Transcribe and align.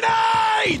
Grenade! 0.00 0.80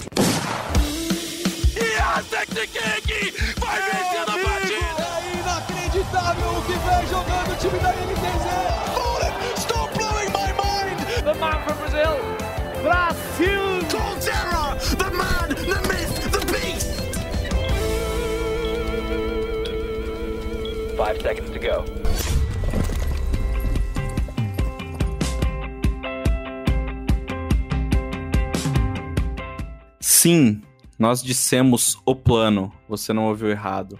Yasekiki 1.76 3.20
vai 3.60 3.78
vencendo 3.82 4.30
a 4.30 4.38
partida! 4.48 5.04
É 5.18 5.36
inacreditável 5.38 6.50
o 6.50 6.62
que 6.62 6.72
vem 6.72 7.06
jogando 7.06 7.52
o 7.52 7.56
time 7.56 7.78
da 7.80 7.90
NTZ! 7.92 8.46
Fallen, 8.94 9.32
stop 9.58 9.90
blowing 9.98 10.30
my 10.32 10.52
mind! 10.56 10.98
The 11.22 11.34
man 11.34 11.58
from 11.64 11.76
Brazil, 11.76 12.16
Brasil! 12.82 13.80
Colterra, 13.90 14.78
the 14.96 15.10
man, 15.10 15.48
the 15.54 15.80
myth, 15.88 16.14
the 16.30 16.40
beast! 16.50 16.90
Five 20.96 21.20
seconds 21.20 21.50
to 21.50 21.58
go. 21.58 21.99
Sim, 30.22 30.60
nós 30.98 31.22
dissemos 31.22 31.96
o 32.04 32.14
plano, 32.14 32.70
você 32.86 33.10
não 33.10 33.24
ouviu 33.24 33.48
errado. 33.48 33.98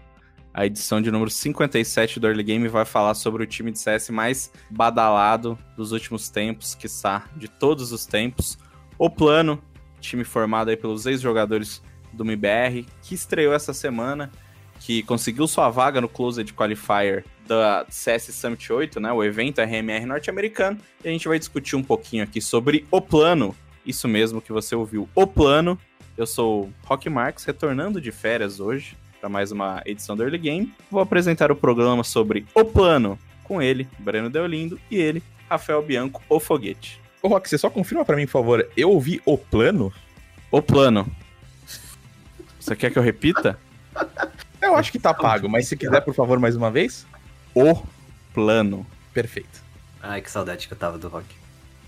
A 0.53 0.67
edição 0.67 1.01
de 1.01 1.11
número 1.11 1.31
57 1.31 2.21
do 2.21 2.27
Early 2.27 2.43
Game 2.43 2.69
vai 2.69 2.85
falar 2.85 3.15
sobre 3.15 3.43
o 3.43 3.47
time 3.47 3.73
de 3.73 3.79
CS 3.79 4.11
mais 4.11 4.53
badalado 4.71 5.59
dos 5.79 5.93
últimos 5.93 6.29
tempos, 6.29 6.75
quiçá 6.75 7.25
de 7.35 7.49
todos 7.49 7.91
os 7.91 8.05
tempos. 8.05 8.59
O 8.99 9.09
plano, 9.09 9.63
time 9.99 10.23
formado 10.23 10.69
aí 10.69 10.77
pelos 10.77 11.07
ex-jogadores 11.07 11.83
do 12.13 12.23
MBR, 12.23 12.85
que 13.01 13.15
estreou 13.15 13.55
essa 13.55 13.73
semana, 13.73 14.31
que 14.79 15.03
conseguiu 15.03 15.49
sua 15.49 15.71
vaga 15.71 16.03
no 16.03 16.09
Closed 16.09 16.53
Qualifier 16.53 17.25
da 17.47 17.87
CS 17.89 18.25
Summit 18.35 18.71
8, 18.71 19.01
né, 19.01 19.11
o 19.11 19.25
evento 19.25 19.63
RMR 19.63 20.05
norte-americano, 20.05 20.77
e 21.03 21.09
a 21.09 21.11
gente 21.11 21.27
vai 21.27 21.39
discutir 21.39 21.77
um 21.77 21.83
pouquinho 21.83 22.25
aqui 22.25 22.43
sobre 22.43 22.87
o 22.91 23.01
plano, 23.01 23.57
isso 23.87 24.07
mesmo 24.07 24.43
que 24.43 24.53
você 24.53 24.75
ouviu, 24.77 25.09
o 25.15 25.27
plano. 25.27 25.79
Eu 26.17 26.27
sou 26.27 26.65
o 26.65 26.73
Rock 26.85 27.09
Marks, 27.09 27.45
retornando 27.45 28.01
de 28.01 28.13
férias 28.13 28.61
hoje 28.61 28.97
para 29.21 29.29
mais 29.29 29.53
uma 29.53 29.83
edição 29.85 30.17
do 30.17 30.23
Early 30.23 30.39
Game. 30.39 30.75
Vou 30.91 31.01
apresentar 31.01 31.51
o 31.53 31.57
programa 31.57 32.03
sobre 32.03 32.47
o 32.55 32.65
plano 32.65 33.19
com 33.45 33.61
ele, 33.61 33.89
Breno 33.99 34.31
Deolindo, 34.31 34.81
e 34.91 34.97
ele, 34.97 35.23
Rafael 35.49 35.83
Bianco, 35.83 36.23
o 36.29 36.41
Foguete. 36.41 37.01
Ô, 37.23 37.29
Rock, 37.29 37.49
você 37.49 37.59
só 37.59 37.69
confirma 37.69 38.05
pra 38.05 38.17
mim, 38.17 38.25
por 38.25 38.33
favor. 38.33 38.69
Eu 38.77 38.91
ouvi 38.91 39.21
o 39.27 39.37
plano? 39.37 39.93
O 40.51 40.63
plano. 40.63 41.11
Você 42.59 42.75
quer 42.75 42.91
que 42.91 42.99
eu 42.99 43.03
repita? 43.03 43.59
Eu 44.61 44.77
acho 44.77 44.93
que 44.93 44.99
tá 44.99 45.15
pago, 45.15 45.49
mas 45.49 45.67
se 45.69 45.77
quiser, 45.77 46.03
por 46.03 46.15
favor, 46.15 46.39
mais 46.39 46.55
uma 46.55 46.71
vez. 46.71 47.07
O 47.55 47.83
plano. 48.35 48.87
Perfeito. 49.13 49.63
Ai, 50.03 50.21
que 50.21 50.31
saudade 50.31 50.69
que 50.69 50.75
eu 50.75 50.79
tava 50.79 50.99
do 50.99 51.09
rock. 51.09 51.27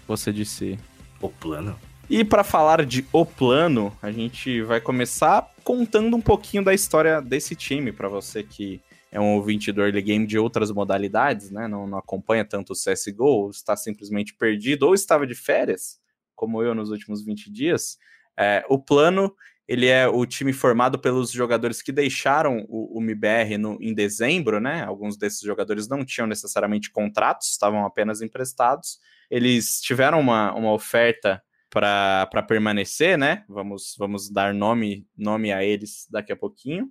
Você 0.09 0.33
disse. 0.33 0.79
O 1.20 1.29
plano? 1.29 1.79
E 2.12 2.22
para 2.22 2.44
falar 2.44 2.84
de 2.84 3.06
O 3.10 3.24
Plano, 3.24 3.91
a 4.02 4.12
gente 4.12 4.60
vai 4.60 4.82
começar 4.82 5.50
contando 5.64 6.14
um 6.14 6.20
pouquinho 6.20 6.62
da 6.62 6.74
história 6.74 7.22
desse 7.22 7.56
time, 7.56 7.91
para 7.91 8.06
você 8.06 8.42
que 8.42 8.82
é 9.10 9.18
um 9.18 9.32
ouvinte 9.36 9.72
do 9.72 9.80
early 9.80 10.02
game 10.02 10.27
de 10.27 10.38
outras 10.38 10.70
modalidades, 10.70 11.50
né? 11.50 11.66
Não, 11.66 11.86
não 11.86 11.96
acompanha 11.96 12.44
tanto 12.44 12.74
o 12.74 12.77
CSGO, 12.77 13.48
está 13.48 13.74
simplesmente 13.77 14.34
perdido, 14.34 14.83
ou 14.83 14.92
estava 14.92 15.27
de 15.27 15.34
férias, 15.34 15.98
como 16.36 16.62
eu 16.62 16.74
nos 16.74 16.90
últimos 16.90 17.24
20 17.24 17.50
dias. 17.50 17.96
É, 18.38 18.62
o 18.68 18.78
Plano, 18.78 19.34
ele 19.66 19.86
é 19.86 20.06
o 20.06 20.27
time 20.27 20.52
formado 20.52 20.98
pelos 20.98 21.30
jogadores 21.30 21.80
que 21.80 21.92
deixaram 21.92 22.66
o, 22.68 22.98
o 22.98 23.00
MBR 23.00 23.56
no, 23.56 23.78
em 23.80 23.94
dezembro, 23.94 24.60
né? 24.60 24.84
Alguns 24.84 25.16
desses 25.16 25.40
jogadores 25.40 25.88
não 25.88 26.05
tinham 26.05 26.27
necessariamente 26.27 26.90
contratos, 26.90 27.48
estavam 27.48 27.86
apenas 27.86 28.20
emprestados. 28.20 28.98
Eles 29.30 29.80
tiveram 29.80 30.20
uma, 30.20 30.52
uma 30.52 30.74
oferta 30.74 31.42
para 31.73 32.42
permanecer, 32.47 33.17
né? 33.17 33.45
Vamos, 33.48 33.95
vamos 33.98 34.31
dar 34.31 34.53
nome, 34.53 35.06
nome 35.17 35.51
a 35.51 35.65
eles 35.65 36.06
daqui 36.11 36.31
a 36.31 36.37
pouquinho. 36.37 36.91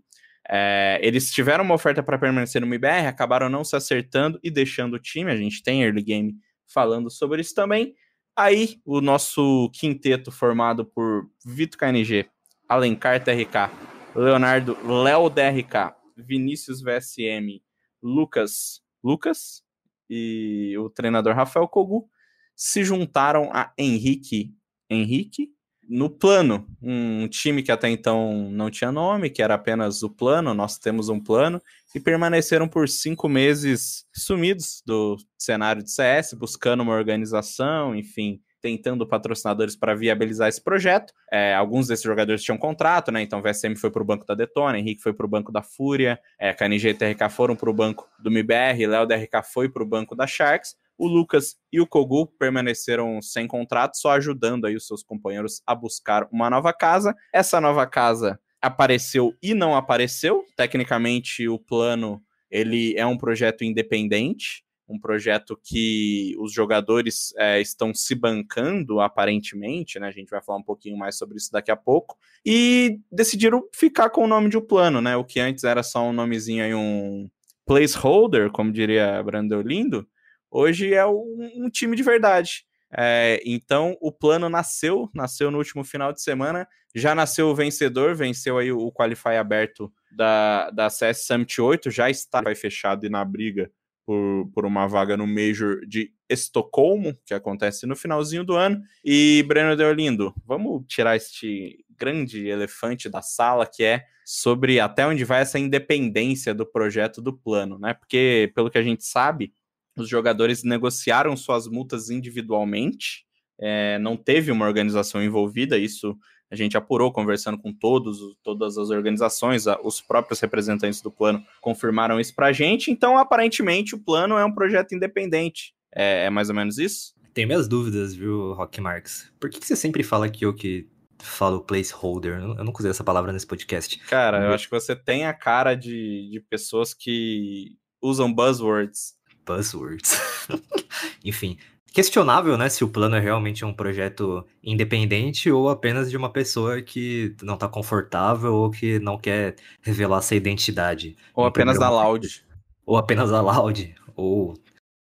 É, 0.50 1.00
eles 1.04 1.32
tiveram 1.32 1.64
uma 1.64 1.76
oferta 1.76 2.02
para 2.02 2.18
permanecer 2.18 2.60
no 2.60 2.66
MBR, 2.66 3.06
acabaram 3.06 3.48
não 3.48 3.64
se 3.64 3.76
acertando 3.76 4.39
e 4.44 4.50
deixando 4.50 4.95
o 4.95 5.00
time. 5.00 5.32
A 5.32 5.38
gente 5.38 5.61
tem 5.61 5.83
early 5.83 6.02
game 6.02 6.36
falando 6.67 7.11
sobre 7.11 7.42
isso 7.42 7.54
também. 7.54 7.94
Aí, 8.36 8.80
o 8.83 9.02
nosso 9.02 9.70
quinteto 9.76 10.32
formado 10.32 10.84
por 10.84 11.30
Vitor 11.45 11.78
KNG, 11.78 12.26
Alencar 12.67 13.23
TRK, 13.23 13.70
Leonardo 14.16 14.76
Léo 14.84 15.30
DRK, 15.30 15.94
Vinícius 16.17 16.82
VSM, 16.82 17.61
Lucas 18.02 18.82
Lucas 19.04 19.64
e 20.10 20.76
o 20.78 20.89
treinador 20.89 21.36
Rafael 21.36 21.67
Kogu 21.67 22.10
se 22.55 22.84
juntaram 22.84 23.50
a 23.54 23.73
Henrique 23.78 24.54
Henrique 24.92 25.50
no 25.92 26.10
plano, 26.10 26.66
um 26.82 27.28
time 27.28 27.62
que 27.62 27.72
até 27.72 27.90
então 27.90 28.50
não 28.50 28.70
tinha 28.70 28.92
nome, 28.92 29.30
que 29.30 29.42
era 29.42 29.56
apenas 29.56 30.04
o 30.04 30.10
plano, 30.10 30.54
nós 30.54 30.78
temos 30.78 31.10
um 31.10 31.20
plano, 31.20 31.62
e 31.94 32.00
permaneceram 32.00 32.66
por 32.68 32.88
cinco 32.88 33.28
meses 33.28 34.06
sumidos 34.16 34.82
do 34.86 35.18
cenário 35.38 35.84
de 35.84 35.92
CS, 35.92 36.34
buscando 36.34 36.82
uma 36.82 36.94
organização, 36.94 37.94
enfim, 37.94 38.40
tentando 38.62 39.06
patrocinadores 39.06 39.76
para 39.76 39.96
viabilizar 39.96 40.48
esse 40.48 40.64
projeto. 40.64 41.12
É, 41.30 41.54
alguns 41.54 41.88
desses 41.88 42.06
jogadores 42.06 42.44
tinham 42.44 42.58
contrato, 42.58 43.12
né? 43.12 43.22
Então 43.22 43.42
VSM 43.42 43.76
foi 43.76 43.92
para 43.92 44.02
o 44.02 44.06
banco 44.06 44.26
da 44.26 44.36
Detona, 44.36 44.80
Henrique 44.80 45.02
foi 45.02 45.14
para 45.14 45.26
o 45.26 45.30
banco 45.30 45.52
da 45.52 45.64
Fúria, 45.64 46.20
é, 46.40 46.54
KNG 46.54 46.90
e 46.90 46.94
TRK 46.94 47.30
foram 47.30 47.56
para 47.56 47.70
o 47.70 47.73
banco 47.73 48.08
do 48.20 48.30
MBR, 48.30 48.86
Léo 48.86 49.06
DRK 49.06 49.44
foi 49.44 49.68
para 49.68 49.84
o 49.84 49.86
banco 49.86 50.16
da 50.16 50.28
Sharks. 50.28 50.76
O 50.98 51.08
Lucas 51.08 51.56
e 51.72 51.82
o 51.82 51.88
Kogu 51.88 52.28
permaneceram 52.28 53.22
sem 53.22 53.48
contrato, 53.48 53.98
só 53.98 54.12
ajudando 54.12 54.66
aí 54.66 54.76
os 54.76 54.86
seus 54.86 55.04
companheiros 55.04 55.62
a 55.66 55.74
buscar 55.74 56.28
uma 56.32 56.50
nova 56.50 56.72
casa. 56.74 57.16
Essa 57.34 57.60
nova 57.60 57.88
casa 57.88 58.40
apareceu 58.62 59.34
e 59.42 59.54
não 59.54 59.76
apareceu. 59.76 60.46
Tecnicamente, 60.56 61.48
o 61.48 61.58
plano 61.58 62.22
ele 62.50 62.94
é 62.98 63.06
um 63.06 63.18
projeto 63.18 63.64
independente, 63.64 64.64
um 64.88 65.00
projeto 65.00 65.58
que 65.64 66.36
os 66.38 66.54
jogadores 66.54 67.34
é, 67.38 67.62
estão 67.62 67.94
se 67.94 68.14
bancando 68.14 69.00
aparentemente, 69.00 69.98
né? 70.00 70.08
A 70.08 70.12
gente 70.12 70.30
vai 70.30 70.42
falar 70.44 70.60
um 70.60 70.64
pouquinho 70.64 70.98
mais 70.98 71.18
sobre 71.18 71.38
isso 71.38 71.50
daqui 71.52 71.72
a 71.72 71.78
pouco. 71.78 72.18
E 72.46 73.00
decidiram 73.10 73.64
ficar 73.73 74.10
com 74.10 74.26
o 74.26 74.28
nome 74.28 74.50
de 74.50 74.58
o 74.58 74.62
plano, 74.62 75.02
né? 75.02 75.16
O 75.16 75.23
que 75.23 75.40
antes 75.40 75.64
era 75.64 75.82
só 75.82 76.04
um 76.04 76.14
nomezinho 76.14 76.64
aí, 76.64 76.76
um 76.76 77.30
placeholder, 77.66 78.52
como 78.52 78.72
diria 78.72 79.23
Brando 79.23 79.62
Lindo 79.62 80.06
hoje 80.52 80.94
é 80.94 81.06
um, 81.06 81.50
um 81.56 81.70
time 81.70 81.95
de 81.95 82.04
verdade. 82.04 82.66
É, 82.95 83.42
então 83.45 83.98
o 84.02 84.12
plano 84.12 84.50
nasceu, 84.50 85.10
nasceu 85.16 85.50
no 85.50 85.58
último 85.58 85.84
final 85.84 86.12
de 86.12 86.22
semana, 86.22 86.67
já 86.94 87.16
nasceu 87.16 87.48
o 87.48 87.56
vencedor, 87.56 88.14
venceu 88.14 88.58
aí 88.58 88.72
o, 88.72 88.92
Qualify 88.92 89.38
aberto 89.38 89.92
da, 90.11 90.70
da 90.72 90.90
CS 90.90 91.26
Summit 91.26 91.61
8, 91.61 91.90
já 91.90 92.10
está 92.10 92.42
vai 92.42 92.54
fechado 92.54 93.06
e 93.06 93.10
na 93.10 93.23
briga 93.23 93.72
por, 94.06 94.52
por 94.54 94.66
uma 94.66 94.88
vaga 94.88 95.16
no 95.16 95.26
Major 95.26 95.86
de 95.88 96.11
Estocolmo, 96.30 97.17
que 97.26 97.34
acontece 97.34 97.86
no 97.86 97.95
finalzinho 97.95 98.44
do 98.44 98.56
ano. 98.56 98.82
E 99.06 99.44
Breno 99.48 99.76
Deolindo, 99.78 100.34
vamos 100.45 100.84
tirar 100.88 101.16
este 101.16 101.86
grande 101.98 102.48
elefante 102.48 103.08
da 103.08 103.22
sala 103.22 103.66
que 103.66 103.84
é 103.84 104.04
sobre 104.26 104.80
até 104.80 105.06
onde 105.06 105.23
vai 105.23 105.42
essa 105.42 105.60
independência 105.60 106.54
do 106.54 106.66
projeto 106.66 107.22
do 107.22 107.32
plano, 107.32 107.78
né? 107.78 107.94
Porque 107.94 108.52
pelo 108.56 108.70
que 108.70 108.78
a 108.78 108.84
gente 108.84 109.06
sabe, 109.06 109.54
os 109.96 110.08
jogadores 110.08 110.64
negociaram 110.64 111.36
suas 111.36 111.68
multas 111.68 112.10
individualmente, 112.10 113.26
é, 113.60 114.00
não 114.00 114.18
teve 114.18 114.52
uma 114.52 114.66
organização 114.66 115.24
envolvida, 115.24 115.78
isso 115.78 116.18
a 116.50 116.56
gente 116.56 116.76
apurou 116.76 117.14
conversando 117.14 117.58
com 117.58 117.72
todos, 117.72 118.20
todas 118.44 118.78
as 118.78 118.90
organizações, 118.90 119.66
os 119.84 120.02
próprios 120.02 120.40
representantes 120.42 121.02
do 121.02 121.10
plano 121.10 121.42
confirmaram 121.62 122.20
isso 122.20 122.36
para 122.36 122.48
a 122.48 122.52
gente, 122.52 122.92
então 122.92 123.18
aparentemente 123.18 123.96
o 123.96 124.00
plano 124.00 124.38
é 124.38 124.44
um 124.44 124.54
projeto 124.54 124.94
independente. 124.94 125.74
É, 125.96 126.26
é 126.26 126.30
mais 126.30 126.50
ou 126.50 126.56
menos 126.56 126.78
isso? 126.78 127.14
Tenho 127.34 127.48
minhas 127.48 127.68
dúvidas, 127.68 128.13
viu, 128.13 128.54
Rock 128.54 128.81
Marks? 128.81 129.31
Por 129.40 129.50
que, 129.50 129.60
que 129.60 129.66
você 129.66 129.75
sempre 129.75 130.04
fala 130.04 130.30
que 130.30 130.46
eu 130.46 130.54
que 130.54 130.90
falo 131.19 131.62
placeholder? 131.62 132.40
Eu 132.40 132.66
nunca 132.66 132.80
usei 132.80 132.92
essa 132.92 133.04
palavra 133.04 133.32
nesse 133.32 133.48
podcast. 133.48 133.98
Cara, 134.10 134.44
eu 134.44 134.54
acho 134.54 134.68
que 134.68 134.76
você 134.76 134.94
tem 134.94 135.26
a 135.26 135.34
cara 135.34 135.74
de, 135.74 136.30
de 136.30 136.42
pessoas 136.50 136.94
que 136.94 137.78
usam 138.02 138.34
buzzwords 138.34 139.14
buzzwords. 139.46 140.20
Enfim, 141.24 141.58
questionável, 141.92 142.58
né, 142.58 142.70
se 142.70 142.84
o 142.84 142.90
plano 142.90 143.16
é 143.16 143.20
realmente 143.20 143.66
um 143.66 143.74
projeto 143.74 144.46
independente 144.64 145.52
ou 145.52 145.70
apenas 145.70 146.10
de 146.10 146.18
uma 146.18 146.32
pessoa 146.32 146.82
que 146.82 147.36
não 147.42 147.58
tá 147.58 147.68
confortável 147.68 148.54
ou 148.54 148.72
que 148.72 149.00
não 149.00 149.18
quer 149.18 149.56
revelar 149.82 150.22
sua 150.22 150.38
identidade. 150.38 151.16
Ou 151.34 151.46
apenas 151.46 151.78
da 151.78 151.90
Loud. 151.90 152.44
Ou 152.86 152.98
apenas 152.98 153.30
da 153.30 153.42
Loud, 153.42 153.96
ou 154.16 154.56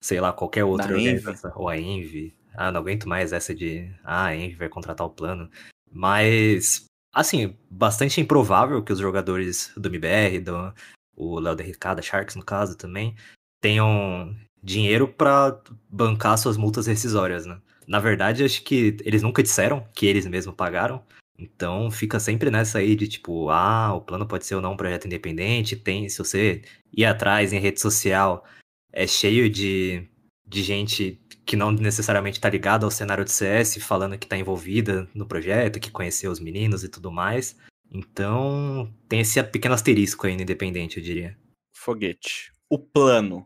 sei 0.02 0.20
lá, 0.20 0.32
qualquer 0.32 0.64
outra 0.64 0.94
organização. 0.94 1.52
Ou 1.56 1.68
a 1.68 1.76
Envy. 1.76 2.34
Ah, 2.54 2.70
não 2.70 2.80
aguento 2.80 3.08
mais 3.08 3.32
essa 3.32 3.54
de, 3.54 3.90
ah, 4.04 4.26
a 4.26 4.36
Envy 4.36 4.54
vai 4.54 4.68
contratar 4.68 5.06
o 5.06 5.10
plano. 5.10 5.50
Mas, 5.90 6.86
assim, 7.12 7.56
bastante 7.70 8.20
improvável 8.20 8.82
que 8.82 8.92
os 8.92 8.98
jogadores 8.98 9.72
do 9.76 9.88
MBR, 9.88 10.40
do 10.40 10.74
o 11.16 11.40
Léo 11.40 11.56
DRK, 11.56 11.94
da 11.96 12.02
Sharks 12.02 12.36
no 12.36 12.44
caso 12.44 12.76
também, 12.76 13.16
tenham 13.60 14.34
dinheiro 14.62 15.08
para 15.08 15.60
bancar 15.88 16.36
suas 16.38 16.56
multas 16.56 16.86
rescisórias, 16.86 17.46
né? 17.46 17.58
Na 17.86 18.00
verdade, 18.00 18.44
acho 18.44 18.62
que 18.62 18.96
eles 19.04 19.22
nunca 19.22 19.42
disseram 19.42 19.86
que 19.94 20.06
eles 20.06 20.26
mesmos 20.26 20.54
pagaram. 20.56 21.02
Então 21.38 21.90
fica 21.90 22.18
sempre 22.18 22.50
nessa 22.50 22.78
aí 22.78 22.96
de 22.96 23.06
tipo, 23.06 23.50
ah, 23.50 23.94
o 23.94 24.00
plano 24.00 24.26
pode 24.26 24.46
ser 24.46 24.54
ou 24.54 24.62
não 24.62 24.72
um 24.72 24.76
projeto 24.76 25.06
independente. 25.06 25.76
Tem, 25.76 26.08
se 26.08 26.18
você 26.18 26.62
ir 26.92 27.04
atrás 27.04 27.52
em 27.52 27.60
rede 27.60 27.80
social, 27.80 28.44
é 28.92 29.06
cheio 29.06 29.48
de, 29.48 30.08
de 30.46 30.62
gente 30.62 31.20
que 31.44 31.54
não 31.54 31.70
necessariamente 31.70 32.38
está 32.38 32.50
ligada 32.50 32.84
ao 32.84 32.90
cenário 32.90 33.24
de 33.24 33.30
CS, 33.30 33.76
falando 33.80 34.18
que 34.18 34.26
está 34.26 34.36
envolvida 34.36 35.08
no 35.14 35.26
projeto, 35.26 35.78
que 35.78 35.90
conheceu 35.92 36.32
os 36.32 36.40
meninos 36.40 36.82
e 36.82 36.88
tudo 36.88 37.12
mais. 37.12 37.56
Então 37.90 38.92
tem 39.08 39.20
esse 39.20 39.40
pequeno 39.44 39.74
asterisco 39.74 40.26
ainda 40.26 40.42
independente, 40.42 40.96
eu 40.96 41.04
diria. 41.04 41.38
Foguete. 41.72 42.55
O 42.68 42.78
plano 42.78 43.44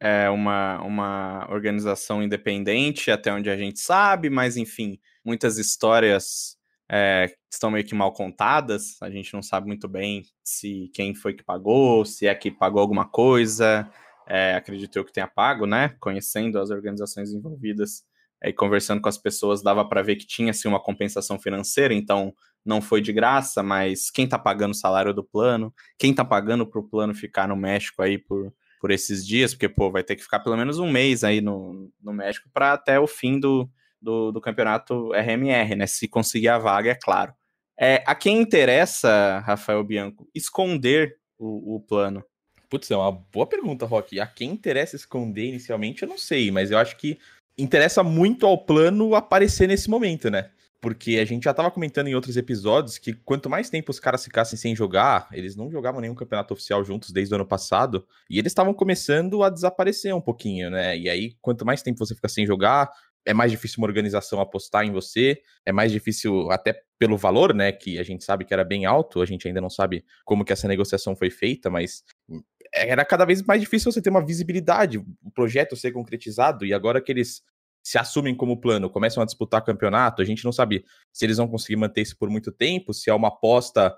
é 0.00 0.28
uma, 0.30 0.80
uma 0.82 1.48
organização 1.50 2.22
independente, 2.22 3.10
até 3.10 3.32
onde 3.32 3.50
a 3.50 3.56
gente 3.56 3.80
sabe, 3.80 4.30
mas 4.30 4.56
enfim, 4.56 4.98
muitas 5.24 5.58
histórias 5.58 6.56
é, 6.90 7.34
estão 7.50 7.70
meio 7.70 7.84
que 7.84 7.94
mal 7.94 8.12
contadas. 8.12 9.00
A 9.02 9.10
gente 9.10 9.32
não 9.34 9.42
sabe 9.42 9.66
muito 9.66 9.88
bem 9.88 10.24
se 10.44 10.90
quem 10.94 11.14
foi 11.14 11.34
que 11.34 11.42
pagou, 11.42 12.04
se 12.04 12.26
é 12.26 12.34
que 12.34 12.50
pagou 12.50 12.80
alguma 12.80 13.08
coisa. 13.08 13.90
É, 14.26 14.54
acredito 14.54 14.96
eu 14.96 15.04
que 15.04 15.12
tenha 15.12 15.26
pago, 15.26 15.66
né? 15.66 15.96
Conhecendo 16.00 16.58
as 16.58 16.70
organizações 16.70 17.32
envolvidas 17.32 18.04
é, 18.42 18.50
e 18.50 18.52
conversando 18.52 19.00
com 19.00 19.08
as 19.08 19.18
pessoas, 19.18 19.62
dava 19.62 19.84
para 19.88 20.02
ver 20.02 20.16
que 20.16 20.26
tinha 20.26 20.50
assim, 20.50 20.68
uma 20.68 20.80
compensação 20.80 21.38
financeira, 21.38 21.94
então 21.94 22.34
não 22.64 22.80
foi 22.82 23.00
de 23.00 23.12
graça, 23.12 23.62
mas 23.62 24.10
quem 24.10 24.24
está 24.26 24.38
pagando 24.38 24.72
o 24.72 24.76
salário 24.76 25.14
do 25.14 25.24
plano, 25.24 25.74
quem 25.98 26.10
está 26.10 26.24
pagando 26.24 26.66
para 26.66 26.80
o 26.80 26.88
plano 26.88 27.14
ficar 27.14 27.48
no 27.48 27.56
México 27.56 28.02
aí 28.02 28.18
por, 28.18 28.52
por 28.80 28.90
esses 28.90 29.26
dias, 29.26 29.52
porque 29.52 29.68
pô, 29.68 29.90
vai 29.90 30.02
ter 30.02 30.16
que 30.16 30.22
ficar 30.22 30.40
pelo 30.40 30.56
menos 30.56 30.78
um 30.78 30.90
mês 30.90 31.24
aí 31.24 31.40
no, 31.40 31.90
no 32.02 32.12
México 32.12 32.48
para 32.52 32.72
até 32.72 32.98
o 32.98 33.06
fim 33.06 33.38
do, 33.38 33.68
do, 34.00 34.32
do, 34.32 34.40
campeonato 34.40 35.12
RMR, 35.12 35.74
né? 35.76 35.86
Se 35.86 36.08
conseguir 36.08 36.48
a 36.48 36.58
vaga, 36.58 36.90
é 36.90 36.94
claro. 36.94 37.32
É, 37.78 38.02
a 38.06 38.14
quem 38.14 38.40
interessa, 38.40 39.40
Rafael 39.40 39.84
Bianco, 39.84 40.28
esconder 40.34 41.16
o, 41.38 41.76
o 41.76 41.80
plano? 41.80 42.24
Putz, 42.68 42.90
é 42.90 42.96
uma 42.96 43.12
boa 43.12 43.46
pergunta, 43.46 43.86
Rock. 43.86 44.20
A 44.20 44.26
quem 44.26 44.50
interessa 44.50 44.96
esconder 44.96 45.46
inicialmente, 45.46 46.02
eu 46.02 46.08
não 46.08 46.18
sei, 46.18 46.50
mas 46.50 46.70
eu 46.70 46.78
acho 46.78 46.96
que 46.96 47.18
interessa 47.56 48.02
muito 48.02 48.46
ao 48.46 48.58
plano 48.58 49.14
aparecer 49.14 49.66
nesse 49.66 49.88
momento, 49.88 50.30
né? 50.30 50.50
Porque 50.80 51.18
a 51.18 51.24
gente 51.24 51.44
já 51.44 51.50
estava 51.50 51.70
comentando 51.70 52.06
em 52.06 52.14
outros 52.14 52.36
episódios 52.36 52.98
que 52.98 53.12
quanto 53.12 53.50
mais 53.50 53.68
tempo 53.68 53.90
os 53.90 53.98
caras 53.98 54.22
ficassem 54.22 54.56
sem 54.56 54.76
jogar, 54.76 55.28
eles 55.32 55.56
não 55.56 55.70
jogavam 55.70 56.00
nenhum 56.00 56.14
campeonato 56.14 56.54
oficial 56.54 56.84
juntos 56.84 57.10
desde 57.10 57.34
o 57.34 57.36
ano 57.36 57.46
passado, 57.46 58.06
e 58.30 58.38
eles 58.38 58.52
estavam 58.52 58.72
começando 58.72 59.42
a 59.42 59.50
desaparecer 59.50 60.14
um 60.14 60.20
pouquinho, 60.20 60.70
né? 60.70 60.96
E 60.96 61.08
aí, 61.08 61.34
quanto 61.40 61.66
mais 61.66 61.82
tempo 61.82 61.98
você 61.98 62.14
fica 62.14 62.28
sem 62.28 62.46
jogar, 62.46 62.88
é 63.26 63.34
mais 63.34 63.50
difícil 63.50 63.78
uma 63.78 63.86
organização 63.86 64.40
apostar 64.40 64.84
em 64.84 64.92
você, 64.92 65.40
é 65.66 65.72
mais 65.72 65.92
difícil 65.92 66.50
até 66.50 66.80
pelo 66.98 67.16
valor, 67.16 67.52
né, 67.54 67.70
que 67.72 67.98
a 67.98 68.02
gente 68.02 68.24
sabe 68.24 68.44
que 68.44 68.54
era 68.54 68.64
bem 68.64 68.86
alto, 68.86 69.20
a 69.20 69.26
gente 69.26 69.46
ainda 69.46 69.60
não 69.60 69.68
sabe 69.70 70.04
como 70.24 70.44
que 70.44 70.52
essa 70.52 70.66
negociação 70.66 71.14
foi 71.14 71.28
feita, 71.28 71.68
mas 71.68 72.02
era 72.72 73.04
cada 73.04 73.24
vez 73.24 73.42
mais 73.42 73.60
difícil 73.60 73.92
você 73.92 74.00
ter 74.00 74.10
uma 74.10 74.24
visibilidade, 74.24 74.98
o 74.98 75.30
projeto 75.34 75.76
ser 75.76 75.92
concretizado, 75.92 76.64
e 76.64 76.72
agora 76.72 77.00
que 77.02 77.12
eles 77.12 77.42
se 77.88 77.96
assumem 77.96 78.34
como 78.34 78.60
plano, 78.60 78.90
começam 78.90 79.22
a 79.22 79.26
disputar 79.26 79.64
campeonato, 79.64 80.20
a 80.20 80.24
gente 80.24 80.44
não 80.44 80.52
sabe 80.52 80.84
se 81.10 81.24
eles 81.24 81.38
vão 81.38 81.48
conseguir 81.48 81.76
manter 81.76 82.02
isso 82.02 82.18
por 82.18 82.28
muito 82.28 82.52
tempo, 82.52 82.92
se 82.92 83.08
é 83.08 83.14
uma 83.14 83.28
aposta 83.28 83.96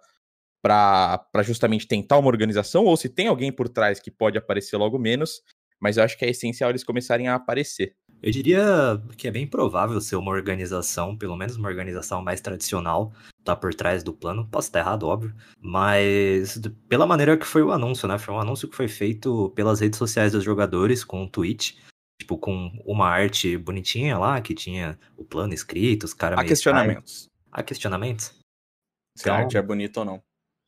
para 0.63 1.43
justamente 1.43 1.89
tentar 1.89 2.19
uma 2.19 2.29
organização, 2.29 2.85
ou 2.85 2.97
se 2.97 3.09
tem 3.09 3.27
alguém 3.27 3.51
por 3.51 3.69
trás 3.69 3.99
que 3.99 4.09
pode 4.09 4.39
aparecer 4.39 4.77
logo 4.77 4.97
menos, 4.97 5.43
mas 5.81 5.97
eu 5.97 6.05
acho 6.05 6.17
que 6.17 6.25
é 6.25 6.31
essencial 6.31 6.71
eles 6.71 6.85
começarem 6.85 7.27
a 7.27 7.35
aparecer. 7.35 7.97
Eu 8.23 8.31
diria 8.31 9.03
que 9.17 9.27
é 9.27 9.31
bem 9.33 9.45
provável 9.45 10.01
ser 10.01 10.15
uma 10.15 10.31
organização, 10.31 11.17
pelo 11.17 11.37
menos 11.37 11.57
uma 11.57 11.69
organização 11.69 12.23
mais 12.23 12.41
tradicional, 12.41 13.13
tá 13.43 13.57
por 13.57 13.75
trás 13.75 14.05
do 14.05 14.13
plano. 14.13 14.47
Posso 14.49 14.69
estar 14.69 14.79
errado, 14.79 15.09
óbvio, 15.09 15.35
mas 15.61 16.61
pela 16.89 17.09
maneira 17.09 17.37
que 17.37 17.47
foi 17.47 17.63
o 17.63 17.73
anúncio, 17.73 18.07
né? 18.07 18.19
Foi 18.19 18.33
um 18.33 18.41
anúncio 18.41 18.69
que 18.69 18.77
foi 18.77 18.87
feito 18.87 19.51
pelas 19.57 19.81
redes 19.81 19.99
sociais 19.99 20.31
dos 20.31 20.45
jogadores, 20.45 21.03
com 21.03 21.23
um 21.23 21.29
tweet, 21.29 21.77
tipo, 22.31 22.39
com 22.39 22.71
uma 22.85 23.09
arte 23.09 23.57
bonitinha 23.57 24.17
lá, 24.19 24.41
que 24.41 24.55
tinha 24.55 24.99
o 25.17 25.25
plano 25.25 25.53
escrito, 25.53 26.05
os 26.05 26.15
caras 26.15 26.39
Há 26.39 26.45
questionamentos. 26.45 27.29
Há 27.51 27.63
questionamentos? 27.63 28.27
Se 29.17 29.25
então, 29.25 29.35
a 29.35 29.39
arte 29.39 29.57
é 29.57 29.63
bonita 29.63 30.01
ou 30.01 30.07
não. 30.07 30.23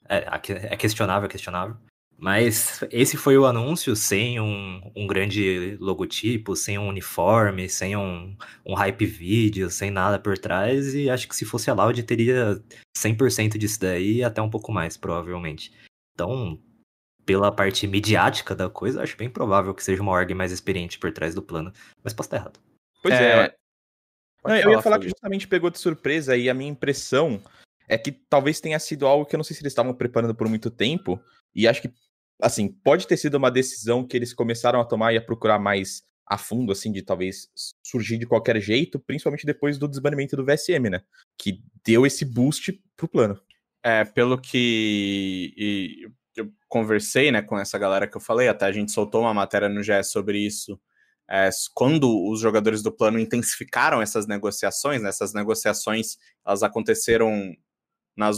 É, 0.09 0.27
é 0.73 0.77
questionável, 0.77 1.27
é 1.27 1.31
questionável. 1.31 1.77
Mas 2.19 2.85
esse 2.91 3.17
foi 3.17 3.37
o 3.37 3.47
anúncio 3.47 3.97
sem 3.97 4.39
um, 4.41 4.93
um 4.95 5.07
grande 5.07 5.77
logotipo, 5.81 6.55
sem 6.55 6.79
um 6.79 6.87
uniforme, 6.89 7.69
sem 7.69 7.97
um, 7.97 8.37
um 8.65 8.75
hype 8.75 9.07
vídeo, 9.07 9.71
sem 9.71 9.91
nada 9.91 10.19
por 10.19 10.39
trás. 10.39 10.95
E 10.95 11.11
acho 11.11 11.27
que 11.29 11.35
se 11.35 11.45
fosse 11.45 11.69
a 11.69 11.75
Loud 11.75 12.01
teria 12.05 12.63
100% 12.97 13.59
disso 13.59 13.81
daí 13.81 14.19
e 14.19 14.25
até 14.25 14.41
um 14.41 14.51
pouco 14.51 14.71
mais, 14.73 14.97
provavelmente. 14.97 15.73
Então, 16.15 16.61
pela 17.25 17.53
parte 17.53 17.87
midiática 17.87 18.55
da 18.55 18.69
coisa, 18.69 19.03
acho 19.03 19.17
bem 19.17 19.31
provável 19.31 19.75
que 19.75 19.83
seja 19.83 20.03
uma 20.03 20.13
org 20.13 20.35
mais 20.35 20.53
experiente 20.53 20.99
por 20.99 21.13
trás 21.13 21.35
do 21.35 21.43
plano. 21.43 21.73
Mas 22.03 22.13
posso 22.13 22.29
estar 22.29 22.37
errado. 22.39 22.61
Pois 23.03 23.15
é. 23.15 23.47
é. 23.47 23.55
Não, 24.45 24.57
eu 24.57 24.71
ia 24.73 24.83
falar 24.83 24.99
que 24.99 25.09
justamente 25.09 25.47
pegou 25.47 25.71
de 25.71 25.79
surpresa 25.79 26.37
e 26.37 26.51
a 26.51 26.55
minha 26.55 26.71
impressão 26.71 27.41
é 27.89 27.97
que 27.97 28.11
talvez 28.11 28.61
tenha 28.61 28.79
sido 28.79 29.07
algo 29.07 29.25
que 29.25 29.37
eu 29.37 29.39
não 29.39 29.45
sei 29.45 29.55
se 29.55 29.63
eles 29.63 29.73
estavam 29.73 29.95
preparando 29.95 30.35
por 30.35 30.49
muito 30.49 30.71
tempo. 30.71 31.21
E 31.55 31.69
acho 31.69 31.81
que 31.81 31.93
assim, 32.41 32.69
pode 32.69 33.07
ter 33.07 33.17
sido 33.17 33.37
uma 33.37 33.51
decisão 33.51 34.05
que 34.05 34.17
eles 34.17 34.35
começaram 34.35 34.81
a 34.81 34.85
tomar 34.85 35.13
e 35.13 35.17
a 35.17 35.23
procurar 35.23 35.59
mais 35.59 36.03
a 36.27 36.37
fundo, 36.37 36.73
assim, 36.73 36.91
de 36.91 37.03
talvez 37.03 37.49
surgir 37.85 38.19
de 38.19 38.27
qualquer 38.27 38.61
jeito, 38.61 38.99
principalmente 38.99 39.47
depois 39.47 39.79
do 39.79 39.89
desbanimento 39.89 40.37
do 40.37 40.45
VSM, 40.45 40.91
né? 40.91 41.03
Que 41.39 41.63
deu 41.85 42.07
esse 42.07 42.25
boost 42.25 42.73
pro 42.97 43.09
plano. 43.09 43.41
É, 43.85 44.05
pelo 44.05 44.41
que 44.41 46.11
eu 46.37 46.51
conversei, 46.69 47.31
né, 47.31 47.43
com 47.43 47.59
essa 47.59 47.79
galera 47.79 48.07
que 48.07 48.17
eu 48.17 48.21
falei, 48.21 48.49
até 48.49 48.67
a 48.67 48.73
gente 48.73 48.93
soltou 48.93 49.23
uma 49.23 49.35
matéria 49.35 49.69
no 49.69 49.81
GS 49.81 50.11
sobre 50.11 50.39
isso, 50.39 50.81
é, 51.29 51.49
quando 51.75 52.29
os 52.29 52.41
jogadores 52.41 52.83
do 52.83 52.93
plano 52.93 53.19
intensificaram 53.19 54.03
essas 54.03 54.27
negociações, 54.27 55.03
né, 55.03 55.09
essas 55.09 55.33
negociações, 55.33 56.17
elas 56.45 56.63
aconteceram 56.63 57.55
nas, 58.17 58.37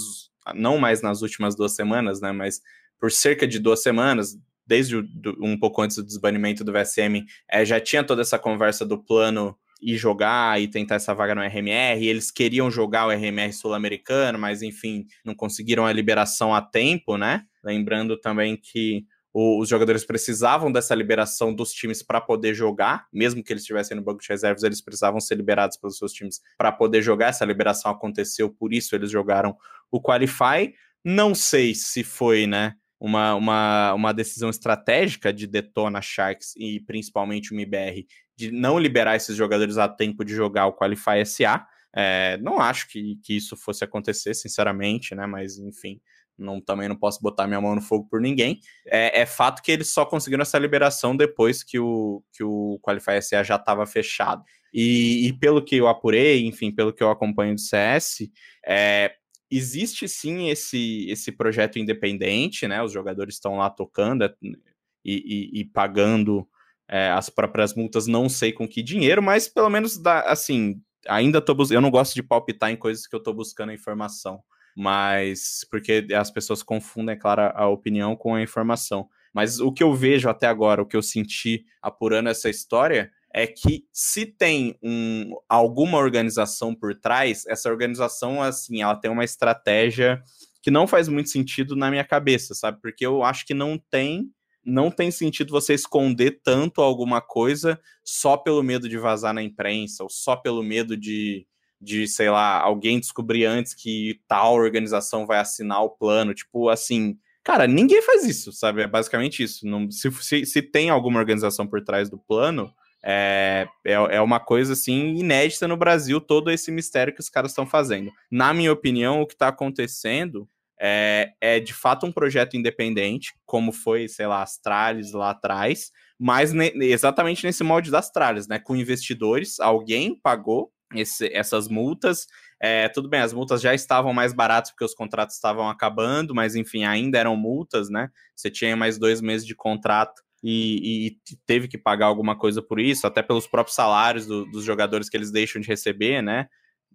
não 0.55 0.79
mais 0.79 1.02
nas 1.02 1.23
últimas 1.23 1.56
duas 1.56 1.75
semanas, 1.75 2.20
né, 2.20 2.32
mas 2.32 2.61
por 2.99 3.11
cerca 3.11 3.46
de 3.46 3.58
duas 3.58 3.82
semanas, 3.82 4.37
desde 4.67 4.96
o, 4.96 5.02
do, 5.02 5.37
um 5.43 5.58
pouco 5.58 5.82
antes 5.82 5.96
do 5.96 6.05
desbanimento 6.05 6.64
do 6.64 6.73
VSM, 6.73 7.25
é, 7.49 7.64
já 7.64 7.81
tinha 7.81 8.05
toda 8.05 8.23
essa 8.23 8.38
conversa 8.38 8.85
do 8.85 9.02
plano 9.02 9.56
ir 9.81 9.96
jogar 9.99 10.61
e 10.61 10.69
tentar 10.69 10.94
essa 10.94 11.14
vaga 11.14 11.35
no 11.35 11.43
RMR. 11.43 12.06
eles 12.06 12.31
queriam 12.31 12.70
jogar 12.70 13.06
o 13.06 13.11
RMR 13.11 13.52
sul-americano, 13.52 14.38
mas 14.38 14.62
enfim, 14.62 15.06
não 15.25 15.35
conseguiram 15.35 15.85
a 15.85 15.93
liberação 15.93 16.55
a 16.55 16.63
tempo, 16.63 17.19
né? 17.19 17.44
Lembrando 17.65 18.17
também 18.17 18.56
que 18.56 19.06
o, 19.33 19.61
os 19.61 19.69
jogadores 19.69 20.05
precisavam 20.05 20.71
dessa 20.71 20.94
liberação 20.94 21.53
dos 21.53 21.73
times 21.73 22.03
para 22.03 22.21
poder 22.21 22.55
jogar, 22.55 23.06
mesmo 23.13 23.43
que 23.43 23.53
eles 23.53 23.63
estivessem 23.63 23.97
no 23.97 24.03
banco 24.03 24.21
de 24.21 24.29
reservas, 24.29 24.63
eles 24.63 24.81
precisavam 24.81 25.21
ser 25.21 25.35
liberados 25.37 25.77
pelos 25.77 25.99
seus 25.99 26.13
times 26.13 26.41
para 26.56 26.71
poder 26.71 27.03
jogar. 27.03 27.29
Essa 27.29 27.44
liberação 27.44 27.91
aconteceu, 27.91 28.51
por 28.51 28.73
isso 28.73 28.94
eles 28.94 29.11
jogaram 29.11 29.56
o 29.91 30.01
Qualify. 30.01 30.75
Não 31.05 31.35
sei 31.35 31.75
se 31.75 32.05
foi, 32.05 32.47
né? 32.47 32.75
uma, 33.05 33.35
uma, 33.35 33.93
uma 33.93 34.15
decisão 34.15 34.49
estratégica 34.49 35.31
de 35.31 35.47
Detona 35.47 36.01
Sharks 36.01 36.55
e 36.56 36.81
principalmente 36.81 37.53
o 37.53 37.56
MIBR 37.56 38.06
de 38.35 38.51
não 38.51 38.79
liberar 38.79 39.15
esses 39.15 39.37
jogadores 39.37 39.77
a 39.77 39.87
tempo 39.87 40.25
de 40.25 40.35
jogar 40.35 40.67
o 40.67 40.73
Qualify 40.73 41.25
SA. 41.27 41.67
É, 41.94 42.39
não 42.39 42.61
acho 42.61 42.89
que, 42.89 43.17
que 43.23 43.37
isso 43.37 43.56
fosse 43.56 43.85
acontecer, 43.85 44.33
sinceramente, 44.33 45.15
né? 45.15 45.27
Mas 45.27 45.59
enfim, 45.59 46.01
não, 46.38 46.60
também 46.60 46.88
não 46.88 46.96
posso 46.96 47.20
botar 47.20 47.46
minha 47.46 47.60
mão 47.60 47.74
no 47.74 47.81
fogo 47.81 48.06
por 48.10 48.20
ninguém. 48.20 48.60
É, 48.86 49.20
é 49.22 49.26
fato 49.26 49.62
que 49.62 49.70
eles 49.70 49.93
só 49.93 50.05
conseguiram 50.05 50.43
essa 50.43 50.58
liberação 50.58 51.17
depois 51.17 51.62
que 51.62 51.79
o, 51.79 52.22
que 52.32 52.43
o 52.43 52.79
Qualify 52.82 53.20
SA 53.22 53.43
já 53.43 53.56
estava 53.56 53.86
fechado. 53.86 54.44
E, 54.72 55.29
e, 55.29 55.32
pelo 55.32 55.64
que 55.64 55.76
eu 55.76 55.86
apurei, 55.86 56.44
enfim, 56.46 56.72
pelo 56.72 56.93
que 56.93 57.03
eu 57.03 57.08
acompanho 57.08 57.55
do 57.55 57.60
CS, 57.60 58.29
é, 58.67 59.14
existe 59.48 60.08
sim 60.08 60.48
esse, 60.48 61.08
esse 61.08 61.31
projeto 61.31 61.79
independente, 61.79 62.67
né? 62.67 62.82
Os 62.82 62.93
jogadores 62.93 63.36
estão 63.36 63.56
lá 63.56 63.70
tocando 63.70 64.24
é, 64.24 64.34
e, 64.43 65.53
e, 65.55 65.60
e 65.60 65.64
pagando 65.64 66.48
é, 66.88 67.10
as 67.10 67.31
próprias 67.31 67.74
multas, 67.74 68.08
não 68.08 68.29
sei 68.29 68.53
com 68.53 68.67
que 68.69 68.82
dinheiro, 68.82 69.22
mas 69.22 69.48
pelo 69.48 69.70
menos 69.70 69.96
dá, 69.96 70.22
assim, 70.22 70.81
ainda 71.06 71.41
tô 71.41 71.55
buscando. 71.55 71.76
Eu 71.76 71.81
não 71.81 71.91
gosto 71.91 72.14
de 72.14 72.22
palpitar 72.22 72.70
em 72.70 72.76
coisas 72.76 73.06
que 73.06 73.14
eu 73.14 73.22
tô 73.22 73.32
buscando 73.32 73.72
informação, 73.72 74.43
mas 74.74 75.66
porque 75.70 76.06
as 76.14 76.31
pessoas 76.31 76.62
confundem, 76.62 77.14
é 77.14 77.19
claro, 77.19 77.52
a 77.54 77.69
opinião 77.69 78.16
com 78.16 78.34
a 78.34 78.43
informação. 78.43 79.08
Mas 79.32 79.60
o 79.60 79.72
que 79.72 79.82
eu 79.82 79.93
vejo 79.94 80.28
até 80.28 80.46
agora, 80.46 80.82
o 80.82 80.86
que 80.86 80.96
eu 80.96 81.02
senti 81.02 81.64
apurando 81.82 82.28
essa 82.28 82.48
história, 82.48 83.10
é 83.32 83.48
que 83.48 83.84
se 83.93 84.24
tem 84.24 84.78
um, 84.81 85.32
alguma 85.48 85.98
organização 85.98 86.72
por 86.72 86.94
trás, 86.94 87.44
essa 87.46 87.69
organização, 87.69 88.40
assim, 88.40 88.81
ela 88.81 88.94
tem 88.94 89.10
uma 89.10 89.24
estratégia 89.24 90.22
que 90.62 90.70
não 90.70 90.86
faz 90.86 91.08
muito 91.08 91.28
sentido 91.28 91.74
na 91.74 91.90
minha 91.90 92.04
cabeça, 92.04 92.54
sabe? 92.54 92.81
Porque 92.81 93.04
eu 93.04 93.24
acho 93.24 93.44
que 93.44 93.52
não 93.52 93.76
tem 93.90 94.31
não 94.66 94.90
tem 94.90 95.10
sentido 95.10 95.50
você 95.50 95.74
esconder 95.74 96.40
tanto 96.43 96.81
alguma 96.81 97.20
coisa 97.20 97.78
só 98.02 98.34
pelo 98.34 98.62
medo 98.62 98.88
de 98.88 98.96
vazar 98.96 99.34
na 99.34 99.43
imprensa, 99.43 100.02
ou 100.02 100.08
só 100.08 100.36
pelo 100.36 100.62
medo 100.62 100.96
de, 100.96 101.46
de 101.84 102.08
sei 102.08 102.31
lá, 102.31 102.60
alguém 102.60 102.98
descobrir 102.98 103.44
antes 103.44 103.74
que 103.74 104.20
tal 104.26 104.55
organização 104.55 105.26
vai 105.26 105.38
assinar 105.38 105.82
o 105.82 105.91
plano. 105.91 106.34
Tipo, 106.34 106.69
assim, 106.69 107.19
cara, 107.44 107.67
ninguém 107.67 108.03
faz 108.03 108.24
isso, 108.24 108.53
sabe? 108.53 108.82
É 108.82 108.86
basicamente 108.86 109.43
isso. 109.43 109.67
Não, 109.67 109.91
se, 109.91 110.10
se, 110.12 110.46
se 110.46 110.62
tem 110.62 110.91
alguma 110.91 111.20
organização 111.20 111.67
por 111.67 111.82
trás 111.82 112.08
do 112.08 112.19
plano, 112.19 112.72
é, 113.05 113.69
é, 113.84 113.93
é, 113.93 114.20
uma 114.22 114.41
coisa 114.41 114.72
assim 114.72 115.14
inédita 115.17 115.69
no 115.69 115.76
Brasil, 115.76 116.20
todo 116.20 116.50
esse 116.50 116.72
mistério 116.72 117.12
que 117.12 117.20
os 117.20 117.29
caras 117.29 117.50
estão 117.50 117.67
fazendo. 117.67 118.10
Na 118.31 118.55
minha 118.55 118.72
opinião, 118.72 119.20
o 119.20 119.26
que 119.26 119.34
está 119.34 119.48
acontecendo 119.48 120.48
é, 120.81 121.32
é, 121.41 121.60
de 121.60 121.74
fato 121.74 122.06
um 122.06 122.12
projeto 122.12 122.56
independente, 122.56 123.34
como 123.44 123.72
foi, 123.72 124.08
sei 124.08 124.26
lá, 124.26 124.43
Astralis 124.43 125.12
lá 125.12 125.31
atrás, 125.31 125.93
mas 126.19 126.53
ne, 126.53 126.72
exatamente 126.81 127.44
nesse 127.44 127.62
molde 127.62 127.91
das 127.91 128.06
Astralis, 128.06 128.48
né? 128.48 128.58
Com 128.58 128.74
investidores, 128.74 129.60
alguém 129.60 130.19
pagou 130.20 130.72
esse, 130.94 131.32
essas 131.32 131.69
multas. 131.69 132.26
É, 132.60 132.88
tudo 132.88 133.08
bem, 133.08 133.20
as 133.20 133.32
multas 133.32 133.60
já 133.60 133.74
estavam 133.74 134.12
mais 134.12 134.32
baratas 134.32 134.70
porque 134.70 134.84
os 134.84 134.94
contratos 134.94 135.36
estavam 135.36 135.69
acabando, 135.69 136.34
mas 136.34 136.55
enfim, 136.55 136.84
ainda 136.84 137.19
eram 137.19 137.36
multas, 137.36 137.91
né? 137.91 138.08
Você 138.34 138.50
tinha 138.50 138.76
mais 138.76 138.98
dois 138.98 139.20
meses 139.20 139.46
de 139.46 139.55
contrato 139.55 140.22
e, 140.43 141.06
e, 141.06 141.36
teve 141.46 141.67
que 141.67 141.79
pagar 141.79 142.06
alguma 142.06 142.36
coisa 142.36 142.60
por 142.60 142.79
isso, 142.79 143.06
até 143.06 143.22
pelos 143.22 143.46
próprios 143.46 143.74
salários 143.74 144.26
do, 144.26 144.44
dos 144.44 144.62
jogadores 144.62 145.08
que 145.08 145.17
eles 145.17 145.31
deixam 145.31 145.60
de 145.60 145.69
receber, 145.69 146.22
né? 146.22 146.48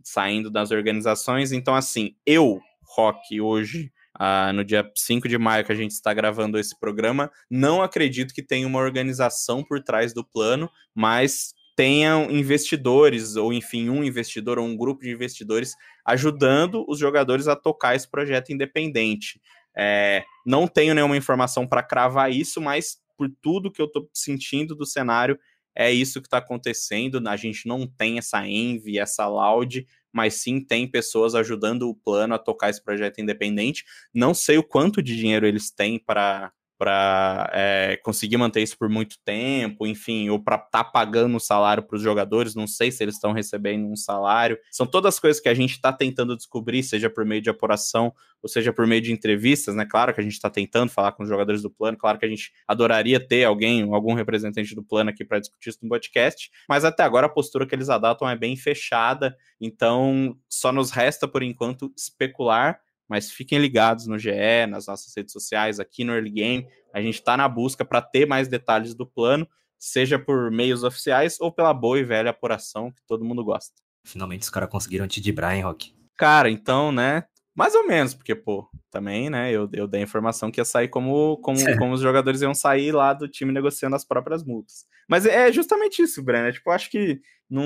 Saindo 0.04 0.52
das 0.52 0.70
organizações. 0.70 1.52
Então, 1.52 1.74
assim, 1.74 2.16
eu, 2.26 2.62
Rock, 2.96 3.42
hoje, 3.42 3.92
uh, 4.20 4.54
no 4.54 4.64
dia 4.64 4.90
5 4.96 5.28
de 5.28 5.38
maio 5.40 5.66
que 5.66 5.72
a 5.72 5.76
gente 5.76 5.92
está 5.92 6.14
gravando 6.14 6.60
esse 6.60 6.80
programa, 6.80 7.32
não 7.50 7.82
acredito 7.82 8.36
que 8.36 8.44
tenha 8.44 8.68
uma 8.68 8.80
organização 8.80 9.64
por 9.64 9.84
trás 9.84 10.14
do 10.14 10.24
plano, 10.24 10.70
mas 10.94 11.54
tenham 11.80 12.30
investidores, 12.30 13.38
ou 13.38 13.54
enfim, 13.54 13.90
um 13.90 14.04
investidor 14.04 14.60
ou 14.60 14.66
um 14.66 14.76
grupo 14.76 15.02
de 15.02 15.12
investidores 15.12 15.78
ajudando 16.04 16.84
os 16.90 17.00
jogadores 17.00 17.48
a 17.48 17.56
tocar 17.56 17.96
esse 17.96 18.06
projeto 18.06 18.52
independente. 18.52 19.40
É, 19.74 20.26
não 20.46 20.68
tenho 20.68 20.94
nenhuma 20.94 21.16
informação 21.16 21.66
para 21.66 21.82
cravar 21.82 22.30
isso, 22.34 22.60
mas 22.60 22.98
por 23.18 23.32
tudo 23.42 23.72
que 23.72 23.82
eu 23.82 23.86
estou 23.86 24.10
sentindo 24.14 24.76
do 24.76 24.86
cenário, 24.86 25.40
é 25.74 25.90
isso 25.90 26.20
que 26.20 26.28
está 26.28 26.40
acontecendo. 26.40 27.26
A 27.30 27.38
gente 27.38 27.66
não 27.66 27.88
tem 27.88 28.18
essa 28.18 28.46
envy, 28.46 29.00
essa 29.00 29.26
loud, 29.26 29.88
mas 30.12 30.34
sim 30.34 30.60
tem 30.60 30.86
pessoas 30.86 31.34
ajudando 31.34 31.84
o 31.88 31.96
plano 31.96 32.36
a 32.36 32.38
tocar 32.38 32.70
esse 32.70 32.84
projeto 32.84 33.22
independente. 33.22 33.86
Não 34.14 34.34
sei 34.34 34.58
o 34.58 34.64
quanto 34.64 35.02
de 35.02 35.16
dinheiro 35.16 35.48
eles 35.48 35.72
têm 35.72 35.98
para 35.98 36.52
para 36.80 37.52
é, 37.54 38.00
conseguir 38.02 38.38
manter 38.38 38.62
isso 38.62 38.78
por 38.78 38.88
muito 38.88 39.18
tempo, 39.26 39.86
enfim, 39.86 40.30
ou 40.30 40.42
para 40.42 40.56
estar 40.56 40.70
tá 40.70 40.84
pagando 40.86 41.36
o 41.36 41.40
salário 41.40 41.84
para 41.84 41.98
os 41.98 42.02
jogadores, 42.02 42.56
não 42.56 42.66
sei 42.66 42.90
se 42.90 43.04
eles 43.04 43.16
estão 43.16 43.34
recebendo 43.34 43.86
um 43.86 43.98
salário. 43.98 44.58
São 44.72 44.88
todas 44.88 45.16
as 45.16 45.20
coisas 45.20 45.42
que 45.42 45.50
a 45.50 45.54
gente 45.54 45.72
está 45.72 45.92
tentando 45.92 46.38
descobrir, 46.38 46.82
seja 46.82 47.10
por 47.10 47.26
meio 47.26 47.42
de 47.42 47.50
apuração, 47.50 48.14
ou 48.42 48.48
seja 48.48 48.72
por 48.72 48.88
meio 48.88 49.02
de 49.02 49.12
entrevistas, 49.12 49.76
né? 49.76 49.86
Claro 49.86 50.14
que 50.14 50.22
a 50.22 50.24
gente 50.24 50.32
está 50.32 50.50
tentando 50.50 50.90
falar 50.90 51.12
com 51.12 51.24
os 51.24 51.28
jogadores 51.28 51.62
do 51.62 51.70
plano, 51.70 51.98
claro 51.98 52.18
que 52.18 52.26
a 52.26 52.30
gente 52.30 52.54
adoraria 52.66 53.20
ter 53.20 53.44
alguém, 53.44 53.84
algum 53.94 54.14
representante 54.14 54.74
do 54.74 54.82
plano 54.82 55.10
aqui 55.10 55.26
para 55.26 55.40
discutir 55.40 55.72
isso 55.72 55.80
no 55.82 55.90
podcast, 55.90 56.50
mas 56.70 56.86
até 56.86 57.04
agora 57.04 57.28
a 57.28 57.30
postura 57.30 57.66
que 57.66 57.76
eles 57.76 57.90
adotam 57.90 58.30
é 58.30 58.38
bem 58.38 58.56
fechada, 58.56 59.36
então 59.60 60.34
só 60.48 60.72
nos 60.72 60.92
resta 60.92 61.28
por 61.28 61.44
enquanto 61.44 61.92
especular 61.94 62.80
mas 63.10 63.32
fiquem 63.32 63.60
ligados 63.60 64.06
no 64.06 64.20
GE, 64.20 64.68
nas 64.70 64.86
nossas 64.86 65.12
redes 65.16 65.34
sociais, 65.34 65.80
aqui 65.80 66.04
no 66.04 66.14
Early 66.14 66.30
Game. 66.30 66.68
A 66.94 67.02
gente 67.02 67.16
está 67.16 67.36
na 67.36 67.50
busca 67.50 67.84
para 67.84 68.02
ter 68.02 68.28
mais 68.28 68.48
detalhes 68.48 68.94
do 68.94 69.06
plano, 69.06 69.48
seja 69.80 70.20
por 70.20 70.52
meios 70.52 70.84
oficiais 70.84 71.40
ou 71.40 71.52
pela 71.52 71.74
boa 71.74 72.00
e 72.00 72.04
velha 72.04 72.30
apuração 72.30 72.92
que 72.92 73.02
todo 73.08 73.26
mundo 73.26 73.44
gosta. 73.44 73.74
Finalmente 74.06 74.44
os 74.44 74.50
caras 74.50 74.70
conseguiram 74.70 75.08
te 75.08 75.20
de 75.20 75.32
Brian 75.32 75.66
Rock. 75.66 75.94
Cara, 76.16 76.50
então, 76.50 76.92
né? 76.92 77.24
Mais 77.56 77.76
ou 77.76 77.86
menos, 77.86 78.14
porque, 78.14 78.34
pô, 78.34 78.70
também, 78.90 79.30
né, 79.30 79.52
eu, 79.52 79.68
eu 79.74 79.86
dei 79.86 80.00
a 80.00 80.04
informação 80.04 80.50
que 80.50 80.62
ia 80.62 80.66
sair 80.66 80.88
como, 80.88 81.38
como, 81.38 81.60
é. 81.60 81.78
como 81.78 81.94
os 81.94 82.00
jogadores 82.00 82.42
iam 82.42 82.54
sair 82.54 82.94
lá 82.94 83.12
do 83.12 83.28
time 83.28 83.52
negociando 83.52 83.96
as 83.96 84.06
próprias 84.06 84.44
multas. 84.46 84.86
Mas 85.10 85.26
é 85.26 85.52
justamente 85.52 86.02
isso, 86.02 86.24
Breno. 86.24 86.52
Tipo, 86.52 86.70
acho 86.72 86.90
que 86.90 87.20
não, 87.50 87.66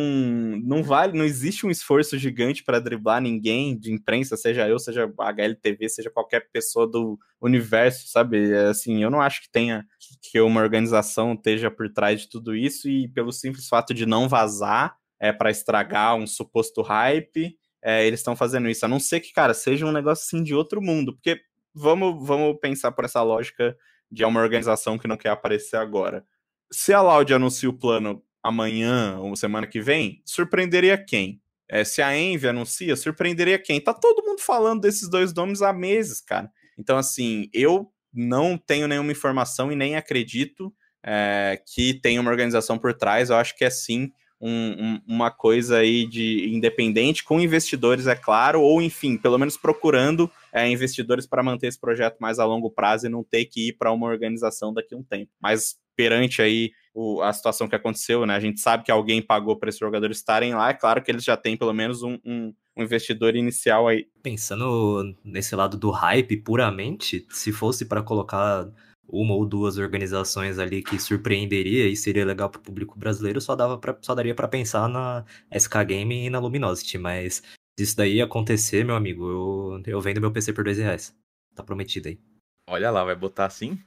não 0.63 0.81
vale, 0.81 1.17
não 1.17 1.25
existe 1.25 1.65
um 1.65 1.69
esforço 1.69 2.17
gigante 2.17 2.63
para 2.63 2.79
driblar 2.79 3.21
ninguém 3.21 3.77
de 3.77 3.91
imprensa, 3.91 4.37
seja 4.37 4.67
eu, 4.67 4.79
seja 4.79 5.11
a 5.19 5.29
HLTV, 5.29 5.89
seja 5.89 6.09
qualquer 6.09 6.49
pessoa 6.51 6.87
do 6.87 7.19
universo, 7.41 8.07
sabe? 8.07 8.51
É, 8.51 8.67
assim, 8.67 9.03
eu 9.03 9.09
não 9.09 9.21
acho 9.21 9.41
que 9.41 9.51
tenha 9.51 9.85
que 10.21 10.39
uma 10.39 10.61
organização 10.61 11.33
esteja 11.33 11.69
por 11.69 11.91
trás 11.91 12.21
de 12.21 12.29
tudo 12.29 12.55
isso 12.55 12.87
e 12.89 13.07
pelo 13.09 13.31
simples 13.31 13.67
fato 13.67 13.93
de 13.93 14.05
não 14.05 14.29
vazar 14.29 14.95
é 15.19 15.33
para 15.33 15.51
estragar 15.51 16.15
um 16.15 16.25
suposto 16.25 16.81
hype 16.81 17.57
é, 17.83 18.07
eles 18.07 18.21
estão 18.21 18.35
fazendo 18.35 18.69
isso. 18.69 18.85
A 18.85 18.87
não 18.87 18.99
ser 18.99 19.19
que, 19.19 19.33
cara, 19.33 19.53
seja 19.53 19.85
um 19.85 19.91
negócio 19.91 20.23
assim 20.23 20.41
de 20.41 20.55
outro 20.55 20.81
mundo. 20.81 21.13
Porque 21.13 21.41
vamos, 21.73 22.25
vamos 22.25 22.57
pensar 22.61 22.93
por 22.93 23.03
essa 23.03 23.21
lógica 23.21 23.77
de 24.09 24.23
uma 24.23 24.39
organização 24.39 24.97
que 24.97 25.07
não 25.07 25.17
quer 25.17 25.29
aparecer 25.29 25.75
agora. 25.75 26.25
Se 26.71 26.93
a 26.93 27.01
Loud 27.01 27.33
anuncia 27.33 27.69
o 27.69 27.77
plano 27.77 28.23
amanhã 28.43 29.17
ou 29.19 29.35
semana 29.35 29.65
que 29.65 29.81
vem, 29.81 30.21
surpreenderia 30.25 30.97
quem? 30.97 31.41
É, 31.69 31.83
se 31.83 32.01
a 32.01 32.15
Envy 32.15 32.47
anuncia, 32.47 32.95
surpreenderia 32.95 33.57
quem? 33.57 33.79
Tá 33.79 33.93
todo 33.93 34.25
mundo 34.25 34.41
falando 34.41 34.81
desses 34.81 35.09
dois 35.09 35.33
nomes 35.33 35.61
há 35.61 35.71
meses, 35.71 36.21
cara. 36.21 36.51
Então, 36.77 36.97
assim, 36.97 37.49
eu 37.53 37.89
não 38.13 38.57
tenho 38.57 38.87
nenhuma 38.87 39.11
informação 39.11 39.71
e 39.71 39.75
nem 39.75 39.95
acredito 39.95 40.73
é, 41.03 41.59
que 41.73 41.93
tem 41.93 42.19
uma 42.19 42.29
organização 42.29 42.77
por 42.77 42.93
trás. 42.93 43.29
Eu 43.29 43.37
acho 43.37 43.55
que 43.55 43.65
é 43.65 43.69
sim 43.69 44.11
um, 44.39 44.49
um, 44.49 45.01
uma 45.07 45.31
coisa 45.31 45.77
aí 45.77 46.05
de 46.05 46.53
independente 46.53 47.23
com 47.23 47.39
investidores, 47.39 48.07
é 48.07 48.15
claro, 48.15 48.61
ou 48.61 48.81
enfim, 48.81 49.17
pelo 49.17 49.37
menos 49.37 49.55
procurando 49.55 50.29
é, 50.51 50.67
investidores 50.69 51.25
para 51.25 51.41
manter 51.41 51.67
esse 51.67 51.79
projeto 51.79 52.17
mais 52.19 52.39
a 52.39 52.45
longo 52.45 52.69
prazo 52.69 53.05
e 53.05 53.09
não 53.09 53.23
ter 53.23 53.45
que 53.45 53.69
ir 53.69 53.73
para 53.73 53.91
uma 53.91 54.05
organização 54.05 54.73
daqui 54.73 54.93
a 54.93 54.97
um 54.97 55.03
tempo. 55.03 55.31
Mas 55.41 55.77
perante 55.95 56.41
aí 56.41 56.71
o, 56.93 57.21
a 57.21 57.33
situação 57.33 57.67
que 57.67 57.75
aconteceu, 57.75 58.25
né? 58.25 58.35
A 58.35 58.39
gente 58.39 58.59
sabe 58.59 58.83
que 58.83 58.91
alguém 58.91 59.21
pagou 59.21 59.57
para 59.57 59.69
esses 59.69 59.79
jogadores 59.79 60.17
estarem 60.17 60.53
lá, 60.53 60.69
é 60.69 60.73
claro 60.73 61.01
que 61.01 61.11
eles 61.11 61.23
já 61.23 61.35
têm 61.35 61.57
pelo 61.57 61.73
menos 61.73 62.03
um, 62.03 62.19
um, 62.25 62.53
um 62.77 62.83
investidor 62.83 63.35
inicial 63.35 63.87
aí. 63.87 64.07
Pensando 64.21 65.15
nesse 65.23 65.55
lado 65.55 65.77
do 65.77 65.89
hype 65.89 66.37
puramente, 66.37 67.25
se 67.29 67.51
fosse 67.51 67.85
para 67.85 68.03
colocar 68.03 68.67
uma 69.07 69.33
ou 69.33 69.45
duas 69.45 69.77
organizações 69.77 70.57
ali 70.57 70.81
que 70.81 70.99
surpreenderia 70.99 71.87
e 71.87 71.95
seria 71.95 72.25
legal 72.25 72.49
para 72.49 72.59
o 72.59 72.63
público 72.63 72.97
brasileiro, 72.97 73.41
só, 73.41 73.55
dava 73.55 73.77
pra, 73.77 73.97
só 74.01 74.15
daria 74.15 74.33
para 74.33 74.47
pensar 74.47 74.87
na 74.87 75.25
SK 75.51 75.83
Game 75.85 76.25
e 76.25 76.29
na 76.29 76.39
Luminosity, 76.39 76.97
mas 76.97 77.43
se 77.77 77.83
isso 77.83 77.97
daí 77.97 78.21
acontecer, 78.21 78.85
meu 78.85 78.95
amigo, 78.95 79.29
eu, 79.29 79.83
eu 79.85 80.01
vendo 80.01 80.21
meu 80.21 80.31
PC 80.31 80.53
por 80.53 80.63
dois 80.63 80.77
reais. 80.77 81.15
Tá 81.55 81.63
prometido 81.63 82.07
aí. 82.07 82.19
Olha 82.67 82.89
lá, 82.89 83.03
vai 83.03 83.15
botar 83.15 83.45
assim? 83.45 83.77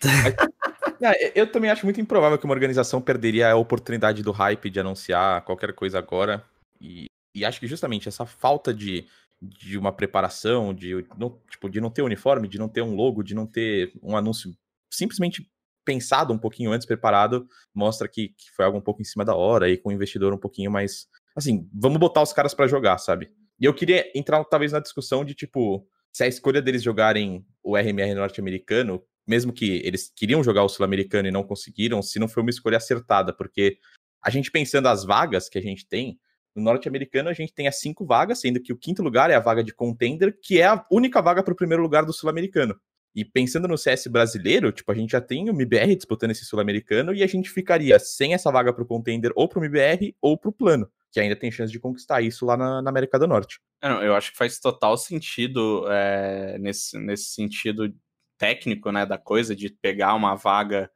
Eu 1.34 1.50
também 1.50 1.70
acho 1.70 1.84
muito 1.86 2.00
improvável 2.00 2.38
que 2.38 2.44
uma 2.44 2.54
organização 2.54 3.00
perderia 3.00 3.50
a 3.50 3.56
oportunidade 3.56 4.22
do 4.22 4.32
hype 4.32 4.70
de 4.70 4.80
anunciar 4.80 5.42
qualquer 5.42 5.72
coisa 5.72 5.98
agora. 5.98 6.44
E, 6.80 7.06
e 7.34 7.44
acho 7.44 7.60
que 7.60 7.66
justamente 7.66 8.08
essa 8.08 8.26
falta 8.26 8.72
de, 8.72 9.06
de 9.40 9.78
uma 9.78 9.92
preparação, 9.92 10.72
de 10.74 11.06
não, 11.18 11.38
tipo, 11.50 11.68
de 11.68 11.80
não 11.80 11.90
ter 11.90 12.02
uniforme, 12.02 12.48
de 12.48 12.58
não 12.58 12.68
ter 12.68 12.82
um 12.82 12.94
logo, 12.94 13.22
de 13.22 13.34
não 13.34 13.46
ter 13.46 13.92
um 14.02 14.16
anúncio 14.16 14.52
simplesmente 14.92 15.48
pensado 15.84 16.32
um 16.32 16.38
pouquinho 16.38 16.72
antes, 16.72 16.86
preparado, 16.86 17.46
mostra 17.74 18.08
que, 18.08 18.28
que 18.30 18.50
foi 18.56 18.64
algo 18.64 18.78
um 18.78 18.82
pouco 18.82 19.02
em 19.02 19.04
cima 19.04 19.24
da 19.24 19.34
hora 19.34 19.68
e 19.68 19.76
com 19.76 19.90
o 19.90 19.92
investidor 19.92 20.32
um 20.32 20.38
pouquinho 20.38 20.70
mais. 20.70 21.06
Assim, 21.36 21.68
vamos 21.72 21.98
botar 21.98 22.22
os 22.22 22.32
caras 22.32 22.54
para 22.54 22.66
jogar, 22.66 22.98
sabe? 22.98 23.30
E 23.60 23.64
eu 23.64 23.74
queria 23.74 24.10
entrar 24.14 24.42
talvez 24.44 24.72
na 24.72 24.80
discussão 24.80 25.24
de 25.24 25.34
tipo, 25.34 25.86
se 26.12 26.24
a 26.24 26.26
escolha 26.26 26.62
deles 26.62 26.82
jogarem 26.82 27.44
o 27.62 27.76
RMR 27.76 28.14
norte-americano, 28.14 29.02
mesmo 29.26 29.52
que 29.52 29.80
eles 29.84 30.12
queriam 30.14 30.42
jogar 30.42 30.64
o 30.64 30.68
sul-americano 30.68 31.28
e 31.28 31.32
não 31.32 31.44
conseguiram, 31.44 32.02
se 32.02 32.18
não 32.18 32.28
foi 32.28 32.42
uma 32.42 32.50
escolha 32.50 32.76
acertada, 32.76 33.32
porque 33.32 33.78
a 34.22 34.30
gente 34.30 34.50
pensando 34.50 34.88
as 34.88 35.04
vagas 35.04 35.48
que 35.48 35.58
a 35.58 35.62
gente 35.62 35.86
tem, 35.86 36.18
no 36.54 36.62
norte-americano 36.62 37.28
a 37.28 37.32
gente 37.32 37.52
tem 37.52 37.66
as 37.66 37.80
cinco 37.80 38.06
vagas, 38.06 38.40
sendo 38.40 38.60
que 38.60 38.72
o 38.72 38.76
quinto 38.76 39.02
lugar 39.02 39.30
é 39.30 39.34
a 39.34 39.40
vaga 39.40 39.62
de 39.62 39.74
contender, 39.74 40.38
que 40.40 40.60
é 40.60 40.66
a 40.66 40.84
única 40.90 41.20
vaga 41.20 41.42
para 41.42 41.52
o 41.52 41.56
primeiro 41.56 41.82
lugar 41.82 42.04
do 42.04 42.12
sul-americano. 42.12 42.78
E 43.14 43.24
pensando 43.24 43.68
no 43.68 43.78
CS 43.78 44.08
brasileiro, 44.08 44.72
tipo, 44.72 44.90
a 44.90 44.94
gente 44.94 45.12
já 45.12 45.20
tem 45.20 45.48
o 45.48 45.52
MBR 45.52 45.94
disputando 45.94 46.32
esse 46.32 46.44
sul-americano 46.44 47.14
e 47.14 47.22
a 47.22 47.26
gente 47.28 47.48
ficaria 47.48 47.96
sem 47.98 48.34
essa 48.34 48.50
vaga 48.50 48.72
para 48.72 48.82
o 48.82 48.86
contender 48.86 49.30
ou 49.36 49.48
para 49.48 49.60
o 49.60 49.64
MBR 49.64 50.16
ou 50.20 50.36
para 50.36 50.48
o 50.48 50.52
plano, 50.52 50.90
que 51.12 51.20
ainda 51.20 51.36
tem 51.36 51.50
chance 51.50 51.72
de 51.72 51.78
conquistar 51.78 52.22
isso 52.22 52.44
lá 52.44 52.56
na, 52.56 52.82
na 52.82 52.90
América 52.90 53.16
do 53.16 53.28
Norte. 53.28 53.60
Eu 53.80 54.16
acho 54.16 54.32
que 54.32 54.36
faz 54.36 54.58
total 54.58 54.96
sentido 54.96 55.84
é, 55.88 56.58
nesse, 56.58 56.98
nesse 56.98 57.26
sentido 57.26 57.94
técnico, 58.38 58.90
né, 58.92 59.06
da 59.06 59.18
coisa 59.18 59.54
de 59.54 59.70
pegar 59.70 60.14
uma 60.14 60.34
vaga 60.34 60.90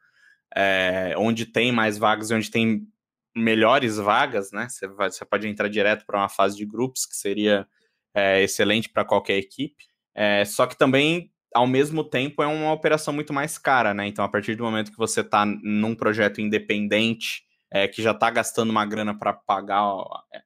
é, 0.55 1.15
onde 1.17 1.47
tem 1.47 1.73
mais 1.73 1.99
vagas, 1.99 2.31
onde 2.31 2.51
tem 2.51 2.87
melhores 3.35 3.97
vagas, 3.97 4.51
né? 4.51 4.67
Você 4.99 5.25
pode 5.25 5.47
entrar 5.47 5.69
direto 5.69 6.05
para 6.05 6.19
uma 6.19 6.29
fase 6.29 6.57
de 6.57 6.67
grupos, 6.67 7.07
que 7.07 7.15
seria 7.15 7.67
é, 8.15 8.43
excelente 8.43 8.89
para 8.89 9.05
qualquer 9.05 9.37
equipe. 9.37 9.85
É, 10.15 10.45
só 10.45 10.67
que 10.67 10.77
também 10.77 11.31
ao 11.55 11.67
mesmo 11.67 12.05
tempo 12.05 12.43
é 12.43 12.47
uma 12.47 12.73
operação 12.73 13.13
muito 13.15 13.33
mais 13.33 13.57
cara, 13.57 13.95
né? 13.95 14.07
Então, 14.07 14.25
a 14.25 14.29
partir 14.29 14.55
do 14.55 14.65
momento 14.65 14.91
que 14.91 14.99
você 14.99 15.21
está 15.21 15.47
num 15.47 15.95
projeto 15.95 16.41
independente, 16.41 17.45
é, 17.71 17.87
que 17.87 18.03
já 18.03 18.13
está 18.13 18.31
gastando 18.31 18.71
uma 18.71 18.85
grana 18.85 19.17
para 19.17 19.33
pagar 19.33 19.85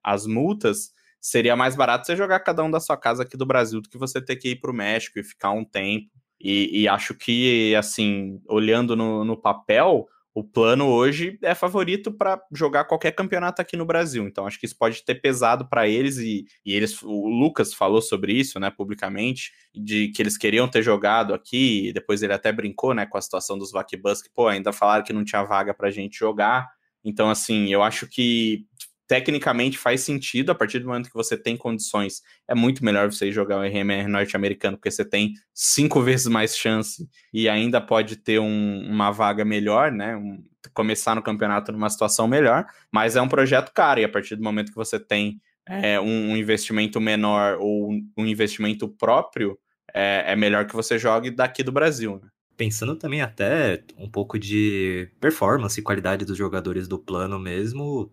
as 0.02 0.26
multas, 0.26 0.92
seria 1.20 1.56
mais 1.56 1.76
barato 1.76 2.06
você 2.06 2.16
jogar 2.16 2.40
cada 2.40 2.62
um 2.62 2.70
da 2.70 2.80
sua 2.80 2.96
casa 2.96 3.22
aqui 3.22 3.36
do 3.36 3.46
Brasil 3.46 3.80
do 3.80 3.88
que 3.88 3.98
você 3.98 4.20
ter 4.20 4.36
que 4.36 4.50
ir 4.50 4.56
para 4.56 4.70
o 4.70 4.74
México 4.74 5.18
e 5.18 5.24
ficar 5.24 5.52
um 5.52 5.64
tempo. 5.64 6.10
E, 6.42 6.82
e 6.82 6.88
acho 6.88 7.14
que, 7.14 7.74
assim, 7.76 8.40
olhando 8.48 8.96
no, 8.96 9.24
no 9.24 9.36
papel, 9.36 10.08
o 10.34 10.42
plano 10.42 10.88
hoje 10.88 11.38
é 11.42 11.54
favorito 11.54 12.10
para 12.10 12.42
jogar 12.52 12.84
qualquer 12.84 13.12
campeonato 13.12 13.60
aqui 13.60 13.76
no 13.76 13.84
Brasil. 13.84 14.26
Então 14.26 14.46
acho 14.46 14.58
que 14.58 14.66
isso 14.66 14.76
pode 14.76 15.04
ter 15.04 15.16
pesado 15.16 15.68
para 15.68 15.86
eles 15.86 16.16
e, 16.18 16.46
e, 16.64 16.74
eles 16.74 17.02
o 17.02 17.28
Lucas 17.28 17.74
falou 17.74 18.00
sobre 18.00 18.32
isso, 18.32 18.58
né, 18.58 18.70
publicamente, 18.70 19.52
de 19.74 20.08
que 20.08 20.22
eles 20.22 20.38
queriam 20.38 20.66
ter 20.66 20.82
jogado 20.82 21.34
aqui, 21.34 21.92
depois 21.92 22.22
ele 22.22 22.32
até 22.32 22.50
brincou, 22.50 22.94
né, 22.94 23.04
com 23.06 23.18
a 23.18 23.22
situação 23.22 23.58
dos 23.58 23.70
Vakbus, 23.70 24.22
que 24.22 24.30
pô, 24.30 24.48
ainda 24.48 24.72
falaram 24.72 25.04
que 25.04 25.12
não 25.12 25.24
tinha 25.24 25.44
vaga 25.44 25.74
pra 25.74 25.90
gente 25.90 26.18
jogar. 26.18 26.66
Então 27.04 27.28
assim, 27.28 27.72
eu 27.72 27.82
acho 27.82 28.06
que 28.08 28.66
tecnicamente 29.06 29.76
faz 29.78 30.00
sentido, 30.00 30.50
a 30.50 30.54
partir 30.54 30.78
do 30.78 30.86
momento 30.86 31.08
que 31.08 31.14
você 31.14 31.36
tem 31.36 31.56
condições, 31.56 32.22
é 32.48 32.54
muito 32.54 32.84
melhor 32.84 33.10
você 33.10 33.30
jogar 33.30 33.58
o 33.58 33.62
RMR 33.62 34.08
norte-americano, 34.08 34.76
porque 34.76 34.90
você 34.90 35.04
tem 35.04 35.34
cinco 35.52 36.00
vezes 36.02 36.26
mais 36.26 36.56
chance 36.56 37.08
e 37.32 37.48
ainda 37.48 37.80
pode 37.80 38.16
ter 38.16 38.38
um, 38.38 38.86
uma 38.88 39.10
vaga 39.10 39.44
melhor, 39.44 39.90
né? 39.92 40.16
Um, 40.16 40.42
começar 40.72 41.14
no 41.14 41.22
campeonato 41.22 41.72
numa 41.72 41.90
situação 41.90 42.28
melhor, 42.28 42.64
mas 42.90 43.16
é 43.16 43.22
um 43.22 43.28
projeto 43.28 43.72
caro, 43.72 44.00
e 44.00 44.04
a 44.04 44.08
partir 44.08 44.36
do 44.36 44.42
momento 44.42 44.70
que 44.70 44.76
você 44.76 44.98
tem 44.98 45.40
é, 45.66 46.00
um, 46.00 46.30
um, 46.30 46.36
investimento 46.36 47.00
menor 47.00 47.58
ou 47.60 47.90
um 48.16 48.26
investimento 48.26 48.88
próprio, 48.88 49.58
é, 49.92 50.32
é 50.32 50.36
melhor 50.36 50.66
que 50.66 50.74
você 50.74 50.98
jogue 50.98 51.30
daqui 51.30 51.62
do 51.62 51.72
Brasil, 51.72 52.20
né? 52.22 52.28
Pensando 52.56 52.94
também 52.94 53.22
até 53.22 53.82
um 53.96 54.08
pouco 54.08 54.38
de 54.38 55.10
performance 55.18 55.80
e 55.80 55.82
qualidade 55.82 56.24
dos 56.24 56.36
jogadores 56.36 56.86
do 56.86 56.98
plano 56.98 57.38
mesmo, 57.38 58.12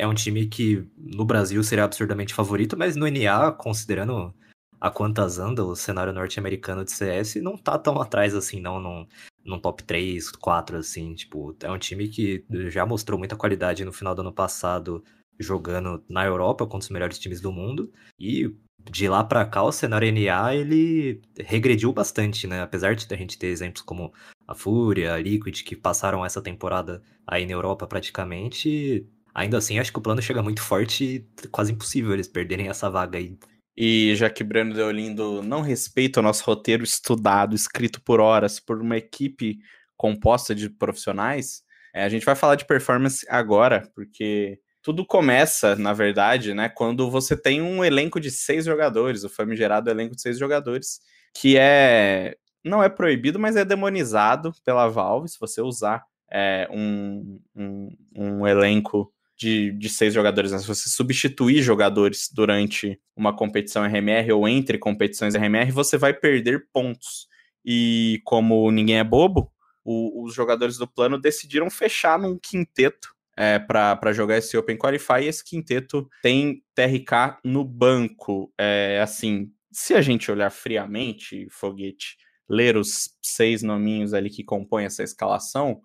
é 0.00 0.06
um 0.06 0.14
time 0.14 0.46
que 0.46 0.86
no 0.96 1.26
Brasil 1.26 1.62
seria 1.62 1.84
absurdamente 1.84 2.32
favorito, 2.32 2.76
mas 2.76 2.96
no 2.96 3.06
NA, 3.06 3.52
considerando 3.52 4.34
a 4.80 4.90
quantas 4.90 5.38
anda 5.38 5.62
o 5.62 5.76
cenário 5.76 6.10
norte-americano 6.12 6.84
de 6.84 6.90
CS, 6.90 7.36
não 7.36 7.54
tá 7.54 7.78
tão 7.78 8.00
atrás 8.00 8.34
assim, 8.34 8.60
não, 8.60 8.80
num, 8.80 9.06
num 9.44 9.60
top 9.60 9.82
3, 9.84 10.30
4, 10.30 10.78
assim, 10.78 11.14
tipo, 11.14 11.54
é 11.62 11.70
um 11.70 11.78
time 11.78 12.08
que 12.08 12.42
já 12.70 12.86
mostrou 12.86 13.18
muita 13.18 13.36
qualidade 13.36 13.84
no 13.84 13.92
final 13.92 14.14
do 14.14 14.22
ano 14.22 14.32
passado, 14.32 15.04
jogando 15.38 16.02
na 16.08 16.24
Europa 16.24 16.64
contra 16.64 16.86
os 16.86 16.90
melhores 16.90 17.18
times 17.18 17.42
do 17.42 17.52
mundo, 17.52 17.92
e 18.18 18.54
de 18.90 19.06
lá 19.06 19.22
para 19.22 19.44
cá 19.44 19.62
o 19.62 19.70
cenário 19.70 20.08
NA, 20.08 20.54
ele 20.54 21.20
regrediu 21.38 21.92
bastante, 21.92 22.46
né, 22.46 22.62
apesar 22.62 22.94
de 22.94 23.06
a 23.12 23.16
gente 23.16 23.36
ter 23.36 23.48
exemplos 23.48 23.82
como 23.82 24.14
a 24.48 24.54
Fúria, 24.54 25.12
a 25.12 25.18
Liquid, 25.18 25.62
que 25.62 25.76
passaram 25.76 26.24
essa 26.24 26.40
temporada 26.40 27.02
aí 27.26 27.44
na 27.44 27.52
Europa 27.52 27.86
praticamente, 27.86 29.06
Ainda 29.40 29.56
assim, 29.56 29.78
acho 29.78 29.90
que 29.90 29.98
o 29.98 30.02
plano 30.02 30.20
chega 30.20 30.42
muito 30.42 30.60
forte 30.60 31.26
e 31.42 31.48
quase 31.48 31.72
impossível 31.72 32.12
eles 32.12 32.28
perderem 32.28 32.68
essa 32.68 32.90
vaga 32.90 33.16
aí. 33.16 33.38
E 33.74 34.14
já 34.14 34.28
que 34.28 34.44
Breno 34.44 34.74
Deolindo 34.74 35.42
não 35.42 35.62
respeita 35.62 36.20
o 36.20 36.22
nosso 36.22 36.44
roteiro 36.44 36.84
estudado, 36.84 37.54
escrito 37.54 38.02
por 38.02 38.20
horas, 38.20 38.60
por 38.60 38.82
uma 38.82 38.98
equipe 38.98 39.58
composta 39.96 40.54
de 40.54 40.68
profissionais, 40.68 41.62
é, 41.94 42.04
a 42.04 42.08
gente 42.10 42.26
vai 42.26 42.36
falar 42.36 42.56
de 42.56 42.66
performance 42.66 43.24
agora, 43.30 43.90
porque 43.94 44.60
tudo 44.82 45.06
começa, 45.06 45.74
na 45.74 45.94
verdade, 45.94 46.52
né, 46.52 46.68
quando 46.68 47.10
você 47.10 47.34
tem 47.34 47.62
um 47.62 47.82
elenco 47.82 48.20
de 48.20 48.30
seis 48.30 48.66
jogadores, 48.66 49.24
o 49.24 49.30
famigerado 49.30 49.88
elenco 49.88 50.14
de 50.14 50.20
seis 50.20 50.38
jogadores, 50.38 51.00
que 51.34 51.56
é 51.56 52.36
não 52.62 52.82
é 52.82 52.90
proibido, 52.90 53.38
mas 53.38 53.56
é 53.56 53.64
demonizado 53.64 54.52
pela 54.66 54.86
Valve 54.86 55.30
se 55.30 55.40
você 55.40 55.62
usar 55.62 56.04
é, 56.30 56.68
um, 56.70 57.40
um, 57.56 57.96
um 58.14 58.46
elenco 58.46 59.10
de, 59.40 59.72
de 59.72 59.88
seis 59.88 60.12
jogadores. 60.12 60.52
Né? 60.52 60.58
Se 60.58 60.66
você 60.66 60.90
substituir 60.90 61.62
jogadores 61.62 62.28
durante 62.30 63.00
uma 63.16 63.34
competição 63.34 63.82
RMR 63.82 64.30
ou 64.32 64.46
entre 64.46 64.76
competições 64.76 65.34
RMR, 65.34 65.72
você 65.72 65.96
vai 65.96 66.12
perder 66.12 66.68
pontos. 66.70 67.26
E 67.64 68.20
como 68.24 68.70
ninguém 68.70 68.98
é 68.98 69.04
bobo, 69.04 69.50
o, 69.82 70.24
os 70.24 70.34
jogadores 70.34 70.76
do 70.76 70.86
plano 70.86 71.18
decidiram 71.18 71.70
fechar 71.70 72.18
num 72.18 72.38
quinteto 72.38 73.14
é, 73.34 73.58
para 73.58 74.12
jogar 74.12 74.36
esse 74.36 74.58
Open 74.58 74.76
Qualify. 74.76 75.22
E 75.22 75.28
esse 75.28 75.42
quinteto 75.42 76.06
tem 76.22 76.62
TRK 76.74 77.38
no 77.42 77.64
banco. 77.64 78.52
É, 78.58 79.00
assim, 79.02 79.50
se 79.72 79.94
a 79.94 80.02
gente 80.02 80.30
olhar 80.30 80.50
friamente, 80.50 81.48
Foguete, 81.50 82.18
ler 82.46 82.76
os 82.76 83.08
seis 83.22 83.62
nominhos 83.62 84.12
ali 84.12 84.28
que 84.28 84.44
compõem 84.44 84.84
essa 84.84 85.02
escalação, 85.02 85.80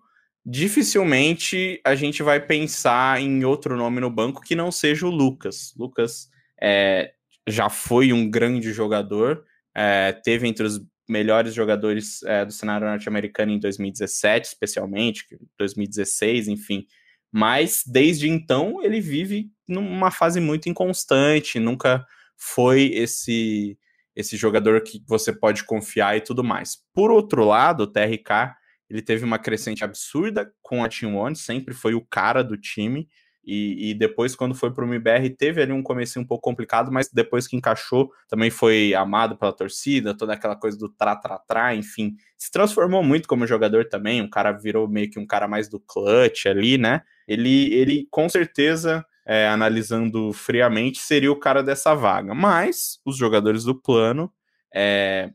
dificilmente 0.48 1.80
a 1.84 1.96
gente 1.96 2.22
vai 2.22 2.38
pensar 2.38 3.20
em 3.20 3.44
outro 3.44 3.76
nome 3.76 4.00
no 4.00 4.08
banco 4.08 4.40
que 4.40 4.54
não 4.54 4.70
seja 4.70 5.04
o 5.04 5.10
Lucas. 5.10 5.74
Lucas 5.76 6.30
é, 6.62 7.12
já 7.48 7.68
foi 7.68 8.12
um 8.12 8.30
grande 8.30 8.72
jogador, 8.72 9.44
é, 9.74 10.12
teve 10.12 10.46
entre 10.46 10.64
os 10.64 10.80
melhores 11.08 11.52
jogadores 11.52 12.22
é, 12.22 12.44
do 12.44 12.52
cenário 12.52 12.86
norte-americano 12.86 13.50
em 13.50 13.58
2017, 13.58 14.46
especialmente, 14.46 15.26
2016, 15.58 16.46
enfim. 16.46 16.86
Mas 17.32 17.82
desde 17.84 18.28
então 18.28 18.80
ele 18.84 19.00
vive 19.00 19.50
numa 19.68 20.12
fase 20.12 20.40
muito 20.40 20.68
inconstante, 20.68 21.58
nunca 21.58 22.06
foi 22.36 22.92
esse 22.94 23.76
esse 24.14 24.34
jogador 24.34 24.80
que 24.80 25.02
você 25.06 25.30
pode 25.30 25.62
confiar 25.64 26.16
e 26.16 26.22
tudo 26.22 26.42
mais. 26.42 26.78
Por 26.94 27.10
outro 27.10 27.44
lado, 27.44 27.82
o 27.82 27.86
TRK 27.86 28.54
ele 28.88 29.02
teve 29.02 29.24
uma 29.24 29.38
crescente 29.38 29.84
absurda 29.84 30.52
com 30.62 30.84
a 30.84 30.88
Team 30.88 31.16
One, 31.16 31.34
sempre 31.34 31.74
foi 31.74 31.94
o 31.94 32.04
cara 32.04 32.42
do 32.42 32.56
time. 32.56 33.08
E, 33.44 33.90
e 33.90 33.94
depois, 33.94 34.34
quando 34.34 34.56
foi 34.56 34.72
para 34.72 34.84
o 34.84 34.88
MBR, 34.88 35.30
teve 35.30 35.62
ali 35.62 35.72
um 35.72 35.82
começo 35.82 36.18
um 36.18 36.24
pouco 36.24 36.42
complicado, 36.42 36.90
mas 36.90 37.08
depois 37.08 37.46
que 37.46 37.56
encaixou, 37.56 38.10
também 38.28 38.50
foi 38.50 38.92
amado 38.92 39.36
pela 39.36 39.52
torcida, 39.52 40.16
toda 40.16 40.32
aquela 40.32 40.56
coisa 40.56 40.76
do 40.76 40.88
tra-tra-tra, 40.88 41.72
enfim. 41.74 42.16
Se 42.36 42.50
transformou 42.50 43.04
muito 43.04 43.28
como 43.28 43.46
jogador 43.46 43.88
também, 43.88 44.20
um 44.20 44.28
cara 44.28 44.50
virou 44.50 44.88
meio 44.88 45.08
que 45.08 45.20
um 45.20 45.26
cara 45.26 45.46
mais 45.46 45.68
do 45.68 45.78
clutch 45.78 46.46
ali, 46.46 46.76
né? 46.76 47.02
Ele, 47.28 47.72
ele 47.72 48.08
com 48.10 48.28
certeza, 48.28 49.04
é, 49.24 49.46
analisando 49.46 50.32
friamente, 50.32 50.98
seria 50.98 51.30
o 51.30 51.38
cara 51.38 51.62
dessa 51.62 51.94
vaga. 51.94 52.34
Mas 52.34 52.98
os 53.04 53.16
jogadores 53.16 53.62
do 53.62 53.80
plano 53.80 54.32
é, 54.74 55.30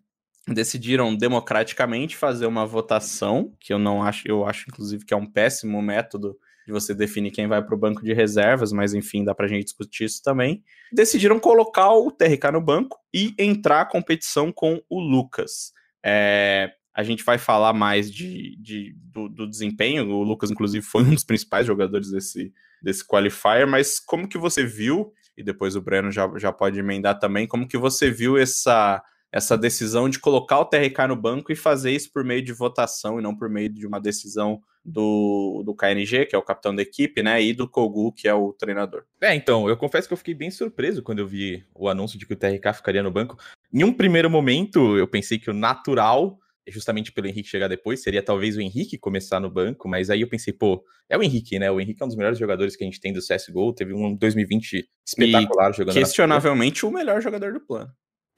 decidiram 0.47 1.15
democraticamente 1.15 2.17
fazer 2.17 2.45
uma 2.45 2.65
votação, 2.65 3.53
que 3.59 3.73
eu 3.73 3.79
não 3.79 4.01
acho, 4.01 4.27
eu 4.27 4.45
acho 4.45 4.65
inclusive 4.69 5.05
que 5.05 5.13
é 5.13 5.17
um 5.17 5.25
péssimo 5.25 5.81
método 5.81 6.37
de 6.65 6.71
você 6.71 6.93
definir 6.93 7.31
quem 7.31 7.47
vai 7.47 7.63
para 7.63 7.75
o 7.75 7.77
banco 7.77 8.03
de 8.03 8.13
reservas, 8.13 8.71
mas 8.71 8.93
enfim, 8.93 9.23
dá 9.23 9.33
para 9.33 9.45
a 9.45 9.49
gente 9.49 9.65
discutir 9.65 10.05
isso 10.05 10.21
também. 10.23 10.63
Decidiram 10.91 11.39
colocar 11.39 11.91
o 11.91 12.11
TRK 12.11 12.51
no 12.53 12.61
banco 12.61 12.97
e 13.13 13.33
entrar 13.37 13.81
a 13.81 13.85
competição 13.85 14.51
com 14.51 14.81
o 14.89 14.99
Lucas. 14.99 15.73
É, 16.03 16.71
a 16.93 17.03
gente 17.03 17.23
vai 17.23 17.37
falar 17.37 17.73
mais 17.73 18.11
de, 18.11 18.55
de 18.57 18.95
do, 18.97 19.29
do, 19.29 19.47
desempenho. 19.47 20.09
O 20.09 20.23
Lucas, 20.23 20.51
inclusive, 20.51 20.85
foi 20.85 21.03
um 21.03 21.13
dos 21.13 21.23
principais 21.23 21.65
jogadores 21.65 22.11
desse, 22.11 22.53
desse 22.81 23.05
qualifier, 23.05 23.65
mas 23.65 23.99
como 23.99 24.27
que 24.27 24.37
você 24.37 24.63
viu, 24.63 25.13
e 25.37 25.43
depois 25.43 25.75
o 25.75 25.81
Breno 25.81 26.11
já, 26.11 26.29
já 26.37 26.51
pode 26.51 26.79
emendar 26.79 27.17
também, 27.19 27.47
como 27.47 27.67
que 27.67 27.77
você 27.77 28.11
viu 28.11 28.37
essa 28.37 29.01
essa 29.31 29.57
decisão 29.57 30.09
de 30.09 30.19
colocar 30.19 30.59
o 30.59 30.65
TRK 30.65 31.07
no 31.07 31.15
banco 31.15 31.51
e 31.51 31.55
fazer 31.55 31.91
isso 31.91 32.11
por 32.11 32.23
meio 32.23 32.41
de 32.41 32.51
votação 32.51 33.17
e 33.17 33.23
não 33.23 33.35
por 33.35 33.49
meio 33.49 33.69
de 33.69 33.87
uma 33.87 33.99
decisão 33.99 34.61
do, 34.83 35.63
do 35.65 35.75
KNG, 35.75 36.25
que 36.25 36.35
é 36.35 36.37
o 36.37 36.43
capitão 36.43 36.75
da 36.75 36.81
equipe, 36.81 37.23
né, 37.23 37.41
e 37.41 37.53
do 37.53 37.67
Kogu, 37.67 38.11
que 38.11 38.27
é 38.27 38.33
o 38.33 38.51
treinador. 38.51 39.03
É, 39.21 39.33
então, 39.33 39.69
eu 39.69 39.77
confesso 39.77 40.07
que 40.07 40.13
eu 40.13 40.17
fiquei 40.17 40.33
bem 40.33 40.51
surpreso 40.51 41.03
quando 41.03 41.19
eu 41.19 41.27
vi 41.27 41.63
o 41.73 41.87
anúncio 41.87 42.19
de 42.19 42.25
que 42.25 42.33
o 42.33 42.35
TRK 42.35 42.73
ficaria 42.73 43.03
no 43.03 43.11
banco. 43.11 43.37
Em 43.73 43.83
um 43.83 43.93
primeiro 43.93 44.29
momento, 44.29 44.97
eu 44.97 45.07
pensei 45.07 45.37
que 45.37 45.49
o 45.49 45.53
natural, 45.53 46.37
justamente 46.67 47.11
pelo 47.11 47.27
Henrique 47.27 47.47
chegar 47.47 47.67
depois, 47.67 48.01
seria 48.01 48.23
talvez 48.23 48.57
o 48.57 48.61
Henrique 48.61 48.97
começar 48.97 49.39
no 49.39 49.49
banco, 49.49 49.87
mas 49.87 50.09
aí 50.09 50.21
eu 50.21 50.27
pensei, 50.27 50.51
pô, 50.51 50.83
é 51.07 51.17
o 51.17 51.23
Henrique, 51.23 51.59
né? 51.59 51.69
O 51.69 51.79
Henrique 51.79 52.01
é 52.01 52.05
um 52.05 52.07
dos 52.07 52.17
melhores 52.17 52.39
jogadores 52.39 52.75
que 52.75 52.83
a 52.83 52.87
gente 52.87 52.99
tem 52.99 53.13
do 53.13 53.19
CSGO, 53.19 53.73
teve 53.73 53.93
um 53.93 54.15
2020 54.15 54.89
espetacular 55.05 55.71
e 55.71 55.73
jogando. 55.73 55.93
Questionavelmente 55.93 56.85
o 56.85 56.91
melhor 56.91 57.21
jogador 57.21 57.53
do 57.53 57.59
plano. 57.59 57.91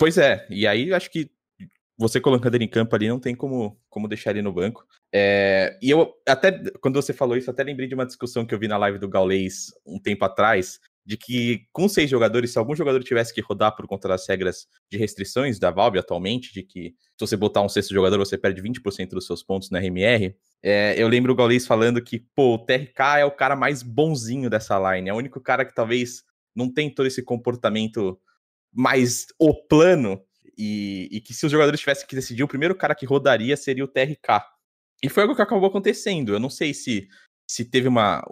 Pois 0.03 0.17
é, 0.17 0.45
e 0.49 0.67
aí 0.67 0.93
acho 0.93 1.09
que 1.09 1.31
você 1.97 2.19
colocando 2.19 2.55
ele 2.55 2.65
em 2.65 2.67
campo 2.67 2.93
ali 2.93 3.07
não 3.07 3.21
tem 3.21 3.33
como, 3.33 3.81
como 3.89 4.05
deixar 4.05 4.31
ele 4.31 4.41
no 4.41 4.51
banco. 4.51 4.85
É, 5.13 5.79
e 5.81 5.89
eu 5.89 6.13
até, 6.27 6.51
quando 6.81 7.01
você 7.01 7.13
falou 7.13 7.37
isso, 7.37 7.49
até 7.49 7.63
lembrei 7.63 7.87
de 7.87 7.95
uma 7.95 8.05
discussão 8.05 8.45
que 8.45 8.53
eu 8.53 8.59
vi 8.59 8.67
na 8.67 8.75
live 8.75 8.99
do 8.99 9.07
Gaulês 9.07 9.67
um 9.85 9.97
tempo 9.97 10.25
atrás, 10.25 10.77
de 11.05 11.15
que 11.15 11.67
com 11.71 11.87
seis 11.87 12.09
jogadores, 12.09 12.51
se 12.51 12.59
algum 12.59 12.75
jogador 12.75 13.01
tivesse 13.01 13.33
que 13.33 13.39
rodar 13.39 13.77
por 13.77 13.87
conta 13.87 14.09
das 14.09 14.27
regras 14.27 14.67
de 14.91 14.97
restrições 14.97 15.57
da 15.57 15.71
Valve 15.71 15.99
atualmente, 15.99 16.53
de 16.53 16.63
que 16.63 16.89
se 17.17 17.25
você 17.25 17.37
botar 17.37 17.61
um 17.61 17.69
sexto 17.69 17.93
jogador, 17.93 18.17
você 18.17 18.37
perde 18.37 18.61
20% 18.61 19.11
dos 19.11 19.25
seus 19.25 19.41
pontos 19.41 19.69
na 19.69 19.79
RMR, 19.79 20.35
é, 20.61 21.01
eu 21.01 21.07
lembro 21.07 21.31
o 21.31 21.35
Gaulês 21.37 21.65
falando 21.65 22.03
que, 22.03 22.19
pô, 22.35 22.55
o 22.55 22.59
TRK 22.59 23.19
é 23.19 23.25
o 23.25 23.31
cara 23.31 23.55
mais 23.55 23.81
bonzinho 23.81 24.49
dessa 24.49 24.77
line, 24.77 25.09
é 25.09 25.13
o 25.13 25.17
único 25.17 25.39
cara 25.39 25.63
que 25.63 25.73
talvez 25.73 26.25
não 26.53 26.71
tem 26.71 26.93
todo 26.93 27.05
esse 27.05 27.23
comportamento 27.23 28.19
mais 28.73 29.27
o 29.39 29.53
plano. 29.53 30.21
e, 30.57 31.09
e, 31.11 31.21
que 31.21 31.33
se 31.33 31.45
os 31.45 31.51
jogadores 31.51 31.79
tivessem 31.79 32.07
que 32.07 32.15
decidir, 32.15 32.43
o 32.43 32.47
primeiro 32.47 32.75
cara 32.75 32.93
que 32.93 33.05
rodaria 33.05 33.57
seria 33.57 33.83
o 33.83 33.87
TRK. 33.87 34.45
E 35.01 35.09
foi 35.09 35.23
algo 35.23 35.35
que 35.35 35.41
acabou 35.41 35.67
acontecendo. 35.67 36.33
Eu 36.33 36.39
não 36.39 36.49
sei 36.49 36.73
se, 36.73 37.07
se 37.47 37.65
teve 37.65 37.87
uma 37.87 38.23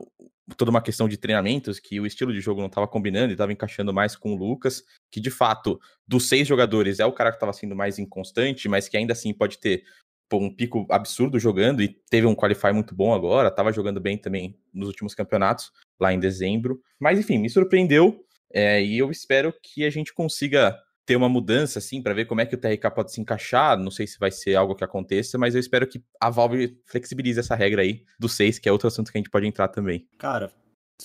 toda 0.58 0.72
uma 0.72 0.82
questão 0.82 1.08
de 1.08 1.18
treinamentos 1.18 1.80
que 1.80 2.00
o 2.00 2.06
estilo 2.06 2.34
de 2.34 2.42
jogo 2.42 2.60
não 2.60 2.68
estava 2.68 2.88
combinando 2.88 3.32
e 3.32 3.34
estava 3.34 3.54
encaixando 3.54 3.94
mais 3.94 4.16
com 4.16 4.34
o 4.34 4.38
Lucas, 4.38 4.84
que 5.10 5.20
de 5.20 5.30
fato, 5.30 5.80
dos 6.08 6.28
seis 6.28 6.48
jogadores, 6.48 7.00
é 7.00 7.06
o 7.06 7.14
cara 7.14 7.32
que 7.32 7.38
estava 7.38 7.54
sendo 7.54 7.76
mais 7.76 8.00
inconstante, 8.00 8.68
mas 8.68 8.88
que 8.88 8.98
ainda 8.98 9.14
assim 9.14 9.34
pode 9.34 9.58
ter 9.60 9.84
pô, 10.30 10.38
um 10.38 10.54
pico 10.54 10.86
absurdo 10.90 11.40
jogando 11.40 11.82
e 11.82 11.90
teve 12.10 12.28
um 12.28 12.36
qualify 12.36 12.72
muito 12.74 12.96
bom 12.96 13.14
agora, 13.14 13.50
estava 13.50 13.72
jogando 13.72 14.00
bem 14.00 14.18
também 14.18 14.58
nos 14.74 14.88
últimos 14.88 15.14
campeonatos, 15.14 15.72
lá 16.00 16.14
em 16.14 16.20
dezembro. 16.20 16.82
Mas 17.00 17.20
enfim, 17.20 17.38
me 17.38 17.50
surpreendeu 17.50 18.26
é, 18.54 18.84
e 18.84 18.98
eu 18.98 19.12
espero 19.12 19.54
que 19.62 19.86
a 19.86 19.90
gente 19.90 20.14
consiga 20.14 20.78
ter 21.06 21.16
uma 21.16 21.28
mudança, 21.30 21.80
assim, 21.80 22.02
para 22.02 22.14
ver 22.14 22.26
como 22.26 22.42
é 22.42 22.46
que 22.46 22.56
o 22.56 22.58
TRK 22.58 22.92
pode 22.92 23.12
se 23.12 23.20
encaixar. 23.20 23.78
Não 23.78 23.92
sei 23.92 24.08
se 24.08 24.20
vai 24.20 24.32
ser 24.32 24.56
algo 24.56 24.76
que 24.76 24.84
aconteça, 24.84 25.38
mas 25.38 25.56
eu 25.56 25.60
espero 25.60 25.88
que 25.88 26.04
a 26.20 26.30
Valve 26.30 26.78
flexibilize 26.86 27.40
essa 27.40 27.56
regra 27.56 27.82
aí 27.82 28.04
do 28.20 28.30
6, 28.30 28.60
que 28.60 28.70
é 28.70 28.72
outro 28.72 28.88
assunto 28.88 29.12
que 29.12 29.18
a 29.18 29.20
gente 29.20 29.30
pode 29.30 29.48
entrar 29.48 29.68
também. 29.68 30.08
Cara, 30.18 30.52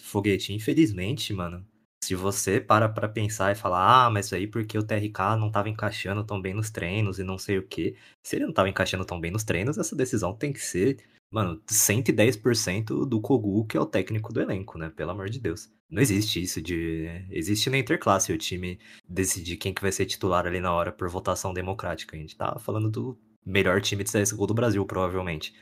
foguete, 0.03 0.53
infelizmente, 0.53 1.33
mano, 1.33 1.67
se 2.05 2.15
você 2.15 2.61
para 2.61 2.89
pra 2.89 3.09
pensar 3.09 3.51
e 3.51 3.57
falar, 3.57 4.07
ah, 4.07 4.11
mas 4.11 4.33
aí 4.33 4.47
porque 4.47 4.79
o 4.79 4.83
TRK 4.83 5.37
não 5.39 5.51
tava 5.51 5.69
encaixando 5.69 6.23
tão 6.23 6.41
bem 6.41 6.55
nos 6.55 6.71
treinos 6.71 7.19
e 7.19 7.25
não 7.25 7.39
sei 7.39 7.59
o 7.59 7.67
que. 7.67 7.97
Se 8.23 8.37
ele 8.37 8.47
não 8.47 8.53
tava 8.53 8.69
encaixando 8.69 9.05
tão 9.05 9.21
bem 9.21 9.31
nos 9.31 9.45
treinos, 9.45 9.77
essa 9.77 9.97
decisão 9.97 10.33
tem 10.33 10.53
que 10.53 10.61
ser, 10.61 10.99
mano, 11.37 11.61
110% 11.67 13.05
do 13.07 13.21
Kogu, 13.21 13.67
que 13.67 13.77
é 13.77 13.81
o 13.81 13.85
técnico 13.85 14.33
do 14.33 14.41
elenco, 14.41 14.79
né? 14.79 14.89
Pelo 14.89 15.11
amor 15.11 15.29
de 15.29 15.39
Deus. 15.39 15.71
Não 15.91 16.01
existe 16.01 16.43
isso 16.43 16.63
de. 16.63 17.11
Existe 17.31 17.69
na 17.69 17.77
interclasse 17.77 18.33
o 18.33 18.39
time 18.39 18.79
decidir 19.07 19.59
quem 19.59 19.75
que 19.75 19.83
vai 19.83 19.93
ser 19.93 20.07
titular 20.07 20.47
ali 20.47 20.61
na 20.61 20.73
hora 20.73 20.91
por 20.91 21.11
votação 21.11 21.53
democrática. 21.53 22.17
A 22.17 22.19
gente 22.19 22.35
tá 22.35 22.59
falando 22.59 22.91
do 22.91 23.19
melhor 23.45 23.83
time 23.83 24.03
de 24.03 24.11
CSGO 24.11 24.47
do 24.47 24.55
Brasil, 24.55 24.83
provavelmente. 24.87 25.55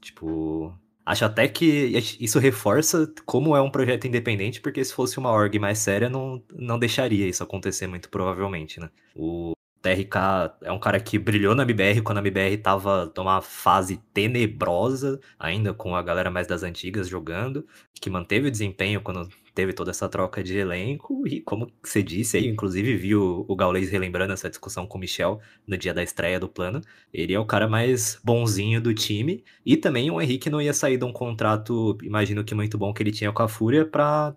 Tipo. 0.00 0.72
Acho 1.04 1.24
até 1.24 1.48
que 1.48 1.92
isso 2.20 2.38
reforça 2.38 3.12
como 3.24 3.56
é 3.56 3.60
um 3.60 3.70
projeto 3.70 4.06
independente, 4.06 4.60
porque 4.60 4.84
se 4.84 4.92
fosse 4.92 5.18
uma 5.18 5.30
org 5.30 5.56
mais 5.58 5.78
séria, 5.78 6.08
não, 6.08 6.42
não 6.52 6.78
deixaria 6.78 7.28
isso 7.28 7.42
acontecer 7.42 7.86
muito 7.86 8.08
provavelmente, 8.08 8.80
né? 8.80 8.90
O, 9.14 9.55
TRK 9.86 10.56
é 10.62 10.72
um 10.72 10.80
cara 10.80 10.98
que 10.98 11.18
brilhou 11.18 11.54
na 11.54 11.62
MBR 11.62 12.02
quando 12.02 12.18
a 12.18 12.20
MBR 12.20 12.56
tava 12.58 13.12
numa 13.16 13.40
fase 13.40 13.98
tenebrosa, 14.12 15.20
ainda 15.38 15.72
com 15.72 15.94
a 15.94 16.02
galera 16.02 16.30
mais 16.30 16.48
das 16.48 16.64
antigas 16.64 17.08
jogando, 17.08 17.64
que 17.94 18.10
manteve 18.10 18.48
o 18.48 18.50
desempenho 18.50 19.00
quando 19.00 19.28
teve 19.54 19.72
toda 19.72 19.90
essa 19.90 20.08
troca 20.08 20.42
de 20.42 20.58
elenco, 20.58 21.26
e 21.26 21.40
como 21.40 21.70
você 21.82 22.02
disse 22.02 22.36
aí, 22.36 22.46
inclusive 22.46 22.96
viu 22.96 23.46
o 23.48 23.56
Gaules 23.56 23.88
relembrando 23.88 24.34
essa 24.34 24.50
discussão 24.50 24.86
com 24.86 24.98
o 24.98 25.00
Michel 25.00 25.40
no 25.66 25.78
dia 25.78 25.94
da 25.94 26.02
estreia 26.02 26.38
do 26.38 26.48
plano, 26.48 26.82
ele 27.12 27.32
é 27.32 27.38
o 27.38 27.46
cara 27.46 27.66
mais 27.66 28.20
bonzinho 28.22 28.82
do 28.82 28.92
time, 28.92 29.42
e 29.64 29.76
também 29.76 30.10
o 30.10 30.20
Henrique 30.20 30.50
não 30.50 30.60
ia 30.60 30.74
sair 30.74 30.98
de 30.98 31.04
um 31.04 31.12
contrato, 31.12 31.96
imagino 32.02 32.44
que 32.44 32.54
muito 32.54 32.76
bom 32.76 32.92
que 32.92 33.02
ele 33.02 33.12
tinha 33.12 33.32
com 33.32 33.42
a 33.42 33.48
Fúria, 33.48 33.86
pra, 33.86 34.36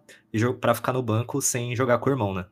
pra 0.62 0.76
ficar 0.76 0.94
no 0.94 1.04
banco 1.04 1.42
sem 1.42 1.76
jogar 1.76 1.98
com 1.98 2.10
o 2.10 2.14
irmão, 2.14 2.34
né? 2.34 2.46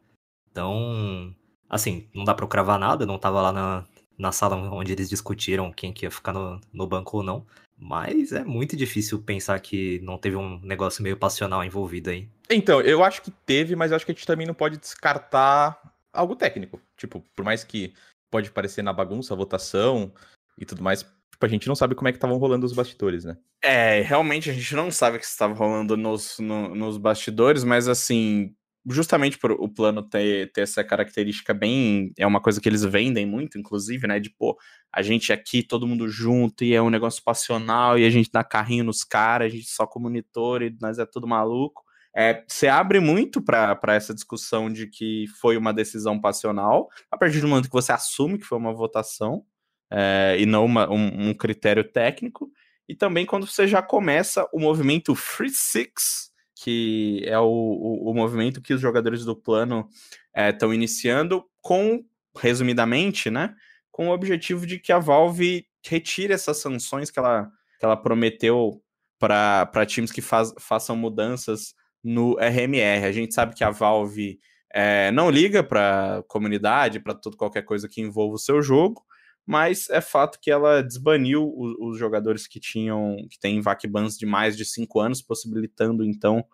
Então, 0.51 1.33
Assim, 1.69 2.07
não 2.13 2.23
dá 2.23 2.33
pra 2.33 2.45
eu 2.45 2.49
cravar 2.49 2.79
nada, 2.79 3.05
não 3.05 3.19
tava 3.19 3.41
lá 3.41 3.51
na, 3.51 3.85
na 4.17 4.31
sala 4.31 4.55
onde 4.55 4.91
eles 4.91 5.09
discutiram 5.09 5.71
quem 5.71 5.93
que 5.93 6.05
ia 6.05 6.11
ficar 6.11 6.33
no, 6.33 6.59
no 6.73 6.87
banco 6.87 7.17
ou 7.17 7.23
não. 7.23 7.45
Mas 7.77 8.31
é 8.31 8.43
muito 8.43 8.75
difícil 8.75 9.21
pensar 9.21 9.59
que 9.59 9.99
não 10.01 10.17
teve 10.17 10.35
um 10.35 10.59
negócio 10.61 11.03
meio 11.03 11.15
passional 11.15 11.63
envolvido 11.63 12.09
aí. 12.09 12.27
Então, 12.49 12.81
eu 12.81 13.03
acho 13.03 13.21
que 13.21 13.29
teve, 13.29 13.75
mas 13.75 13.91
eu 13.91 13.95
acho 13.95 14.05
que 14.05 14.11
a 14.11 14.15
gente 14.15 14.25
também 14.25 14.47
não 14.47 14.53
pode 14.53 14.77
descartar 14.77 15.79
algo 16.11 16.35
técnico. 16.35 16.81
Tipo, 16.95 17.23
por 17.35 17.45
mais 17.45 17.63
que 17.63 17.93
pode 18.31 18.49
parecer 18.49 18.81
na 18.81 18.91
bagunça 18.91 19.33
a 19.33 19.37
votação 19.37 20.11
e 20.57 20.65
tudo 20.65 20.81
mais, 20.81 21.03
tipo, 21.03 21.45
a 21.45 21.47
gente 21.47 21.67
não 21.67 21.75
sabe 21.75 21.93
como 21.93 22.07
é 22.07 22.11
que 22.11 22.17
estavam 22.17 22.37
rolando 22.37 22.65
os 22.65 22.73
bastidores, 22.73 23.23
né? 23.23 23.37
É, 23.61 24.01
realmente 24.01 24.49
a 24.49 24.53
gente 24.53 24.75
não 24.75 24.89
sabe 24.89 25.17
o 25.17 25.19
que 25.19 25.25
estava 25.25 25.53
rolando 25.53 25.95
nos, 25.95 26.39
no, 26.39 26.73
nos 26.73 26.97
bastidores, 26.97 27.63
mas 27.63 27.87
assim, 27.87 28.55
justamente 28.89 29.37
por 29.37 29.51
o 29.51 29.67
plano 29.67 30.01
ter, 30.01 30.51
ter 30.51 30.61
essa 30.61 30.83
característica 30.83 31.53
bem. 31.53 32.11
É 32.17 32.25
uma 32.25 32.41
coisa 32.41 32.61
que 32.61 32.69
eles 32.69 32.83
vendem 32.83 33.25
muito, 33.25 33.57
inclusive, 33.57 34.07
né? 34.07 34.19
De, 34.19 34.29
pô, 34.29 34.57
a 34.93 35.01
gente 35.01 35.33
aqui, 35.33 35.63
todo 35.63 35.87
mundo 35.87 36.07
junto, 36.07 36.63
e 36.63 36.73
é 36.73 36.81
um 36.81 36.89
negócio 36.89 37.23
passional, 37.23 37.97
e 37.97 38.05
a 38.05 38.09
gente 38.09 38.31
dá 38.31 38.43
carrinho 38.43 38.83
nos 38.83 39.03
caras, 39.03 39.47
a 39.47 39.55
gente 39.55 39.69
só 39.69 39.85
com 39.85 39.99
monitor, 39.99 40.61
e 40.61 40.75
nós 40.81 40.99
é 40.99 41.05
tudo 41.05 41.27
maluco. 41.27 41.83
É, 42.15 42.43
você 42.47 42.67
abre 42.67 42.99
muito 42.99 43.41
para 43.41 43.77
essa 43.89 44.13
discussão 44.13 44.71
de 44.71 44.87
que 44.87 45.25
foi 45.39 45.55
uma 45.55 45.73
decisão 45.73 46.19
passional, 46.19 46.89
a 47.11 47.17
partir 47.17 47.41
do 47.41 47.47
momento 47.47 47.67
que 47.67 47.73
você 47.73 47.91
assume 47.91 48.39
que 48.39 48.45
foi 48.45 48.57
uma 48.57 48.73
votação, 48.73 49.43
é, 49.91 50.35
e 50.39 50.45
não 50.45 50.65
uma, 50.65 50.89
um, 50.89 51.29
um 51.29 51.33
critério 51.33 51.83
técnico, 51.83 52.49
e 52.89 52.95
também 52.95 53.25
quando 53.25 53.45
você 53.45 53.67
já 53.67 53.81
começa 53.81 54.47
o 54.53 54.59
movimento 54.59 55.13
Free 55.13 55.51
Six, 55.51 56.31
que 56.63 57.21
é 57.25 57.37
o, 57.37 57.45
o, 57.45 58.11
o 58.11 58.13
movimento 58.13 58.61
que 58.61 58.73
os 58.73 58.81
jogadores 58.81 59.23
do 59.23 59.35
plano 59.35 59.87
estão 60.35 60.71
é, 60.71 60.75
iniciando 60.75 61.43
com, 61.61 62.03
resumidamente, 62.35 63.29
né, 63.29 63.53
com 63.91 64.09
o 64.09 64.11
objetivo 64.11 64.65
de 64.65 64.79
que 64.79 64.91
a 64.91 64.99
Valve 64.99 65.65
retire 65.85 66.33
essas 66.33 66.57
sanções 66.57 67.11
que 67.11 67.19
ela, 67.19 67.49
que 67.79 67.85
ela 67.85 67.95
prometeu 67.95 68.81
para 69.19 69.85
times 69.85 70.11
que 70.11 70.21
faz, 70.21 70.53
façam 70.59 70.95
mudanças 70.95 71.73
no 72.03 72.37
RMR. 72.39 73.05
A 73.05 73.11
gente 73.11 73.33
sabe 73.33 73.55
que 73.55 73.63
a 73.63 73.71
Valve 73.71 74.39
é, 74.73 75.11
não 75.11 75.29
liga 75.29 75.63
para 75.63 76.23
comunidade, 76.27 76.99
para 76.99 77.13
tudo 77.13 77.37
qualquer 77.37 77.63
coisa 77.63 77.87
que 77.87 78.01
envolva 78.01 78.35
o 78.35 78.39
seu 78.39 78.61
jogo, 78.61 79.03
mas 79.47 79.89
é 79.89 80.01
fato 80.01 80.39
que 80.41 80.51
ela 80.51 80.83
desbaniu 80.83 81.49
os, 81.55 81.75
os 81.79 81.97
jogadores 81.97 82.45
que 82.45 82.59
tinham 82.59 83.15
que 83.29 83.39
têm 83.39 83.61
VAC 83.61 83.87
bans 83.87 84.17
de 84.17 84.25
mais 84.25 84.57
de 84.57 84.65
cinco 84.65 84.99
anos, 84.99 85.21
possibilitando 85.21 86.03
então 86.03 86.45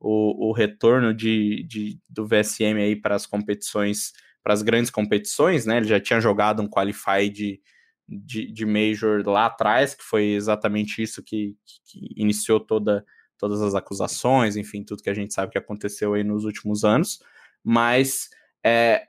o, 0.00 0.48
o 0.48 0.52
retorno 0.52 1.12
de, 1.12 1.62
de, 1.64 2.00
do 2.08 2.26
VSM 2.26 2.80
aí 2.80 2.96
para 2.96 3.14
as 3.14 3.26
competições, 3.26 4.14
para 4.42 4.54
as 4.54 4.62
grandes 4.62 4.90
competições, 4.90 5.66
né? 5.66 5.76
Ele 5.76 5.88
já 5.88 6.00
tinha 6.00 6.20
jogado 6.20 6.62
um 6.62 6.68
Qualify 6.68 7.28
de, 7.28 7.60
de, 8.08 8.50
de 8.50 8.64
Major 8.64 9.22
lá 9.26 9.44
atrás, 9.46 9.94
que 9.94 10.02
foi 10.02 10.28
exatamente 10.28 11.02
isso 11.02 11.22
que, 11.22 11.54
que 11.84 12.14
iniciou 12.16 12.60
toda, 12.60 13.04
todas 13.36 13.60
as 13.60 13.74
acusações, 13.74 14.56
enfim, 14.56 14.82
tudo 14.82 15.02
que 15.02 15.10
a 15.10 15.14
gente 15.14 15.34
sabe 15.34 15.52
que 15.52 15.58
aconteceu 15.58 16.14
aí 16.14 16.24
nos 16.24 16.44
últimos 16.44 16.82
anos, 16.82 17.18
mas 17.62 18.30
é, 18.64 19.06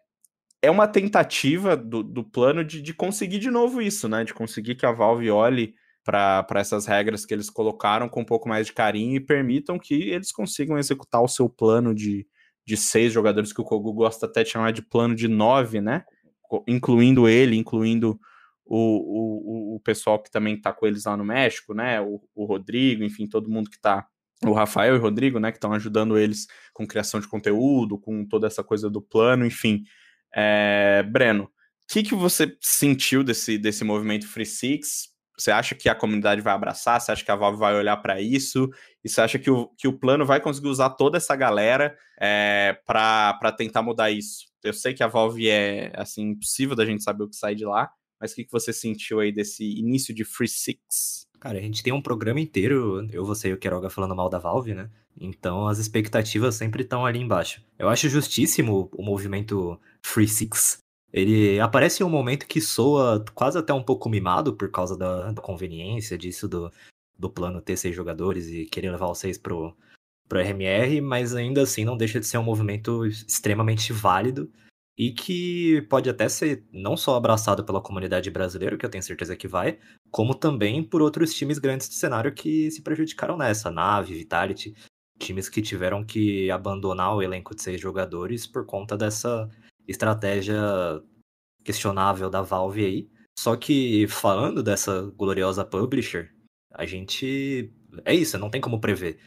é 0.62 0.70
uma 0.70 0.88
tentativa 0.88 1.76
do, 1.76 2.04
do 2.04 2.24
plano 2.24 2.64
de, 2.64 2.82
de 2.82 2.94
conseguir 2.94 3.40
de 3.40 3.50
novo 3.50 3.82
isso, 3.82 4.10
né? 4.10 4.24
De 4.24 4.34
conseguir 4.34 4.76
que 4.76 4.86
a 4.86 4.92
Valve 4.92 5.30
olhe 5.32 5.74
para 6.04 6.46
essas 6.56 6.86
regras 6.86 7.26
que 7.26 7.34
eles 7.34 7.50
colocaram 7.50 8.10
com 8.10 8.22
um 8.22 8.26
pouco 8.26 8.50
mais 8.50 8.68
de 8.68 8.74
carinho 8.74 9.16
e 9.16 9.20
permitam 9.20 9.78
que 9.78 9.94
eles 10.10 10.32
consigam 10.32 10.78
executar 10.78 11.22
o 11.22 11.28
seu 11.28 11.48
plano 11.48 11.94
de, 11.94 12.26
de 12.66 12.76
seis 12.76 13.14
jogadores, 13.14 13.54
que 13.54 13.62
o 13.62 13.66
Kogu 13.66 13.94
gosta 13.94 14.26
até 14.26 14.44
de 14.44 14.50
chamar 14.50 14.72
de 14.72 14.82
plano 14.82 15.16
de 15.16 15.28
nove, 15.28 15.82
né? 15.82 16.04
Incluindo 16.68 17.28
ele, 17.28 17.56
incluindo 17.56 18.20
o, 18.66 19.76
o, 19.76 19.76
o 19.76 19.80
pessoal 19.82 20.22
que 20.22 20.32
também 20.32 20.56
está 20.56 20.74
com 20.74 20.86
eles 20.88 21.06
lá 21.06 21.16
no 21.16 21.24
México, 21.24 21.74
né? 21.74 22.02
O, 22.02 22.20
o 22.36 22.46
Rodrigo, 22.46 23.04
enfim, 23.04 23.28
todo 23.28 23.50
mundo 23.50 23.70
que 23.70 23.78
está 23.78 24.08
o 24.46 24.54
Rafael 24.54 24.96
e 24.96 25.00
o 25.00 25.02
Rodrigo, 25.02 25.40
né, 25.40 25.52
que 25.52 25.58
estão 25.58 25.74
ajudando 25.74 26.18
eles 26.18 26.48
com 26.74 26.88
criação 26.88 27.20
de 27.20 27.28
conteúdo, 27.28 27.98
com 27.98 28.26
toda 28.26 28.48
essa 28.48 28.64
coisa 28.64 28.90
do 28.90 29.02
plano, 29.02 29.46
enfim. 29.46 29.84
É, 30.36 31.04
Breno, 31.04 31.44
o 31.46 31.50
que, 31.92 32.04
que 32.04 32.16
você 32.16 32.56
sentiu 32.62 33.24
desse, 33.24 33.58
desse 33.58 33.84
movimento 33.84 34.28
Free 34.28 34.46
Six? 34.46 35.10
Você 35.38 35.52
acha 35.52 35.74
que 35.74 35.88
a 35.88 35.96
comunidade 35.96 36.42
vai 36.42 36.54
abraçar? 36.54 37.00
Você 37.00 37.12
acha 37.12 37.24
que 37.24 37.32
a 37.32 37.36
Valve 37.36 37.58
vai 37.58 37.74
olhar 37.74 37.96
para 37.98 38.20
isso? 38.20 38.70
E 39.04 39.10
você 39.10 39.22
acha 39.22 39.40
que 39.40 39.50
o, 39.50 39.70
que 39.78 39.88
o 39.88 39.98
plano 39.98 40.26
vai 40.26 40.42
conseguir 40.42 40.68
usar 40.68 40.90
toda 40.92 41.18
essa 41.18 41.36
galera 41.36 41.98
é, 42.20 42.78
para 42.86 43.52
tentar 43.58 43.82
mudar 43.82 44.12
isso? 44.12 44.46
Eu 44.62 44.74
sei 44.74 44.94
que 44.94 45.02
a 45.02 45.08
Valve 45.08 45.50
é 45.50 45.94
assim 45.96 46.32
impossível 46.32 46.76
da 46.76 46.86
gente 46.86 47.04
saber 47.04 47.24
o 47.24 47.30
que 47.30 47.38
sai 47.38 47.56
de 47.56 47.64
lá, 47.64 47.90
mas 48.20 48.34
o 48.34 48.36
que, 48.36 48.44
que 48.44 48.52
você 48.52 48.74
sentiu 48.74 49.22
aí 49.22 49.32
desse 49.32 49.64
início 49.80 50.14
de 50.14 50.26
Free 50.26 50.50
Six? 50.50 51.29
Cara, 51.40 51.58
a 51.58 51.62
gente 51.62 51.82
tem 51.82 51.94
um 51.94 52.02
programa 52.02 52.40
inteiro, 52.40 53.08
eu, 53.12 53.26
você 53.26 53.50
e 53.50 53.54
o 53.54 53.58
Queiroga 53.58 53.90
falando 53.90 54.16
mal 54.16 54.30
da 54.30 54.38
Valve, 54.38 54.74
né? 54.74 54.90
Então 55.20 55.68
as 55.68 55.80
expectativas 55.80 56.56
sempre 56.56 56.84
estão 56.84 57.06
ali 57.06 57.20
embaixo. 57.20 57.64
Eu 57.78 57.88
acho 57.88 58.10
justíssimo 58.10 58.90
o 58.94 59.02
movimento 59.02 59.80
Free 60.06 60.28
Six. 60.28 60.80
Ele 61.12 61.60
aparece 61.60 62.04
em 62.04 62.06
um 62.06 62.10
momento 62.10 62.46
que 62.46 62.62
soa 62.62 63.24
quase 63.34 63.58
até 63.58 63.74
um 63.74 63.82
pouco 63.82 64.10
mimado 64.10 64.54
por 64.54 64.70
causa 64.70 64.98
da, 64.98 65.32
da 65.32 65.42
conveniência 65.42 66.18
disso 66.18 66.48
do, 66.48 66.72
do 67.18 67.30
plano 67.30 67.62
ter 67.62 67.78
seis 67.78 67.96
jogadores 67.96 68.48
e 68.48 68.66
querer 68.66 68.92
levar 68.92 69.10
os 69.10 69.18
seis 69.18 69.38
pro, 69.38 69.76
pro 70.28 70.40
RMR, 70.40 71.02
mas 71.02 71.34
ainda 71.34 71.64
assim 71.64 71.86
não 71.86 71.98
deixa 71.98 72.20
de 72.20 72.28
ser 72.28 72.38
um 72.38 72.44
movimento 72.44 73.06
extremamente 73.06 73.92
válido 73.94 74.52
e 75.00 75.14
que 75.14 75.82
pode 75.84 76.10
até 76.10 76.28
ser 76.28 76.68
não 76.74 76.98
só 76.98 77.16
abraçado 77.16 77.64
pela 77.64 77.82
comunidade 77.82 78.30
brasileira, 78.30 78.78
que 78.78 78.86
eu 78.86 78.90
tenho 78.90 79.02
certeza 79.02 79.34
que 79.34 79.48
vai, 79.48 79.80
como 80.12 80.36
também 80.36 80.84
por 80.84 81.02
outros 81.02 81.34
times 81.34 81.58
grandes 81.58 81.88
do 81.88 81.94
cenário 81.94 82.34
que 82.34 82.70
se 82.70 82.82
prejudicaram 82.82 83.38
nessa, 83.38 83.72
Nave, 83.72 84.14
Vitality, 84.14 84.76
times 85.18 85.48
que 85.48 85.62
tiveram 85.62 86.04
que 86.04 86.52
abandonar 86.52 87.16
o 87.16 87.22
elenco 87.22 87.56
de 87.56 87.62
seis 87.62 87.80
jogadores 87.80 88.46
por 88.46 88.66
conta 88.66 88.98
dessa 88.98 89.50
estratégia 89.88 90.62
questionável 91.64 92.30
da 92.30 92.42
Valve 92.42 92.86
aí. 92.86 93.10
Só 93.40 93.56
que 93.56 94.06
falando 94.10 94.62
dessa 94.62 95.04
gloriosa 95.16 95.64
publisher, 95.64 96.30
a 96.74 96.86
gente. 96.86 97.72
É 98.04 98.14
isso, 98.14 98.38
não 98.38 98.50
tem 98.50 98.60
como 98.60 98.82
prever. 98.82 99.18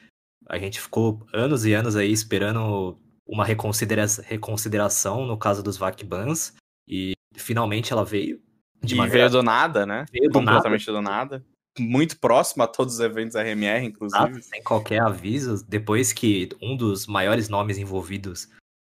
A 0.46 0.58
gente 0.58 0.78
ficou 0.78 1.26
anos 1.32 1.64
e 1.64 1.72
anos 1.72 1.96
aí 1.96 2.12
esperando 2.12 3.00
uma 3.32 3.46
reconsidera 3.46 4.04
reconsideração 4.24 5.24
no 5.24 5.38
caso 5.38 5.62
dos 5.62 5.78
VAC 5.78 6.04
bans 6.04 6.54
e 6.86 7.14
finalmente 7.34 7.90
ela 7.90 8.04
veio. 8.04 8.38
De 8.84 8.94
e 8.94 8.96
maneira... 8.98 9.20
veio 9.20 9.30
do 9.30 9.42
nada, 9.42 9.86
né? 9.86 10.04
Veio 10.12 10.28
do 10.28 10.34
Completamente 10.34 10.86
nada. 10.86 10.98
do 10.98 11.02
nada. 11.02 11.44
Muito 11.78 12.18
próximo 12.18 12.62
a 12.62 12.66
todos 12.66 12.94
os 12.94 13.00
eventos 13.00 13.34
RMR, 13.34 13.86
inclusive. 13.86 14.22
Ah, 14.22 14.42
sem 14.42 14.62
qualquer 14.62 15.00
aviso, 15.00 15.64
depois 15.66 16.12
que 16.12 16.50
um 16.60 16.76
dos 16.76 17.06
maiores 17.06 17.48
nomes 17.48 17.78
envolvidos 17.78 18.50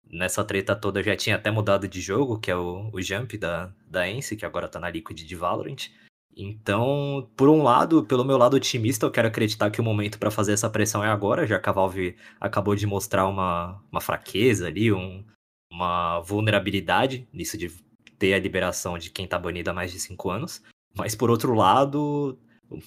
nessa 0.09 0.43
treta 0.43 0.75
toda 0.75 1.03
já 1.03 1.15
tinha 1.15 1.35
até 1.35 1.51
mudado 1.51 1.87
de 1.87 2.01
jogo, 2.01 2.39
que 2.39 2.49
é 2.49 2.55
o, 2.55 2.89
o 2.91 2.99
Jump 2.99 3.37
da, 3.37 3.71
da 3.87 4.09
Ence, 4.09 4.35
que 4.35 4.45
agora 4.45 4.67
tá 4.67 4.79
na 4.79 4.89
Liquid 4.89 5.21
de 5.21 5.35
Valorant. 5.35 5.89
Então, 6.35 7.29
por 7.35 7.49
um 7.49 7.61
lado, 7.61 8.05
pelo 8.05 8.23
meu 8.23 8.37
lado 8.37 8.55
otimista, 8.55 9.05
eu 9.05 9.11
quero 9.11 9.27
acreditar 9.27 9.69
que 9.69 9.81
o 9.81 9.83
momento 9.83 10.17
para 10.17 10.31
fazer 10.31 10.53
essa 10.53 10.69
pressão 10.69 11.03
é 11.03 11.07
agora, 11.07 11.45
já 11.45 11.59
que 11.59 11.69
a 11.69 11.73
Valve 11.73 12.15
acabou 12.39 12.75
de 12.75 12.87
mostrar 12.87 13.27
uma, 13.27 13.81
uma 13.91 14.01
fraqueza 14.01 14.67
ali, 14.67 14.91
um, 14.91 15.23
uma 15.71 16.19
vulnerabilidade 16.21 17.27
nisso 17.33 17.57
de 17.57 17.69
ter 18.17 18.33
a 18.33 18.39
liberação 18.39 18.97
de 18.97 19.09
quem 19.09 19.27
tá 19.27 19.37
banido 19.37 19.69
há 19.69 19.73
mais 19.73 19.91
de 19.91 19.99
cinco 19.99 20.29
anos. 20.29 20.61
Mas 20.95 21.15
por 21.15 21.29
outro 21.29 21.53
lado, 21.53 22.37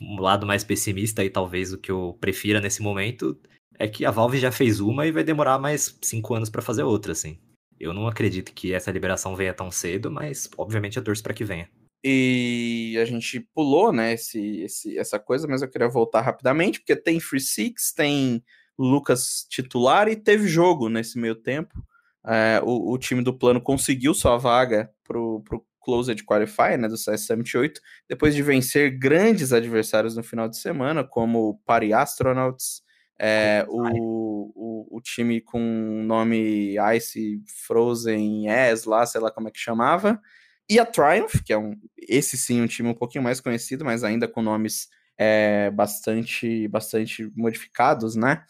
um 0.00 0.20
lado 0.20 0.46
mais 0.46 0.64
pessimista 0.64 1.24
e 1.24 1.30
talvez 1.30 1.72
o 1.72 1.78
que 1.78 1.90
eu 1.90 2.16
prefira 2.20 2.60
nesse 2.60 2.82
momento 2.82 3.38
é 3.78 3.88
que 3.88 4.04
a 4.04 4.10
Valve 4.10 4.38
já 4.38 4.52
fez 4.52 4.80
uma 4.80 5.06
e 5.06 5.12
vai 5.12 5.24
demorar 5.24 5.58
mais 5.58 5.98
cinco 6.02 6.34
anos 6.34 6.48
para 6.48 6.62
fazer 6.62 6.84
outra, 6.84 7.12
assim. 7.12 7.38
Eu 7.78 7.92
não 7.92 8.06
acredito 8.06 8.52
que 8.52 8.72
essa 8.72 8.90
liberação 8.90 9.34
venha 9.34 9.52
tão 9.52 9.70
cedo, 9.70 10.10
mas 10.10 10.48
obviamente 10.56 10.96
eu 10.96 11.04
torço 11.04 11.22
para 11.22 11.34
que 11.34 11.44
venha. 11.44 11.68
E 12.06 12.98
a 13.00 13.04
gente 13.06 13.40
pulou, 13.40 13.90
né, 13.90 14.12
esse, 14.12 14.60
esse, 14.60 14.98
essa 14.98 15.18
coisa, 15.18 15.48
mas 15.48 15.62
eu 15.62 15.70
queria 15.70 15.88
voltar 15.88 16.20
rapidamente, 16.20 16.78
porque 16.80 16.94
tem 16.94 17.18
Free 17.18 17.40
Six, 17.40 17.94
tem 17.94 18.44
Lucas 18.78 19.46
titular 19.48 20.06
e 20.08 20.14
teve 20.14 20.46
jogo 20.46 20.90
nesse 20.90 21.18
meio 21.18 21.34
tempo. 21.34 21.82
É, 22.26 22.60
o, 22.62 22.92
o, 22.92 22.98
time 22.98 23.22
do 23.22 23.32
plano 23.32 23.58
conseguiu 23.58 24.12
sua 24.12 24.36
vaga 24.36 24.90
pro, 25.02 25.42
pro 25.42 25.64
Closed 25.80 26.22
Qualifier, 26.24 26.78
né, 26.78 26.88
do 26.88 26.96
CS 26.96 27.26
Summit 27.26 27.56
8, 27.56 27.80
depois 28.06 28.34
de 28.34 28.42
vencer 28.42 28.98
grandes 28.98 29.52
adversários 29.54 30.14
no 30.14 30.22
final 30.22 30.46
de 30.46 30.58
semana, 30.58 31.04
como 31.04 31.48
o 31.48 31.58
Pari 31.64 31.94
Astronauts, 31.94 32.82
é, 33.18 33.64
o, 33.68 34.50
o, 34.54 34.96
o, 34.98 35.00
time 35.00 35.40
com 35.40 36.02
nome 36.04 36.76
Ice 36.96 37.40
Frozen 37.66 38.48
S 38.50 38.88
lá, 38.88 39.06
sei 39.06 39.20
lá 39.20 39.30
como 39.30 39.48
é 39.48 39.50
que 39.50 39.58
chamava, 39.58 40.20
e 40.68 40.78
a 40.78 40.86
Triumph, 40.86 41.42
que 41.44 41.52
é 41.52 41.58
um, 41.58 41.74
esse 41.98 42.36
sim, 42.36 42.60
um 42.60 42.66
time 42.66 42.88
um 42.88 42.94
pouquinho 42.94 43.24
mais 43.24 43.40
conhecido, 43.40 43.84
mas 43.84 44.04
ainda 44.04 44.26
com 44.26 44.42
nomes 44.42 44.88
é, 45.18 45.70
bastante, 45.70 46.68
bastante 46.68 47.30
modificados, 47.36 48.16
né? 48.16 48.44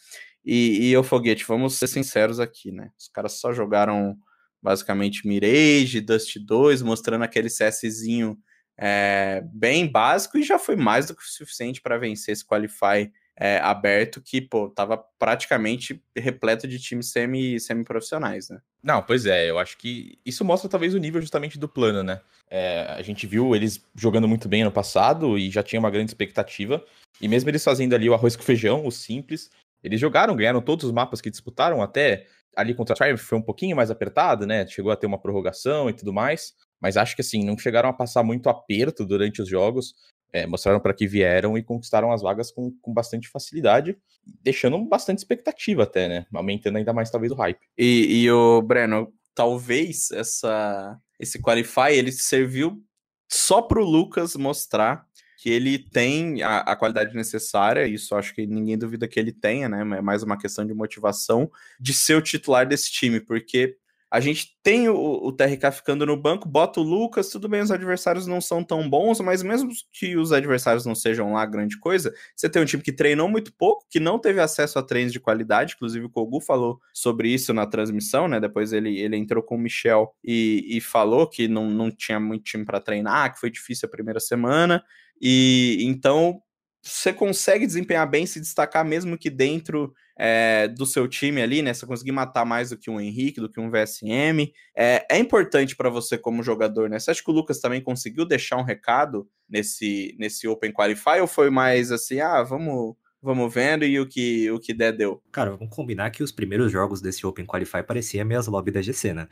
E, 0.44 0.90
e 0.90 0.96
o 0.96 1.02
Foguete, 1.02 1.44
vamos 1.46 1.74
ser 1.78 1.86
sinceros 1.86 2.38
aqui, 2.38 2.70
né? 2.70 2.90
Os 2.98 3.08
caras 3.08 3.32
só 3.32 3.52
jogaram 3.52 4.16
basicamente 4.62 5.26
Mirage, 5.26 6.00
Dust 6.00 6.38
2, 6.38 6.82
mostrando 6.82 7.22
aquele 7.22 7.48
CSzinho 7.48 8.38
é, 8.78 9.42
bem 9.52 9.90
básico 9.90 10.38
e 10.38 10.42
já 10.42 10.58
foi 10.58 10.76
mais 10.76 11.06
do 11.06 11.14
que 11.14 11.22
o 11.22 11.26
suficiente 11.26 11.80
para 11.80 11.98
vencer 11.98 12.32
esse 12.32 12.46
Qualify 12.46 13.10
é, 13.36 13.58
aberto 13.58 14.20
que, 14.20 14.40
pô, 14.40 14.68
tava 14.68 14.96
praticamente 15.18 16.02
repleto 16.16 16.68
de 16.68 16.78
times 16.78 17.10
semi, 17.10 17.58
semi-profissionais, 17.58 18.48
né? 18.48 18.60
Não, 18.82 19.02
pois 19.02 19.26
é, 19.26 19.50
eu 19.50 19.58
acho 19.58 19.76
que 19.76 20.18
isso 20.24 20.44
mostra 20.44 20.68
talvez 20.68 20.94
o 20.94 20.98
nível 20.98 21.20
justamente 21.20 21.58
do 21.58 21.68
plano, 21.68 22.02
né? 22.02 22.20
É, 22.48 22.86
a 22.90 23.02
gente 23.02 23.26
viu 23.26 23.54
eles 23.54 23.84
jogando 23.94 24.28
muito 24.28 24.48
bem 24.48 24.62
ano 24.62 24.70
passado 24.70 25.36
e 25.36 25.50
já 25.50 25.62
tinha 25.62 25.80
uma 25.80 25.90
grande 25.90 26.10
expectativa. 26.10 26.84
E 27.20 27.26
mesmo 27.26 27.50
eles 27.50 27.64
fazendo 27.64 27.94
ali 27.94 28.08
o 28.08 28.14
arroz 28.14 28.36
com 28.36 28.42
feijão, 28.42 28.86
o 28.86 28.92
simples, 28.92 29.50
eles 29.82 30.00
jogaram, 30.00 30.36
ganharam 30.36 30.60
todos 30.60 30.84
os 30.84 30.92
mapas 30.92 31.20
que 31.20 31.30
disputaram, 31.30 31.82
até 31.82 32.26
ali 32.56 32.72
contra 32.72 32.94
a 32.94 32.96
Triumph 32.96 33.20
foi 33.20 33.38
um 33.38 33.42
pouquinho 33.42 33.74
mais 33.74 33.90
apertado, 33.90 34.46
né? 34.46 34.66
Chegou 34.66 34.92
a 34.92 34.96
ter 34.96 35.06
uma 35.06 35.18
prorrogação 35.18 35.90
e 35.90 35.92
tudo 35.92 36.12
mais. 36.12 36.54
Mas 36.80 36.96
acho 36.96 37.16
que 37.16 37.22
assim, 37.22 37.44
não 37.44 37.58
chegaram 37.58 37.88
a 37.88 37.92
passar 37.92 38.22
muito 38.22 38.48
aperto 38.48 39.04
durante 39.04 39.42
os 39.42 39.48
jogos 39.48 39.94
é, 40.34 40.48
mostraram 40.48 40.80
para 40.80 40.92
que 40.92 41.06
vieram 41.06 41.56
e 41.56 41.62
conquistaram 41.62 42.10
as 42.10 42.20
vagas 42.20 42.50
com, 42.50 42.72
com 42.82 42.92
bastante 42.92 43.28
facilidade, 43.28 43.96
deixando 44.42 44.76
bastante 44.84 45.18
expectativa 45.18 45.84
até, 45.84 46.08
né? 46.08 46.26
Aumentando 46.34 46.76
ainda 46.76 46.92
mais 46.92 47.08
talvez 47.08 47.30
o 47.30 47.36
hype. 47.36 47.60
E, 47.78 48.24
e 48.24 48.30
o 48.32 48.60
Breno, 48.60 49.14
talvez 49.32 50.10
essa 50.10 50.98
esse 51.20 51.40
qualify 51.40 51.92
ele 51.92 52.10
serviu 52.10 52.82
só 53.30 53.62
para 53.62 53.80
o 53.80 53.84
Lucas 53.84 54.34
mostrar 54.34 55.06
que 55.38 55.48
ele 55.48 55.78
tem 55.78 56.42
a, 56.42 56.58
a, 56.60 56.74
qualidade 56.74 57.14
necessária, 57.14 57.86
isso 57.86 58.16
acho 58.16 58.34
que 58.34 58.44
ninguém 58.44 58.76
duvida 58.76 59.06
que 59.06 59.20
ele 59.20 59.30
tenha, 59.30 59.68
né? 59.68 59.82
É 59.98 60.00
mais 60.00 60.24
uma 60.24 60.36
questão 60.36 60.66
de 60.66 60.74
motivação 60.74 61.48
de 61.78 61.94
ser 61.94 62.16
o 62.16 62.22
titular 62.22 62.66
desse 62.66 62.90
time, 62.90 63.20
porque 63.20 63.76
a 64.14 64.20
gente 64.20 64.56
tem 64.62 64.88
o, 64.88 64.94
o, 64.96 65.32
TRK 65.32 65.72
ficando 65.72 66.06
no 66.06 66.16
banco, 66.16 66.48
bota 66.48 66.78
o 66.78 66.84
Lucas, 66.84 67.30
tudo 67.30 67.48
bem, 67.48 67.62
os 67.62 67.72
adversários 67.72 68.28
não 68.28 68.40
são 68.40 68.62
tão 68.62 68.88
bons, 68.88 69.18
mas 69.18 69.42
mesmo 69.42 69.72
que 69.92 70.16
os 70.16 70.30
adversários 70.30 70.86
não 70.86 70.94
sejam 70.94 71.32
lá 71.32 71.44
grande 71.44 71.76
coisa, 71.80 72.14
você 72.36 72.48
tem 72.48 72.62
um 72.62 72.64
time 72.64 72.80
que 72.80 72.92
treinou 72.92 73.28
muito 73.28 73.52
pouco, 73.52 73.84
que 73.90 73.98
não 73.98 74.16
teve 74.16 74.38
acesso 74.40 74.78
a 74.78 74.84
treinos 74.84 75.12
de 75.12 75.18
qualidade, 75.18 75.74
inclusive 75.74 76.06
o 76.06 76.08
Kogu 76.08 76.40
falou 76.40 76.78
sobre 76.92 77.28
isso 77.28 77.52
na 77.52 77.66
transmissão, 77.66 78.28
né? 78.28 78.38
Depois 78.38 78.72
ele, 78.72 79.00
ele 79.00 79.16
entrou 79.16 79.42
com 79.42 79.56
o 79.56 79.58
Michel 79.58 80.14
e, 80.22 80.64
e 80.68 80.80
falou 80.80 81.28
que 81.28 81.48
não, 81.48 81.68
não 81.68 81.90
tinha 81.90 82.20
muito 82.20 82.44
time 82.44 82.64
para 82.64 82.78
treinar, 82.78 83.34
que 83.34 83.40
foi 83.40 83.50
difícil 83.50 83.88
a 83.88 83.90
primeira 83.90 84.20
semana. 84.20 84.80
E 85.20 85.78
então 85.80 86.40
você 86.84 87.12
consegue 87.12 87.66
desempenhar 87.66 88.08
bem, 88.08 88.26
se 88.26 88.40
destacar 88.40 88.84
mesmo 88.84 89.16
que 89.16 89.30
dentro 89.30 89.94
é, 90.16 90.68
do 90.68 90.84
seu 90.84 91.08
time 91.08 91.40
ali, 91.40 91.62
né? 91.62 91.72
Você 91.72 91.86
conseguir 91.86 92.12
matar 92.12 92.44
mais 92.44 92.70
do 92.70 92.78
que 92.78 92.90
um 92.90 93.00
Henrique, 93.00 93.40
do 93.40 93.50
que 93.50 93.58
um 93.58 93.70
VSM. 93.70 94.52
É, 94.76 95.06
é 95.10 95.18
importante 95.18 95.74
para 95.74 95.88
você 95.88 96.18
como 96.18 96.42
jogador, 96.42 96.88
né? 96.90 96.98
Você 96.98 97.10
acha 97.10 97.22
que 97.22 97.30
o 97.30 97.34
Lucas 97.34 97.58
também 97.58 97.80
conseguiu 97.80 98.26
deixar 98.26 98.58
um 98.58 98.62
recado 98.62 99.28
nesse, 99.48 100.14
nesse 100.18 100.46
Open 100.46 100.72
Qualify 100.72 101.20
ou 101.20 101.26
foi 101.26 101.50
mais 101.50 101.90
assim, 101.90 102.20
ah, 102.20 102.42
vamos 102.42 102.94
vamos 103.22 103.52
vendo 103.54 103.86
e 103.86 103.98
o 103.98 104.06
que, 104.06 104.50
o 104.50 104.60
que 104.60 104.74
der 104.74 104.92
deu. 104.92 105.22
Cara, 105.32 105.56
vamos 105.56 105.74
combinar 105.74 106.10
que 106.10 106.22
os 106.22 106.30
primeiros 106.30 106.70
jogos 106.70 107.00
desse 107.00 107.26
Open 107.26 107.46
Qualify 107.46 107.82
pareciam 107.82 108.26
meio 108.26 108.38
as 108.38 108.46
lobby 108.46 108.70
da 108.70 108.82
GC, 108.82 109.14
né? 109.14 109.28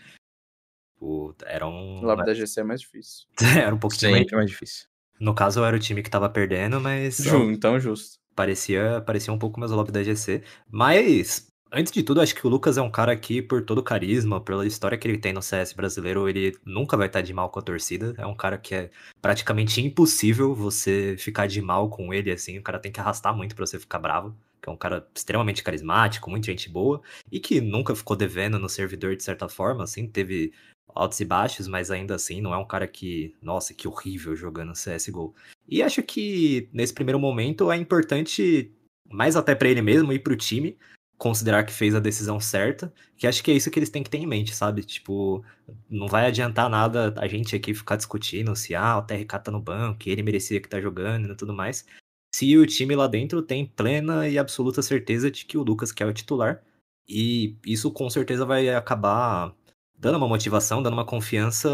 O, 0.98 1.34
era 1.44 1.66
um... 1.66 2.00
Lobby 2.00 2.24
da 2.24 2.32
GC 2.32 2.60
é 2.60 2.64
mais 2.64 2.80
difícil. 2.80 3.26
era 3.62 3.74
um 3.74 3.78
pouquinho 3.78 4.16
Sempre 4.16 4.36
mais 4.36 4.50
difícil. 4.50 4.86
No 5.22 5.34
caso, 5.34 5.62
era 5.64 5.76
o 5.76 5.80
time 5.80 6.02
que 6.02 6.10
tava 6.10 6.28
perdendo, 6.28 6.80
mas... 6.80 7.18
Ju, 7.18 7.50
então 7.50 7.78
justo 7.78 8.22
parecia, 8.34 9.02
parecia 9.06 9.32
um 9.32 9.38
pouco 9.38 9.60
mais 9.60 9.72
o 9.72 9.76
lobby 9.76 9.92
da 9.92 10.02
GC. 10.02 10.42
Mas, 10.70 11.48
antes 11.70 11.92
de 11.92 12.02
tudo, 12.02 12.20
acho 12.20 12.34
que 12.34 12.46
o 12.46 12.50
Lucas 12.50 12.76
é 12.76 12.82
um 12.82 12.90
cara 12.90 13.16
que, 13.16 13.40
por 13.40 13.62
todo 13.64 13.78
o 13.78 13.82
carisma, 13.82 14.40
pela 14.40 14.66
história 14.66 14.96
que 14.98 15.06
ele 15.06 15.18
tem 15.18 15.32
no 15.32 15.42
CS 15.42 15.72
brasileiro, 15.72 16.28
ele 16.28 16.56
nunca 16.64 16.96
vai 16.96 17.06
estar 17.06 17.20
de 17.20 17.32
mal 17.32 17.50
com 17.50 17.58
a 17.58 17.62
torcida. 17.62 18.14
É 18.18 18.26
um 18.26 18.34
cara 18.34 18.58
que 18.58 18.74
é 18.74 18.90
praticamente 19.20 19.80
impossível 19.80 20.54
você 20.54 21.16
ficar 21.18 21.46
de 21.46 21.60
mal 21.60 21.88
com 21.88 22.12
ele, 22.12 22.30
assim. 22.30 22.58
O 22.58 22.62
cara 22.62 22.78
tem 22.78 22.92
que 22.92 23.00
arrastar 23.00 23.34
muito 23.36 23.54
para 23.54 23.66
você 23.66 23.78
ficar 23.78 23.98
bravo. 23.98 24.34
Que 24.60 24.68
é 24.68 24.72
um 24.72 24.76
cara 24.76 25.04
extremamente 25.12 25.62
carismático, 25.62 26.30
muita 26.30 26.46
gente 26.46 26.68
boa, 26.68 27.02
e 27.32 27.40
que 27.40 27.60
nunca 27.60 27.96
ficou 27.96 28.16
devendo 28.16 28.60
no 28.60 28.68
servidor 28.68 29.16
de 29.16 29.24
certa 29.24 29.48
forma, 29.48 29.82
assim. 29.82 30.06
Teve 30.06 30.52
altos 30.94 31.20
e 31.20 31.24
baixos, 31.24 31.68
mas 31.68 31.90
ainda 31.90 32.14
assim 32.14 32.40
não 32.40 32.54
é 32.54 32.58
um 32.58 32.66
cara 32.66 32.86
que, 32.86 33.34
nossa, 33.42 33.74
que 33.74 33.88
horrível 33.88 34.34
jogando 34.36 34.72
CSGO. 34.72 35.34
E 35.68 35.82
acho 35.82 36.02
que 36.02 36.68
nesse 36.72 36.92
primeiro 36.92 37.18
momento 37.18 37.70
é 37.70 37.76
importante, 37.76 38.72
mais 39.10 39.36
até 39.36 39.54
para 39.54 39.68
ele 39.68 39.82
mesmo 39.82 40.12
e 40.12 40.18
para 40.18 40.32
o 40.32 40.36
time, 40.36 40.78
considerar 41.22 41.64
que 41.64 41.72
fez 41.72 41.94
a 41.94 42.00
decisão 42.00 42.40
certa, 42.40 42.92
que 43.16 43.28
acho 43.28 43.44
que 43.44 43.50
é 43.52 43.54
isso 43.54 43.70
que 43.70 43.78
eles 43.78 43.90
têm 43.90 44.02
que 44.02 44.10
ter 44.10 44.18
em 44.18 44.26
mente, 44.26 44.54
sabe? 44.54 44.82
Tipo, 44.82 45.44
não 45.88 46.08
vai 46.08 46.26
adiantar 46.26 46.68
nada 46.68 47.14
a 47.16 47.28
gente 47.28 47.54
aqui 47.54 47.72
ficar 47.72 47.94
discutindo 47.94 48.56
se 48.56 48.74
ah, 48.74 48.98
o 48.98 49.02
TRK 49.02 49.38
tá 49.38 49.50
no 49.52 49.60
banco, 49.60 50.08
ele 50.08 50.22
merecia 50.22 50.60
que 50.60 50.68
tá 50.68 50.80
jogando 50.80 51.32
e 51.32 51.36
tudo 51.36 51.54
mais. 51.54 51.86
Se 52.34 52.58
o 52.58 52.66
time 52.66 52.96
lá 52.96 53.06
dentro 53.06 53.40
tem 53.40 53.64
plena 53.66 54.28
e 54.28 54.38
absoluta 54.38 54.82
certeza 54.82 55.30
de 55.30 55.44
que 55.46 55.56
o 55.56 55.62
Lucas 55.62 55.92
quer 55.92 56.06
o 56.06 56.12
titular, 56.12 56.60
e 57.08 57.56
isso 57.64 57.90
com 57.92 58.08
certeza 58.10 58.44
vai 58.44 58.68
acabar 58.70 59.54
dando 60.02 60.18
uma 60.18 60.26
motivação, 60.26 60.82
dando 60.82 60.94
uma 60.94 61.06
confiança 61.06 61.70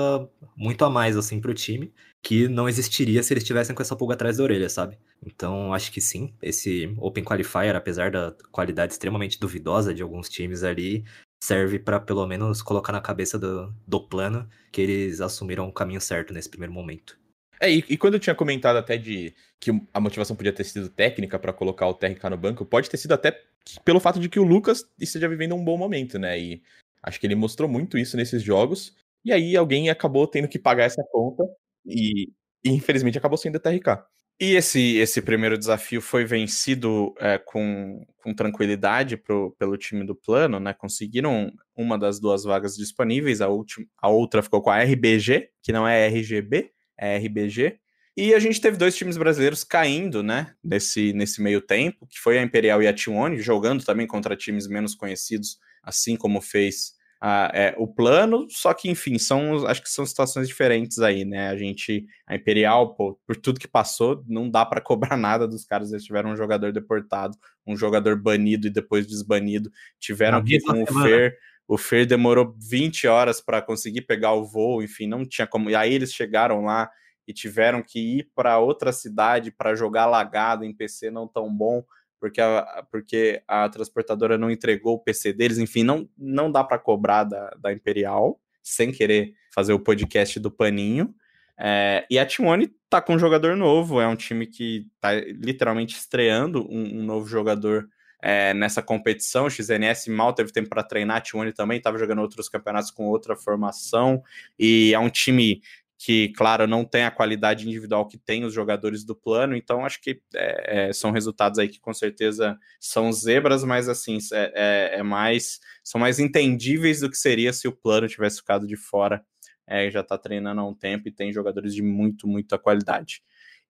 muito 0.54 0.84
a 0.84 0.90
mais, 0.90 1.16
assim, 1.16 1.40
pro 1.40 1.54
time, 1.54 1.90
que 2.22 2.46
não 2.46 2.68
existiria 2.68 3.22
se 3.22 3.32
eles 3.32 3.42
estivessem 3.42 3.74
com 3.74 3.80
essa 3.80 3.96
pulga 3.96 4.12
atrás 4.12 4.36
da 4.36 4.42
orelha, 4.42 4.68
sabe? 4.68 4.98
Então, 5.24 5.72
acho 5.72 5.90
que 5.90 5.98
sim, 5.98 6.34
esse 6.42 6.94
Open 6.98 7.24
Qualifier, 7.24 7.74
apesar 7.74 8.10
da 8.10 8.34
qualidade 8.52 8.92
extremamente 8.92 9.40
duvidosa 9.40 9.94
de 9.94 10.02
alguns 10.02 10.28
times 10.28 10.62
ali, 10.62 11.06
serve 11.42 11.78
para 11.78 11.98
pelo 11.98 12.26
menos 12.26 12.60
colocar 12.60 12.92
na 12.92 13.00
cabeça 13.00 13.38
do, 13.38 13.72
do 13.86 13.98
plano 13.98 14.46
que 14.70 14.82
eles 14.82 15.22
assumiram 15.22 15.66
o 15.66 15.72
caminho 15.72 16.00
certo 16.00 16.34
nesse 16.34 16.50
primeiro 16.50 16.74
momento. 16.74 17.18
É, 17.58 17.72
e, 17.72 17.82
e, 17.88 17.96
quando 17.96 18.14
eu 18.14 18.20
tinha 18.20 18.34
comentado 18.34 18.76
até 18.76 18.98
de 18.98 19.34
que 19.58 19.70
a 19.94 19.98
motivação 19.98 20.36
podia 20.36 20.52
ter 20.52 20.64
sido 20.64 20.90
técnica 20.90 21.38
para 21.38 21.52
colocar 21.52 21.88
o 21.88 21.94
TRK 21.94 22.28
no 22.28 22.36
banco, 22.36 22.66
pode 22.66 22.90
ter 22.90 22.98
sido 22.98 23.12
até 23.12 23.42
pelo 23.86 23.98
fato 23.98 24.20
de 24.20 24.28
que 24.28 24.38
o 24.38 24.44
Lucas 24.44 24.84
esteja 25.00 25.28
vivendo 25.28 25.54
um 25.54 25.64
bom 25.64 25.78
momento, 25.78 26.18
né? 26.18 26.38
E 26.38 26.62
Acho 27.02 27.20
que 27.20 27.26
ele 27.26 27.34
mostrou 27.34 27.68
muito 27.68 27.98
isso 27.98 28.16
nesses 28.16 28.42
jogos. 28.42 28.94
E 29.24 29.32
aí 29.32 29.56
alguém 29.56 29.90
acabou 29.90 30.26
tendo 30.26 30.48
que 30.48 30.58
pagar 30.58 30.84
essa 30.84 31.02
conta 31.12 31.44
e, 31.84 32.28
e 32.64 32.70
infelizmente 32.70 33.18
acabou 33.18 33.36
sendo 33.36 33.56
a 33.56 33.60
TRK. 33.60 34.04
E 34.40 34.54
esse, 34.54 34.96
esse 34.98 35.20
primeiro 35.20 35.58
desafio 35.58 36.00
foi 36.00 36.24
vencido 36.24 37.12
é, 37.18 37.38
com, 37.38 38.06
com 38.22 38.32
tranquilidade 38.32 39.16
pro, 39.16 39.50
pelo 39.58 39.76
time 39.76 40.04
do 40.04 40.14
plano, 40.14 40.60
né? 40.60 40.72
Conseguiram 40.72 41.52
uma 41.76 41.98
das 41.98 42.20
duas 42.20 42.44
vagas 42.44 42.76
disponíveis, 42.76 43.40
a, 43.40 43.48
última, 43.48 43.84
a 44.00 44.08
outra 44.08 44.40
ficou 44.40 44.62
com 44.62 44.70
a 44.70 44.80
RBG, 44.80 45.50
que 45.60 45.72
não 45.72 45.88
é 45.88 46.06
RGB, 46.06 46.70
é 46.96 47.16
RBG. 47.16 47.80
E 48.16 48.32
a 48.32 48.38
gente 48.38 48.60
teve 48.60 48.76
dois 48.76 48.96
times 48.96 49.16
brasileiros 49.16 49.64
caindo, 49.64 50.22
né? 50.22 50.54
Nesse, 50.62 51.12
nesse 51.12 51.42
meio 51.42 51.60
tempo, 51.60 52.06
que 52.06 52.20
foi 52.20 52.38
a 52.38 52.42
Imperial 52.42 52.80
e 52.80 52.86
a 52.86 52.94
T1, 52.94 53.38
jogando 53.38 53.84
também 53.84 54.06
contra 54.06 54.36
times 54.36 54.68
menos 54.68 54.94
conhecidos, 54.94 55.58
assim 55.82 56.16
como 56.16 56.40
fez 56.40 56.98
a, 57.20 57.50
é, 57.52 57.74
o 57.76 57.86
plano, 57.86 58.46
só 58.48 58.72
que, 58.72 58.88
enfim, 58.88 59.18
são, 59.18 59.66
acho 59.66 59.82
que 59.82 59.90
são 59.90 60.06
situações 60.06 60.46
diferentes 60.46 61.00
aí, 61.00 61.24
né? 61.24 61.48
A 61.48 61.56
gente, 61.56 62.06
a 62.26 62.36
Imperial, 62.36 62.94
pô, 62.94 63.18
por 63.26 63.36
tudo 63.36 63.58
que 63.58 63.66
passou, 63.66 64.22
não 64.26 64.48
dá 64.48 64.64
para 64.64 64.80
cobrar 64.80 65.16
nada 65.18 65.46
dos 65.46 65.64
caras. 65.64 65.90
Eles 65.90 66.04
tiveram 66.04 66.30
um 66.30 66.36
jogador 66.36 66.72
deportado, 66.72 67.36
um 67.66 67.76
jogador 67.76 68.16
banido 68.16 68.68
e 68.68 68.70
depois 68.70 69.06
desbanido. 69.06 69.70
Tiveram 69.98 70.42
que 70.42 70.60
com 70.60 70.82
o 70.82 70.86
Fer. 70.86 71.36
O 71.66 71.76
Fer 71.76 72.06
demorou 72.06 72.54
20 72.56 73.06
horas 73.08 73.40
para 73.42 73.60
conseguir 73.60 74.02
pegar 74.02 74.32
o 74.32 74.44
voo, 74.44 74.82
enfim, 74.82 75.06
não 75.06 75.26
tinha 75.26 75.46
como. 75.46 75.68
E 75.68 75.74
aí 75.74 75.92
eles 75.92 76.12
chegaram 76.12 76.64
lá 76.64 76.88
e 77.26 77.32
tiveram 77.32 77.82
que 77.82 77.98
ir 78.18 78.30
para 78.34 78.58
outra 78.58 78.90
cidade 78.90 79.50
para 79.50 79.74
jogar 79.74 80.06
lagado 80.06 80.64
em 80.64 80.72
PC 80.72 81.10
não 81.10 81.28
tão 81.28 81.54
bom 81.54 81.84
porque 82.20 82.40
a, 82.40 82.84
porque 82.90 83.42
a 83.46 83.68
transportadora 83.68 84.36
não 84.36 84.50
entregou 84.50 84.94
o 84.94 84.98
PC 84.98 85.32
deles, 85.32 85.58
enfim, 85.58 85.82
não, 85.82 86.08
não 86.16 86.50
dá 86.50 86.64
para 86.64 86.78
cobrar 86.78 87.24
da, 87.24 87.50
da 87.60 87.72
Imperial, 87.72 88.40
sem 88.62 88.92
querer 88.92 89.34
fazer 89.54 89.72
o 89.72 89.80
podcast 89.80 90.38
do 90.38 90.50
Paninho. 90.50 91.14
É, 91.58 92.06
e 92.08 92.18
a 92.18 92.26
T1 92.26 92.70
tá 92.88 93.00
com 93.00 93.14
um 93.14 93.18
jogador 93.18 93.56
novo, 93.56 94.00
é 94.00 94.06
um 94.06 94.14
time 94.14 94.46
que 94.46 94.86
tá 95.00 95.14
literalmente 95.14 95.96
estreando 95.96 96.64
um, 96.70 97.00
um 97.00 97.02
novo 97.02 97.26
jogador 97.26 97.88
é, 98.22 98.54
nessa 98.54 98.82
competição. 98.82 99.46
O 99.46 99.50
XNS 99.50 100.08
mal 100.08 100.32
teve 100.32 100.52
tempo 100.52 100.68
para 100.68 100.82
treinar, 100.82 101.18
a 101.18 101.20
T1 101.20 101.52
também 101.54 101.78
estava 101.78 101.98
jogando 101.98 102.20
outros 102.20 102.48
campeonatos 102.48 102.90
com 102.90 103.06
outra 103.06 103.36
formação, 103.36 104.22
e 104.58 104.92
é 104.94 104.98
um 104.98 105.10
time 105.10 105.60
que, 105.98 106.28
claro, 106.28 106.68
não 106.68 106.84
tem 106.84 107.04
a 107.04 107.10
qualidade 107.10 107.66
individual 107.66 108.06
que 108.06 108.16
tem 108.16 108.44
os 108.44 108.54
jogadores 108.54 109.04
do 109.04 109.16
plano, 109.16 109.56
então 109.56 109.84
acho 109.84 110.00
que 110.00 110.22
é, 110.32 110.88
é, 110.88 110.92
são 110.92 111.10
resultados 111.10 111.58
aí 111.58 111.68
que 111.68 111.80
com 111.80 111.92
certeza 111.92 112.56
são 112.78 113.12
zebras, 113.12 113.64
mas 113.64 113.88
assim, 113.88 114.18
é, 114.32 114.52
é, 114.54 114.98
é, 115.00 115.02
mais, 115.02 115.58
são 115.82 116.00
mais 116.00 116.20
entendíveis 116.20 117.00
do 117.00 117.10
que 117.10 117.16
seria 117.16 117.52
se 117.52 117.66
o 117.66 117.72
plano 117.72 118.06
tivesse 118.06 118.36
ficado 118.36 118.64
de 118.64 118.76
fora, 118.76 119.24
é, 119.66 119.90
já 119.90 120.00
está 120.00 120.16
treinando 120.16 120.60
há 120.60 120.66
um 120.66 120.74
tempo 120.74 121.08
e 121.08 121.12
tem 121.12 121.32
jogadores 121.32 121.74
de 121.74 121.82
muito, 121.82 122.28
muita 122.28 122.56
qualidade. 122.56 123.20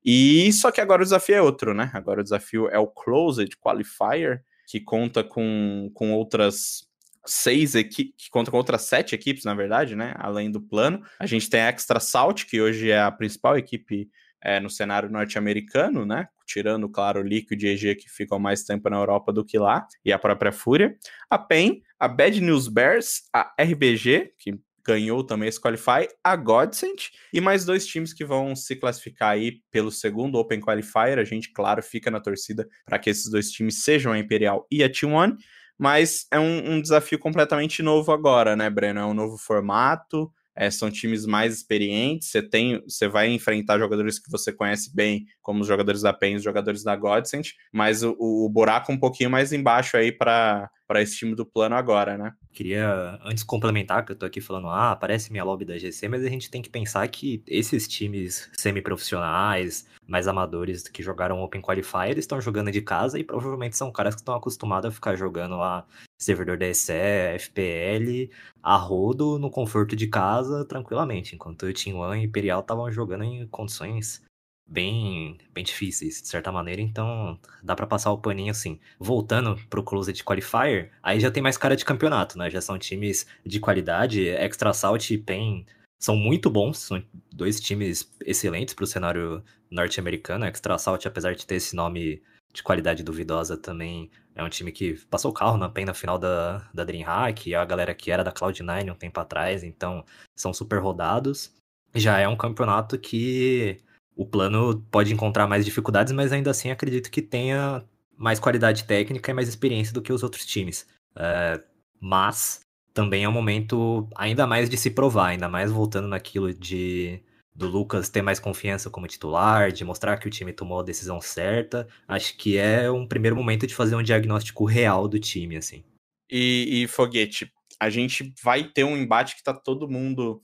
E 0.04 0.52
só 0.52 0.70
que 0.70 0.82
agora 0.82 1.00
o 1.00 1.04
desafio 1.04 1.34
é 1.34 1.42
outro, 1.42 1.74
né? 1.74 1.90
Agora 1.94 2.20
o 2.20 2.24
desafio 2.24 2.68
é 2.68 2.78
o 2.78 2.86
Closed 2.86 3.56
Qualifier, 3.56 4.44
que 4.66 4.80
conta 4.80 5.24
com, 5.24 5.90
com 5.94 6.12
outras 6.12 6.87
seis 7.28 7.74
equipes, 7.74 8.24
que 8.24 8.30
conta 8.30 8.50
com 8.50 8.56
outras 8.56 8.82
sete 8.82 9.14
equipes, 9.14 9.44
na 9.44 9.54
verdade, 9.54 9.94
né? 9.94 10.14
Além 10.18 10.50
do 10.50 10.60
plano. 10.60 11.02
A 11.18 11.26
gente 11.26 11.48
tem 11.48 11.60
a 11.60 11.68
Extra 11.68 12.00
Salt, 12.00 12.44
que 12.44 12.60
hoje 12.60 12.90
é 12.90 13.00
a 13.00 13.10
principal 13.10 13.56
equipe 13.56 14.08
é, 14.42 14.60
no 14.60 14.70
cenário 14.70 15.10
norte-americano, 15.10 16.06
né? 16.06 16.28
Tirando, 16.46 16.88
claro, 16.88 17.20
o 17.20 17.22
Liquid 17.22 17.62
e 17.62 17.68
EG 17.68 17.94
que 17.96 18.08
ficam 18.08 18.38
mais 18.38 18.64
tempo 18.64 18.88
na 18.88 18.96
Europa 18.96 19.32
do 19.32 19.44
que 19.44 19.58
lá, 19.58 19.86
e 20.04 20.12
a 20.12 20.18
própria 20.18 20.52
Fúria. 20.52 20.96
A 21.28 21.38
PEN, 21.38 21.82
a 21.98 22.08
Bad 22.08 22.40
News 22.40 22.68
Bears, 22.68 23.22
a 23.32 23.52
RBG, 23.60 24.32
que 24.38 24.58
ganhou 24.88 25.22
também 25.22 25.50
esse 25.50 25.60
Qualify, 25.60 26.08
a 26.24 26.34
Godsent 26.34 27.10
e 27.30 27.42
mais 27.42 27.66
dois 27.66 27.86
times 27.86 28.14
que 28.14 28.24
vão 28.24 28.56
se 28.56 28.74
classificar 28.74 29.32
aí 29.32 29.60
pelo 29.70 29.90
segundo 29.90 30.38
Open 30.38 30.60
Qualifier. 30.60 31.18
A 31.18 31.24
gente, 31.24 31.52
claro, 31.52 31.82
fica 31.82 32.10
na 32.10 32.20
torcida 32.20 32.66
para 32.86 32.98
que 32.98 33.10
esses 33.10 33.30
dois 33.30 33.50
times 33.50 33.82
sejam 33.84 34.12
a 34.12 34.18
Imperial 34.18 34.66
e 34.70 34.82
a 34.82 34.88
T1 34.88 35.36
mas 35.78 36.26
é 36.30 36.38
um, 36.38 36.74
um, 36.74 36.82
desafio 36.82 37.18
completamente 37.18 37.82
novo 37.82 38.12
agora, 38.12 38.56
né, 38.56 38.68
Breno? 38.68 39.00
É 39.00 39.06
um 39.06 39.14
novo 39.14 39.38
formato, 39.38 40.32
é, 40.58 40.68
são 40.72 40.90
times 40.90 41.24
mais 41.24 41.54
experientes, 41.54 42.30
você 42.30 42.42
tem, 42.42 42.82
você 42.82 43.06
vai 43.06 43.30
enfrentar 43.30 43.78
jogadores 43.78 44.18
que 44.18 44.28
você 44.28 44.52
conhece 44.52 44.92
bem, 44.92 45.24
como 45.40 45.60
os 45.60 45.68
jogadores 45.68 46.02
da 46.02 46.12
PEN, 46.12 46.34
os 46.34 46.42
jogadores 46.42 46.82
da 46.82 46.96
Godsend, 46.96 47.54
mas 47.72 48.02
o, 48.02 48.16
o 48.18 48.48
buraco 48.48 48.90
um 48.90 48.98
pouquinho 48.98 49.30
mais 49.30 49.52
embaixo 49.52 49.96
aí 49.96 50.10
para 50.10 50.68
para 50.88 51.02
esse 51.02 51.18
time 51.18 51.34
do 51.34 51.44
plano 51.44 51.74
agora, 51.74 52.16
né? 52.16 52.32
Queria, 52.50 53.20
antes 53.22 53.44
complementar, 53.44 54.06
que 54.06 54.12
eu 54.12 54.16
tô 54.16 54.24
aqui 54.24 54.40
falando, 54.40 54.68
ah, 54.68 54.92
aparece 54.92 55.30
minha 55.30 55.44
lobby 55.44 55.66
da 55.66 55.76
GC, 55.76 56.08
mas 56.08 56.24
a 56.24 56.30
gente 56.30 56.50
tem 56.50 56.62
que 56.62 56.70
pensar 56.70 57.06
que 57.08 57.42
esses 57.46 57.86
times 57.86 58.50
semi-profissionais, 58.56 59.86
mais 60.06 60.26
amadores 60.26 60.88
que 60.88 61.02
jogaram 61.02 61.42
Open 61.42 61.60
Qualifier, 61.60 62.12
eles 62.12 62.24
estão 62.24 62.40
jogando 62.40 62.72
de 62.72 62.80
casa 62.80 63.18
e 63.18 63.22
provavelmente 63.22 63.76
são 63.76 63.92
caras 63.92 64.14
que 64.14 64.22
estão 64.22 64.34
acostumados 64.34 64.88
a 64.88 64.90
ficar 64.90 65.14
jogando 65.14 65.58
lá 65.58 65.86
servidor 66.18 66.58
DSE, 66.58 66.92
FPL, 67.38 68.30
a 68.62 68.76
rodo, 68.76 69.38
no 69.38 69.50
conforto 69.50 69.94
de 69.94 70.08
casa, 70.08 70.64
tranquilamente, 70.64 71.34
enquanto 71.34 71.64
o 71.64 71.72
Team 71.72 71.98
One 71.98 72.20
e 72.20 72.24
Imperial 72.26 72.60
estavam 72.60 72.90
jogando 72.90 73.24
em 73.24 73.46
condições 73.46 74.22
bem, 74.68 75.38
bem 75.52 75.64
difíceis, 75.64 76.20
de 76.20 76.28
certa 76.28 76.52
maneira, 76.52 76.82
então 76.82 77.38
dá 77.62 77.74
para 77.74 77.86
passar 77.86 78.12
o 78.12 78.18
paninho 78.18 78.50
assim. 78.50 78.78
Voltando 78.98 79.56
pro 79.70 79.82
Closed 79.82 80.22
Qualifier, 80.22 80.90
aí 81.02 81.18
já 81.18 81.30
tem 81.30 81.42
mais 81.42 81.56
cara 81.56 81.76
de 81.76 81.84
campeonato, 81.84 82.36
né? 82.36 82.50
Já 82.50 82.60
são 82.60 82.78
times 82.78 83.26
de 83.46 83.58
qualidade, 83.60 84.28
Extra 84.28 84.72
Salt 84.74 85.10
e 85.10 85.18
PEN 85.18 85.64
são 85.98 86.14
muito 86.16 86.50
bons, 86.50 86.78
são 86.78 87.02
dois 87.32 87.60
times 87.60 88.08
excelentes 88.24 88.74
pro 88.74 88.86
cenário 88.86 89.42
norte-americano. 89.70 90.44
Extra 90.44 90.78
Salt, 90.78 91.06
apesar 91.06 91.34
de 91.34 91.46
ter 91.46 91.56
esse 91.56 91.74
nome 91.74 92.22
de 92.52 92.62
qualidade 92.62 93.02
duvidosa 93.02 93.56
também, 93.56 94.10
é 94.38 94.44
um 94.44 94.48
time 94.48 94.70
que 94.70 94.94
passou 95.10 95.32
o 95.32 95.34
carro 95.34 95.58
na 95.58 95.68
PEN 95.68 95.84
na 95.84 95.92
final 95.92 96.16
da, 96.16 96.68
da 96.72 96.84
DreamHack, 96.84 97.54
a 97.56 97.64
galera 97.64 97.92
que 97.92 98.12
era 98.12 98.22
da 98.22 98.32
Cloud9 98.32 98.92
um 98.92 98.94
tempo 98.94 99.18
atrás, 99.18 99.64
então 99.64 100.04
são 100.36 100.54
super 100.54 100.78
rodados. 100.78 101.52
Já 101.92 102.20
é 102.20 102.28
um 102.28 102.36
campeonato 102.36 102.96
que 102.96 103.80
o 104.14 104.24
plano 104.24 104.80
pode 104.92 105.12
encontrar 105.12 105.48
mais 105.48 105.64
dificuldades, 105.64 106.12
mas 106.12 106.32
ainda 106.32 106.52
assim 106.52 106.70
acredito 106.70 107.10
que 107.10 107.20
tenha 107.20 107.84
mais 108.16 108.38
qualidade 108.38 108.84
técnica 108.84 109.30
e 109.30 109.34
mais 109.34 109.48
experiência 109.48 109.92
do 109.92 110.00
que 110.00 110.12
os 110.12 110.22
outros 110.22 110.46
times. 110.46 110.86
É, 111.16 111.60
mas 112.00 112.60
também 112.94 113.24
é 113.24 113.28
um 113.28 113.32
momento 113.32 114.08
ainda 114.14 114.46
mais 114.46 114.70
de 114.70 114.76
se 114.76 114.90
provar, 114.90 115.30
ainda 115.30 115.48
mais 115.48 115.72
voltando 115.72 116.06
naquilo 116.06 116.54
de 116.54 117.20
do 117.58 117.66
Lucas 117.66 118.08
ter 118.08 118.22
mais 118.22 118.38
confiança 118.38 118.88
como 118.88 119.08
titular, 119.08 119.72
de 119.72 119.84
mostrar 119.84 120.16
que 120.16 120.28
o 120.28 120.30
time 120.30 120.52
tomou 120.52 120.78
a 120.78 120.84
decisão 120.84 121.20
certa. 121.20 121.88
Acho 122.06 122.36
que 122.36 122.56
é 122.56 122.88
um 122.88 123.04
primeiro 123.04 123.34
momento 123.34 123.66
de 123.66 123.74
fazer 123.74 123.96
um 123.96 124.02
diagnóstico 124.02 124.64
real 124.64 125.08
do 125.08 125.18
time, 125.18 125.56
assim. 125.56 125.82
E, 126.30 126.82
e 126.84 126.86
Foguete, 126.86 127.52
a 127.80 127.90
gente 127.90 128.32
vai 128.44 128.62
ter 128.62 128.84
um 128.84 128.96
embate 128.96 129.34
que 129.34 129.42
tá 129.42 129.52
todo 129.52 129.90
mundo 129.90 130.40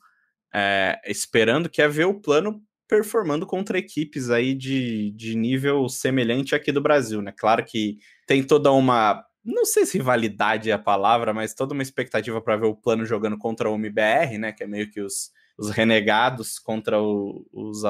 é, 0.53 1.01
esperando, 1.07 1.71
que 1.71 1.81
é 1.81 1.87
ver 1.87 2.07
o 2.07 2.21
plano 2.21 2.61
performando 2.89 3.47
contra 3.47 3.79
equipes 3.79 4.29
aí 4.29 4.53
de, 4.53 5.13
de 5.13 5.37
nível 5.37 5.89
semelhante 5.89 6.53
aqui 6.55 6.73
do 6.73 6.83
Brasil, 6.83 7.23
né? 7.23 7.33
Claro 7.37 7.65
que 7.65 7.99
tem 8.27 8.43
toda 8.43 8.73
uma, 8.73 9.25
não 9.45 9.65
sei 9.65 9.87
se 9.87 9.99
rivalidade 9.99 10.69
é 10.69 10.73
a 10.73 10.79
palavra, 10.79 11.33
mas 11.33 11.55
toda 11.55 11.75
uma 11.75 11.83
expectativa 11.83 12.41
para 12.43 12.57
ver 12.57 12.67
o 12.67 12.75
plano 12.75 13.07
jogando 13.07 13.39
contra 13.39 13.71
o 13.71 13.77
MBR, 13.77 14.37
né? 14.37 14.53
Que 14.53 14.65
é 14.65 14.67
meio 14.67 14.91
que 14.91 15.01
os, 15.01 15.31
os 15.59 15.71
renegados 15.71 16.59
contra 16.59 17.01
o, 17.01 17.47
os, 17.53 17.83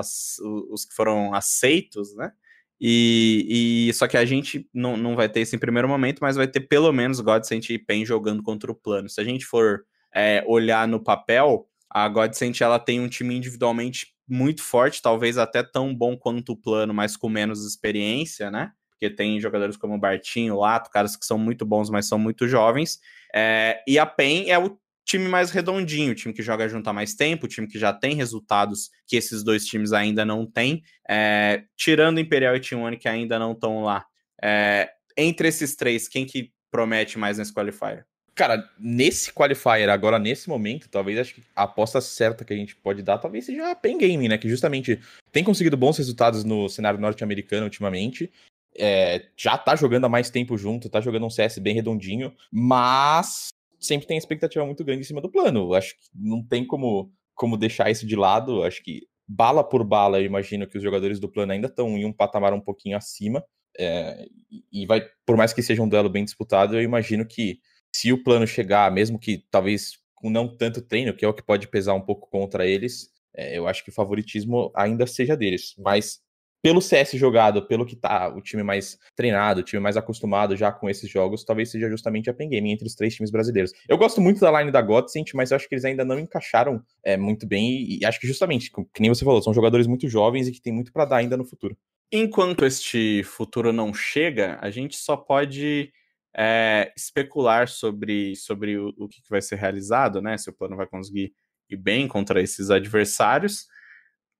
os 0.70 0.84
que 0.84 0.94
foram 0.94 1.34
aceitos, 1.34 2.14
né? 2.14 2.32
E, 2.80 3.88
e, 3.88 3.94
só 3.94 4.06
que 4.06 4.16
a 4.16 4.24
gente 4.24 4.68
não, 4.74 4.96
não 4.96 5.16
vai 5.16 5.28
ter 5.28 5.40
isso 5.40 5.56
em 5.56 5.58
primeiro 5.58 5.88
momento, 5.88 6.18
mas 6.20 6.36
vai 6.36 6.46
ter 6.46 6.60
pelo 6.60 6.92
menos 6.92 7.20
Godsent 7.20 7.70
e 7.70 7.78
Pen 7.78 8.04
jogando 8.04 8.42
contra 8.42 8.70
o 8.70 8.74
plano. 8.74 9.08
Se 9.08 9.20
a 9.20 9.24
gente 9.24 9.46
for 9.46 9.84
é, 10.14 10.44
olhar 10.46 10.86
no 10.86 11.02
papel, 11.02 11.66
a 11.88 12.08
Godsent 12.08 12.60
ela 12.60 12.78
tem 12.78 13.00
um 13.00 13.08
time 13.08 13.36
individualmente 13.36 14.08
muito 14.28 14.62
forte, 14.62 15.00
talvez 15.00 15.38
até 15.38 15.62
tão 15.62 15.94
bom 15.94 16.16
quanto 16.16 16.52
o 16.52 16.56
plano, 16.56 16.92
mas 16.92 17.16
com 17.16 17.28
menos 17.28 17.64
experiência, 17.64 18.50
né? 18.50 18.72
Porque 18.90 19.08
tem 19.08 19.40
jogadores 19.40 19.76
como 19.76 19.94
o 19.94 19.98
Bartinho, 19.98 20.58
Lato, 20.58 20.90
caras 20.90 21.16
que 21.16 21.24
são 21.24 21.38
muito 21.38 21.64
bons, 21.64 21.90
mas 21.90 22.06
são 22.06 22.18
muito 22.18 22.48
jovens. 22.48 22.98
É, 23.34 23.82
e 23.86 23.98
a 23.98 24.06
PEN 24.06 24.50
é 24.50 24.58
o 24.58 24.78
time 25.04 25.28
mais 25.28 25.50
redondinho, 25.50 26.14
time 26.14 26.32
que 26.32 26.42
joga 26.42 26.68
junto 26.68 26.88
há 26.88 26.92
mais 26.92 27.14
tempo, 27.14 27.46
time 27.46 27.66
que 27.66 27.78
já 27.78 27.92
tem 27.92 28.14
resultados 28.14 28.90
que 29.06 29.16
esses 29.16 29.44
dois 29.44 29.64
times 29.66 29.92
ainda 29.92 30.24
não 30.24 30.46
têm, 30.46 30.82
é, 31.08 31.64
tirando 31.76 32.18
Imperial 32.18 32.56
e 32.56 32.60
T1 32.60 32.98
que 32.98 33.08
ainda 33.08 33.38
não 33.38 33.52
estão 33.52 33.82
lá. 33.82 34.04
É, 34.42 34.90
entre 35.16 35.48
esses 35.48 35.76
três, 35.76 36.08
quem 36.08 36.26
que 36.26 36.50
promete 36.70 37.18
mais 37.18 37.38
nesse 37.38 37.52
qualifier? 37.52 38.06
Cara, 38.34 38.68
nesse 38.76 39.32
qualifier, 39.32 39.88
agora 39.88 40.18
nesse 40.18 40.48
momento, 40.48 40.88
talvez 40.88 41.18
acho 41.18 41.34
que 41.34 41.42
a 41.54 41.62
aposta 41.62 42.00
certa 42.00 42.44
que 42.44 42.52
a 42.52 42.56
gente 42.56 42.74
pode 42.74 43.00
dar 43.00 43.18
talvez 43.18 43.46
seja 43.46 43.70
a 43.70 43.76
Pen 43.76 43.96
Gaming, 43.96 44.26
né? 44.26 44.36
Que 44.36 44.48
justamente 44.48 44.98
tem 45.30 45.44
conseguido 45.44 45.76
bons 45.76 45.96
resultados 45.98 46.42
no 46.42 46.68
cenário 46.68 46.98
norte-americano 46.98 47.64
ultimamente. 47.64 48.32
É, 48.76 49.26
já 49.36 49.56
tá 49.56 49.76
jogando 49.76 50.06
há 50.06 50.08
mais 50.08 50.30
tempo 50.30 50.58
junto, 50.58 50.88
tá 50.88 51.00
jogando 51.00 51.26
um 51.26 51.30
CS 51.30 51.58
bem 51.58 51.76
redondinho, 51.76 52.34
mas 52.50 53.50
sempre 53.86 54.06
tem 54.06 54.16
expectativa 54.16 54.64
muito 54.64 54.84
grande 54.84 55.02
em 55.02 55.04
cima 55.04 55.20
do 55.20 55.30
plano. 55.30 55.74
Acho 55.74 55.94
que 55.94 56.08
não 56.14 56.42
tem 56.42 56.66
como, 56.66 57.12
como 57.34 57.56
deixar 57.56 57.90
isso 57.90 58.06
de 58.06 58.16
lado. 58.16 58.62
Acho 58.62 58.82
que 58.82 59.02
bala 59.26 59.64
por 59.64 59.84
bala, 59.84 60.20
eu 60.20 60.24
imagino 60.24 60.66
que 60.66 60.76
os 60.76 60.82
jogadores 60.82 61.18
do 61.18 61.28
plano 61.28 61.52
ainda 61.52 61.66
estão 61.66 61.96
em 61.96 62.04
um 62.04 62.12
patamar 62.12 62.52
um 62.52 62.60
pouquinho 62.60 62.96
acima. 62.96 63.44
É, 63.78 64.26
e 64.72 64.86
vai, 64.86 65.04
por 65.26 65.36
mais 65.36 65.52
que 65.52 65.62
seja 65.62 65.82
um 65.82 65.88
duelo 65.88 66.08
bem 66.08 66.24
disputado, 66.24 66.76
eu 66.76 66.82
imagino 66.82 67.26
que 67.26 67.58
se 67.92 68.12
o 68.12 68.22
plano 68.22 68.46
chegar, 68.46 68.90
mesmo 68.92 69.18
que 69.18 69.44
talvez 69.50 69.98
com 70.14 70.30
não 70.30 70.48
tanto 70.48 70.80
treino, 70.82 71.14
que 71.14 71.24
é 71.24 71.28
o 71.28 71.34
que 71.34 71.42
pode 71.42 71.68
pesar 71.68 71.94
um 71.94 72.00
pouco 72.00 72.28
contra 72.30 72.66
eles, 72.66 73.10
é, 73.34 73.58
eu 73.58 73.66
acho 73.66 73.82
que 73.84 73.90
o 73.90 73.94
favoritismo 73.94 74.72
ainda 74.74 75.06
seja 75.06 75.36
deles. 75.36 75.74
Mas 75.78 76.20
pelo 76.64 76.80
CS 76.80 77.12
jogado, 77.18 77.66
pelo 77.66 77.84
que 77.84 77.94
tá 77.94 78.34
o 78.34 78.40
time 78.40 78.62
mais 78.62 78.98
treinado, 79.14 79.60
o 79.60 79.62
time 79.62 79.82
mais 79.82 79.98
acostumado 79.98 80.56
já 80.56 80.72
com 80.72 80.88
esses 80.88 81.10
jogos, 81.10 81.44
talvez 81.44 81.70
seja 81.70 81.90
justamente 81.90 82.30
a 82.30 82.32
Pen 82.32 82.48
Game 82.48 82.72
entre 82.72 82.86
os 82.86 82.94
três 82.94 83.14
times 83.14 83.30
brasileiros. 83.30 83.70
Eu 83.86 83.98
gosto 83.98 84.18
muito 84.18 84.40
da 84.40 84.50
line 84.58 84.72
da 84.72 84.80
Godsent, 84.80 85.34
mas 85.34 85.50
eu 85.50 85.56
acho 85.56 85.68
que 85.68 85.74
eles 85.74 85.84
ainda 85.84 86.06
não 86.06 86.18
encaixaram 86.18 86.82
é, 87.04 87.18
muito 87.18 87.46
bem 87.46 87.98
e, 88.00 88.06
acho 88.06 88.18
que 88.18 88.26
justamente, 88.26 88.72
que 88.72 89.02
nem 89.02 89.10
você 89.10 89.26
falou, 89.26 89.42
são 89.42 89.52
jogadores 89.52 89.86
muito 89.86 90.08
jovens 90.08 90.48
e 90.48 90.52
que 90.52 90.62
tem 90.62 90.72
muito 90.72 90.90
para 90.90 91.04
dar 91.04 91.16
ainda 91.18 91.36
no 91.36 91.44
futuro. 91.44 91.76
Enquanto 92.10 92.64
este 92.64 93.22
futuro 93.24 93.70
não 93.70 93.92
chega, 93.92 94.58
a 94.62 94.70
gente 94.70 94.96
só 94.96 95.18
pode 95.18 95.92
é, 96.34 96.90
especular 96.96 97.68
sobre, 97.68 98.34
sobre 98.36 98.78
o, 98.78 98.88
o 98.96 99.06
que 99.06 99.20
vai 99.28 99.42
ser 99.42 99.56
realizado, 99.56 100.22
né? 100.22 100.38
Se 100.38 100.48
o 100.48 100.54
plano 100.54 100.78
vai 100.78 100.86
conseguir 100.86 101.34
ir 101.68 101.76
bem 101.76 102.08
contra 102.08 102.40
esses 102.40 102.70
adversários. 102.70 103.66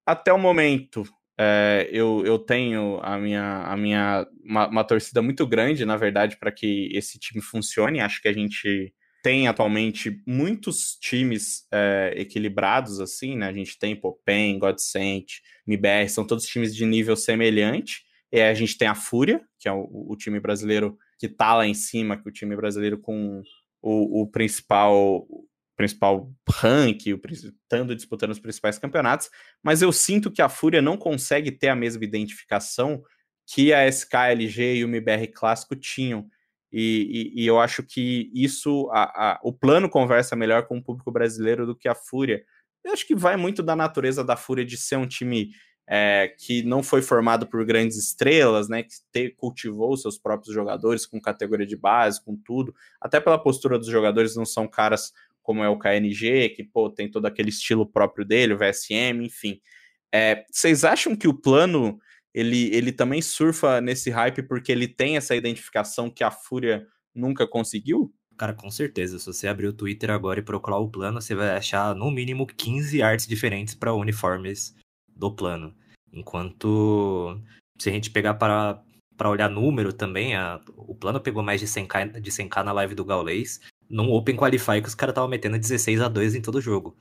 Até 0.07 0.33
o 0.33 0.39
momento, 0.39 1.05
é, 1.39 1.89
eu, 1.91 2.25
eu 2.25 2.39
tenho 2.39 3.01
a 3.03 3.19
minha, 3.19 3.63
a 3.65 3.77
minha 3.77 4.27
uma, 4.45 4.69
uma 4.69 4.85
torcida 4.85 5.21
muito 5.21 5.47
grande, 5.47 5.85
na 5.85 5.97
verdade, 5.97 6.37
para 6.39 6.53
que 6.53 6.89
esse 6.93 7.19
time 7.19 7.43
funcione. 7.43 8.01
Acho 8.01 8.23
que 8.23 8.29
a 8.29 8.33
gente 8.33 8.95
tem 9.23 9.49
atualmente 9.49 10.21
muitos 10.27 10.97
times 11.01 11.67
é, 11.73 12.15
equilibrados, 12.17 13.01
assim, 13.01 13.37
né? 13.37 13.49
A 13.49 13.53
gente 13.53 13.79
tem 13.79 13.97
Popen, 13.97 14.59
Godsent, 14.59 15.41
MBR, 15.67 16.09
são 16.09 16.27
todos 16.27 16.47
times 16.47 16.75
de 16.75 16.85
nível 16.85 17.17
semelhante. 17.17 18.03
E 18.31 18.41
a 18.41 18.55
gente 18.55 18.77
tem 18.77 18.87
a 18.87 18.95
Fúria, 18.95 19.41
que 19.59 19.69
é 19.69 19.73
o, 19.73 19.89
o 20.11 20.17
time 20.17 20.39
brasileiro 20.39 20.97
que 21.19 21.29
tá 21.29 21.55
lá 21.55 21.67
em 21.67 21.75
cima, 21.75 22.17
que 22.17 22.29
é 22.29 22.31
o 22.31 22.33
time 22.33 22.55
brasileiro 22.55 22.99
com 22.99 23.43
o, 23.81 24.23
o 24.23 24.31
principal 24.31 25.27
principal 25.77 26.33
ranking, 26.49 27.21
estando 27.31 27.95
disputando 27.95 28.31
os 28.31 28.39
principais 28.39 28.79
campeonatos, 28.79 29.29
mas 29.63 29.83
eu 29.83 29.93
sinto 29.93 30.31
que 30.31 30.43
a 30.43 30.49
Fúria 30.49 30.81
não 30.81 30.97
consegue 30.97 31.51
ter 31.51 31.69
a 31.69 31.77
mesma 31.77 32.05
identificação 32.05 33.03
que 33.47 33.73
a 33.73 33.87
SKLG 33.89 34.77
e 34.77 34.85
o 34.85 34.89
MBR 34.89 35.29
Clássico 35.29 35.77
tinham. 35.77 36.27
E, 36.73 37.33
e, 37.37 37.43
e 37.43 37.47
eu 37.47 37.61
acho 37.61 37.83
que 37.83 38.31
isso, 38.35 38.89
a, 38.93 39.03
a, 39.33 39.41
o 39.43 39.53
plano 39.53 39.89
conversa 39.89 40.35
melhor 40.35 40.67
com 40.67 40.79
o 40.79 40.83
público 40.83 41.13
brasileiro 41.13 41.67
do 41.67 41.77
que 41.77 41.89
a 41.89 41.95
Fúria. 41.95 42.45
Eu 42.85 42.93
acho 42.93 43.07
que 43.07 43.15
vai 43.15 43.37
muito 43.37 43.63
da 43.63 43.77
natureza 43.77 44.25
da 44.25 44.37
Fúria 44.37 44.65
de 44.65 44.77
ser 44.77 44.97
um 44.97 45.07
time 45.07 45.51
é, 45.87 46.35
que 46.39 46.63
não 46.63 46.83
foi 46.83 47.03
formado 47.03 47.47
por 47.47 47.65
grandes 47.65 47.97
estrelas, 47.97 48.69
né? 48.69 48.83
Que 48.83 48.95
te, 49.13 49.31
cultivou 49.31 49.97
seus 49.97 50.19
próprios 50.19 50.55
jogadores 50.55 51.07
com 51.07 51.21
categoria 51.21 51.67
de 51.67 51.77
base, 51.77 52.25
com 52.25 52.37
tudo. 52.37 52.75
Até 53.01 53.21
pela 53.21 53.39
postura 53.39 53.79
dos 53.79 53.89
jogadores, 53.89 54.35
não 54.35 54.47
são 54.47 54.67
caras 54.67 55.13
como 55.45 55.63
é 55.63 55.69
o 55.69 55.79
KNG, 55.79 56.49
que 56.49 56.65
pô, 56.65 56.91
tem 56.91 57.09
todo 57.09 57.27
aquele 57.27 57.51
estilo 57.51 57.87
próprio 57.87 58.25
dele, 58.25 58.55
o 58.55 58.59
VSM, 58.59 59.25
enfim. 59.25 59.61
É, 60.13 60.45
vocês 60.51 60.85
acham 60.85 61.15
que 61.15 61.29
o 61.29 61.35
plano 61.35 62.01
ele, 62.33 62.75
ele 62.75 62.91
também 62.91 63.23
surfa 63.23 63.81
nesse 63.81 64.11
hype 64.11 64.43
porque 64.43 64.73
ele 64.73 64.89
tem 64.89 65.17
essa 65.17 65.37
identificação 65.37 66.11
que 66.11 66.25
a 66.25 66.31
Fúria 66.31 66.87
nunca 67.15 67.47
conseguiu? 67.47 68.13
Cara, 68.37 68.55
com 68.55 68.71
certeza. 68.71 69.19
Se 69.19 69.27
você 69.27 69.47
abrir 69.47 69.69
o 69.69 69.73
Twitter 69.73 70.11
agora 70.11 70.41
e 70.41 70.43
procurar 70.43 70.79
o 70.79 70.89
plano, 70.89 71.21
você 71.21 71.35
vai 71.35 71.51
achar 71.51 71.95
no 71.95 72.11
mínimo 72.11 72.47
15 72.47 73.03
artes 73.03 73.27
diferentes 73.27 73.75
para 73.75 73.95
uniformes 73.95 74.75
do 75.15 75.31
plano. 75.31 75.75
Enquanto 76.13 77.39
se 77.79 77.91
a 77.91 77.93
gente 77.93 78.11
pegar 78.11 78.35
para 78.35 78.83
para 79.17 79.31
olhar 79.31 79.49
número 79.49 79.93
também, 79.93 80.35
a, 80.35 80.61
o 80.77 80.93
plano 80.93 81.21
pegou 81.21 81.41
mais 81.41 81.61
de 81.61 81.69
100k, 81.69 82.21
de 82.21 82.31
100k 82.33 82.65
na 82.65 82.73
live 82.73 82.97
do 82.97 83.05
Gaulês, 83.05 83.61
num 83.95 84.11
Open 84.11 84.35
Qualify 84.35 84.83
que 84.83 84.89
os 84.89 84.95
caras 84.95 85.13
estavam 85.13 85.31
metendo 85.31 85.57
16 85.57 86.01
a 86.01 86.09
2 86.09 86.35
em 86.35 86.43
todo 86.43 86.61
jogo. 86.61 86.97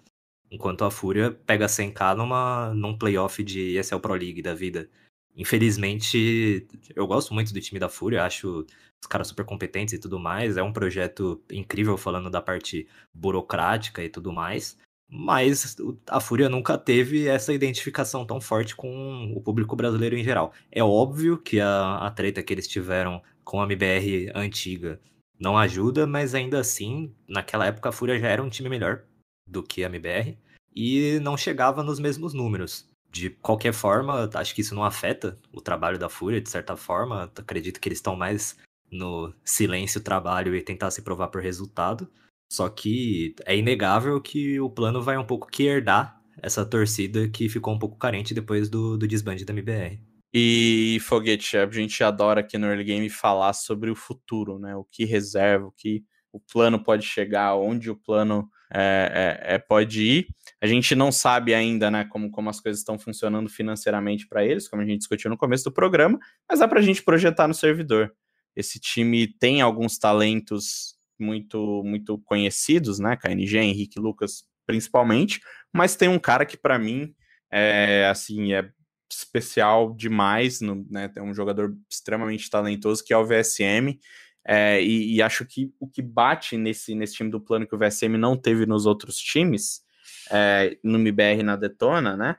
Enquanto 0.52 0.86
a 0.86 0.92
Fúria 0.92 1.32
pega 1.32 1.66
100k 1.66 2.16
numa, 2.16 2.72
num 2.76 2.96
playoff 2.96 3.44
de 3.44 3.80
ESL 3.80 3.98
Pro 3.98 4.14
League 4.14 4.44
da 4.44 4.54
vida. 4.54 4.88
Infelizmente, 5.36 6.68
eu 6.96 7.08
gosto 7.08 7.34
muito 7.34 7.52
do 7.52 7.60
time 7.60 7.80
da 7.80 7.90
Fúria, 7.90 8.24
acho 8.24 8.64
os 9.02 9.08
caras 9.10 9.28
super 9.28 9.44
competentes 9.44 9.96
e 9.96 9.98
tudo 9.98 10.20
mais. 10.20 10.56
É 10.56 10.62
um 10.62 10.72
projeto 10.72 11.42
incrível 11.52 11.98
falando 11.98 12.30
da 12.30 12.40
parte 12.40 12.88
burocrática 13.12 14.04
e 14.04 14.10
tudo 14.10 14.32
mais. 14.32 14.78
Mas 15.10 15.76
a 16.08 16.20
Fúria 16.20 16.48
nunca 16.48 16.78
teve 16.78 17.28
essa 17.28 17.52
identificação 17.52 18.24
tão 18.24 18.40
forte 18.40 18.76
com 18.76 19.34
o 19.36 19.42
público 19.42 19.76
brasileiro 19.76 20.16
em 20.16 20.24
geral. 20.24 20.54
É 20.72 20.84
óbvio 20.84 21.40
que 21.40 21.60
a, 21.60 21.98
a 21.98 22.12
treta 22.12 22.44
que 22.44 22.54
eles 22.54 22.68
tiveram 22.68 23.20
com 23.44 23.60
a 23.60 23.64
MBR 23.64 24.32
antiga 24.36 25.00
não 25.44 25.58
ajuda, 25.58 26.08
mas 26.08 26.34
ainda 26.34 26.58
assim, 26.58 27.14
naquela 27.28 27.66
época 27.66 27.90
a 27.90 27.92
Fúria 27.92 28.18
já 28.18 28.30
era 28.30 28.42
um 28.42 28.50
time 28.50 28.70
melhor 28.70 29.04
do 29.46 29.62
que 29.62 29.84
a 29.84 29.88
MBR 29.88 30.38
e 30.74 31.20
não 31.22 31.36
chegava 31.36 31.84
nos 31.84 32.00
mesmos 32.00 32.34
números. 32.34 32.90
De 33.12 33.30
qualquer 33.30 33.74
forma, 33.74 34.30
acho 34.36 34.56
que 34.56 34.62
isso 34.62 34.74
não 34.74 34.86
afeta 34.86 35.38
o 35.52 35.60
trabalho 35.60 36.00
da 36.00 36.08
Fúria, 36.08 36.40
de 36.40 36.50
certa 36.50 36.78
forma. 36.78 37.30
Acredito 37.36 37.82
que 37.82 37.90
eles 37.90 37.98
estão 37.98 38.16
mais 38.16 38.58
no 38.90 39.34
silêncio, 39.44 40.00
trabalho 40.00 40.56
e 40.56 40.64
tentar 40.64 40.90
se 40.92 41.02
provar 41.02 41.28
por 41.28 41.42
resultado. 41.42 42.10
Só 42.50 42.70
que 42.70 43.36
é 43.46 43.56
inegável 43.58 44.22
que 44.22 44.62
o 44.62 44.70
plano 44.70 45.02
vai 45.02 45.18
um 45.18 45.26
pouco 45.26 45.48
que 45.48 45.64
herdar 45.64 46.22
essa 46.42 46.66
torcida 46.66 47.28
que 47.28 47.50
ficou 47.50 47.74
um 47.74 47.80
pouco 47.80 47.98
carente 47.98 48.34
depois 48.34 48.70
do, 48.70 48.98
do 48.98 49.08
desbande 49.08 49.44
da 49.44 49.52
MBR. 49.52 50.00
E 50.34 50.98
Foguete, 51.02 51.58
a 51.58 51.70
gente 51.70 52.04
adora 52.04 52.40
aqui 52.40 52.58
no 52.58 52.66
Early 52.68 52.84
Game 52.84 53.10
falar 53.10 53.54
sobre 53.54 53.92
o 53.92 53.96
futuro, 53.96 54.58
né? 54.58 54.76
O 54.76 54.84
que 54.84 55.06
reserva, 55.06 55.68
o 55.68 55.72
que 55.72 56.04
o 56.32 56.40
plano 56.40 56.84
pode 56.84 57.06
chegar, 57.06 57.56
onde 57.56 57.92
o 57.92 57.96
plano 57.96 58.50
é, 58.74 59.40
é, 59.46 59.56
é, 59.56 59.58
pode 59.60 60.02
ir. 60.02 60.28
A 60.60 60.66
gente 60.66 60.96
não 60.96 61.12
sabe 61.12 61.54
ainda, 61.54 61.92
né, 61.92 62.06
como, 62.06 62.32
como 62.32 62.50
as 62.50 62.60
coisas 62.60 62.80
estão 62.80 62.98
funcionando 62.98 63.48
financeiramente 63.48 64.28
para 64.28 64.44
eles, 64.44 64.68
como 64.68 64.82
a 64.82 64.86
gente 64.86 64.98
discutiu 64.98 65.30
no 65.30 65.38
começo 65.38 65.66
do 65.66 65.72
programa, 65.72 66.18
mas 66.50 66.60
dá 66.60 66.68
para 66.68 66.80
a 66.80 66.82
gente 66.82 67.04
projetar 67.04 67.48
no 67.48 67.54
servidor. 67.54 68.12
Esse 68.56 68.80
time 68.80 69.28
tem 69.28 69.62
alguns 69.62 70.00
talentos 70.00 70.96
muito 71.20 71.84
muito 71.86 72.18
conhecidos, 72.26 72.98
né? 72.98 73.16
KNG, 73.16 73.60
Henrique 73.60 74.00
Lucas, 74.00 74.44
principalmente, 74.66 75.40
mas 75.72 75.96
tem 75.96 76.10
um 76.10 76.20
cara 76.20 76.44
que 76.44 76.58
para 76.58 76.80
mim 76.80 77.14
é 77.52 78.08
assim 78.10 78.54
é 78.54 78.72
especial 79.18 79.94
demais, 79.94 80.62
no, 80.62 80.86
né? 80.90 81.12
É 81.16 81.22
um 81.22 81.34
jogador 81.34 81.76
extremamente 81.90 82.50
talentoso 82.50 83.04
que 83.04 83.14
é 83.14 83.18
o 83.18 83.26
VSM. 83.26 84.00
É, 84.46 84.82
e, 84.82 85.16
e, 85.16 85.22
acho 85.22 85.46
que 85.46 85.74
o 85.80 85.88
que 85.88 86.02
bate 86.02 86.58
nesse, 86.58 86.94
nesse 86.94 87.16
time 87.16 87.30
do 87.30 87.40
plano 87.40 87.66
que 87.66 87.74
o 87.74 87.78
VSM 87.78 88.18
não 88.18 88.36
teve 88.36 88.66
nos 88.66 88.86
outros 88.86 89.18
times, 89.18 89.82
é, 90.30 90.78
no 90.84 91.00
MBR 91.00 91.44
na 91.44 91.56
Detona, 91.56 92.18
né? 92.18 92.36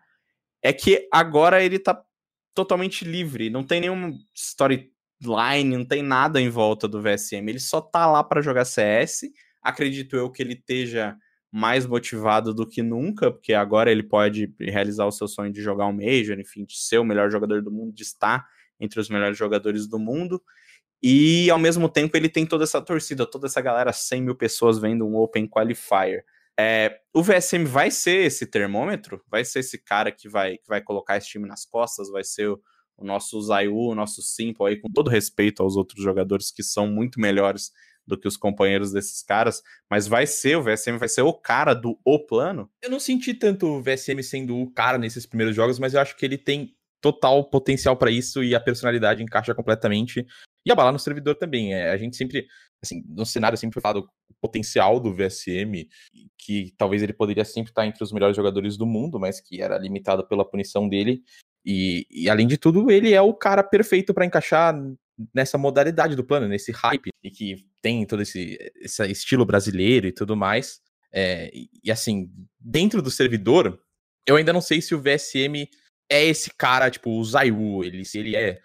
É 0.62 0.72
que 0.72 1.09
agora 1.11 1.62
ele 1.62 1.79
tá 1.79 2.03
totalmente 2.55 3.05
livre, 3.05 3.51
não 3.51 3.64
tem 3.64 3.81
nenhuma 3.81 4.12
storyline, 4.35 5.77
não 5.77 5.85
tem 5.85 6.03
nada 6.03 6.41
em 6.41 6.49
volta 6.49 6.87
do 6.87 7.01
VSM, 7.01 7.49
ele 7.49 7.59
só 7.59 7.81
tá 7.81 8.07
lá 8.07 8.22
para 8.22 8.43
jogar 8.43 8.64
CS. 8.64 9.22
Acredito 9.62 10.14
eu 10.14 10.31
que 10.31 10.43
ele 10.43 10.55
esteja 10.55 11.16
mais 11.55 11.86
motivado 11.86 12.52
do 12.52 12.66
que 12.66 12.82
nunca, 12.82 13.30
porque 13.30 13.55
agora 13.55 13.88
ele 13.88 14.02
pode 14.02 14.52
realizar 14.59 15.07
o 15.07 15.12
seu 15.12 15.28
sonho 15.28 15.52
de 15.52 15.62
jogar 15.62 15.86
um 15.86 15.92
Major, 15.92 16.36
enfim, 16.36 16.64
de 16.64 16.76
ser 16.76 16.98
o 16.98 17.05
melhor 17.05 17.30
jogador 17.30 17.62
do 17.62 17.70
mundo, 17.70 17.94
de 17.94 18.02
estar 18.02 18.44
entre 18.80 18.98
os 18.98 19.09
melhores 19.09 19.38
jogadores 19.38 19.86
do 19.86 19.96
mundo. 19.96 20.42
E 21.00 21.48
ao 21.50 21.59
mesmo 21.59 21.88
tempo 21.88 22.16
ele 22.16 22.28
tem 22.28 22.44
toda 22.44 22.64
essa 22.64 22.82
torcida, 22.82 23.24
toda 23.24 23.46
essa 23.46 23.61
galera, 23.61 23.92
100 23.92 24.22
mil 24.22 24.34
pessoas 24.34 24.80
vendo 24.80 25.07
um 25.07 25.14
Open 25.14 25.46
Qualifier. 25.46 26.24
É, 26.59 26.98
o 27.14 27.22
VSM 27.22 27.64
vai 27.64 27.88
ser 27.88 28.26
esse 28.26 28.46
termômetro, 28.46 29.22
vai 29.30 29.44
ser 29.44 29.61
esse 29.61 29.78
cara 29.78 30.11
que 30.11 30.28
vai, 30.28 30.59
que 30.59 30.66
vai 30.66 30.80
colocar 30.80 31.18
esse 31.18 31.28
time 31.28 31.46
nas 31.46 31.64
costas, 31.64 32.11
vai 32.11 32.24
ser 32.24 32.48
o, 32.48 32.61
o 32.96 33.05
nosso 33.05 33.40
Zayu, 33.40 33.76
o 33.76 33.94
nosso 33.94 34.22
Simple 34.22 34.66
aí, 34.66 34.76
com 34.76 34.90
todo 34.90 35.09
respeito 35.09 35.62
aos 35.62 35.76
outros 35.76 36.02
jogadores 36.02 36.50
que 36.50 36.64
são 36.64 36.88
muito 36.88 37.20
melhores 37.20 37.70
do 38.07 38.18
que 38.18 38.28
os 38.28 38.36
companheiros 38.36 38.92
desses 38.92 39.22
caras, 39.22 39.62
mas 39.90 40.07
vai 40.07 40.26
ser, 40.26 40.57
o 40.57 40.62
VSM 40.62 40.98
vai 40.98 41.09
ser 41.09 41.22
o 41.22 41.32
cara 41.32 41.74
do 41.74 41.98
o 42.05 42.18
plano. 42.18 42.70
Eu 42.82 42.90
não 42.90 43.00
senti 43.00 43.34
tanto 43.34 43.66
o 43.66 43.82
VSM 43.82 44.22
sendo 44.22 44.57
o 44.57 44.70
cara 44.70 44.98
nesses 44.98 45.26
primeiros 45.26 45.55
jogos, 45.55 45.78
mas 45.78 45.94
eu 45.94 46.00
acho 46.00 46.16
que 46.16 46.24
ele 46.24 46.38
tem 46.38 46.74
total 47.00 47.44
potencial 47.44 47.96
para 47.96 48.11
isso 48.11 48.42
e 48.42 48.55
a 48.55 48.61
personalidade 48.61 49.22
encaixa 49.22 49.55
completamente. 49.55 50.26
E 50.64 50.72
a 50.72 50.74
bala 50.74 50.90
no 50.90 50.98
servidor 50.98 51.34
também. 51.34 51.74
É, 51.74 51.90
a 51.90 51.96
gente 51.98 52.16
sempre, 52.16 52.46
assim, 52.82 53.02
no 53.07 53.26
cenário 53.26 53.59
sempre 53.59 53.74
foi 53.74 53.82
falado 53.82 54.09
o 54.30 54.34
potencial 54.40 54.98
do 54.98 55.14
VSM, 55.14 55.86
que 56.38 56.72
talvez 56.78 57.02
ele 57.02 57.12
poderia 57.12 57.44
sempre 57.44 57.70
estar 57.70 57.86
entre 57.86 58.02
os 58.02 58.11
melhores 58.11 58.34
jogadores 58.34 58.78
do 58.78 58.86
mundo, 58.86 59.20
mas 59.20 59.38
que 59.38 59.61
era 59.61 59.76
limitado 59.76 60.26
pela 60.26 60.48
punição 60.48 60.88
dele. 60.88 61.22
E, 61.64 62.07
e, 62.11 62.28
além 62.28 62.46
de 62.46 62.59
tudo, 62.59 62.90
ele 62.90 63.12
é 63.12 63.20
o 63.20 63.32
cara 63.34 63.62
perfeito 63.62 64.12
para 64.12 64.26
encaixar 64.26 64.74
nessa 65.34 65.56
modalidade 65.56 66.16
do 66.16 66.24
plano, 66.24 66.48
nesse 66.48 66.72
hype, 66.72 67.10
e 67.22 67.30
que 67.30 67.66
tem 67.80 68.06
todo 68.06 68.22
esse, 68.22 68.58
esse 68.76 69.06
estilo 69.10 69.44
brasileiro 69.44 70.06
e 70.06 70.12
tudo 70.12 70.36
mais. 70.36 70.80
É, 71.12 71.50
e, 71.82 71.90
assim, 71.90 72.30
dentro 72.58 73.00
do 73.00 73.10
servidor, 73.10 73.80
eu 74.26 74.36
ainda 74.36 74.52
não 74.52 74.60
sei 74.60 74.80
se 74.80 74.94
o 74.94 75.00
VSM 75.00 75.68
é 76.10 76.24
esse 76.24 76.50
cara, 76.54 76.90
tipo, 76.90 77.10
o 77.10 77.24
Zaiwu, 77.24 77.84
ele, 77.84 78.04
se 78.04 78.18
ele 78.18 78.34
é 78.34 78.60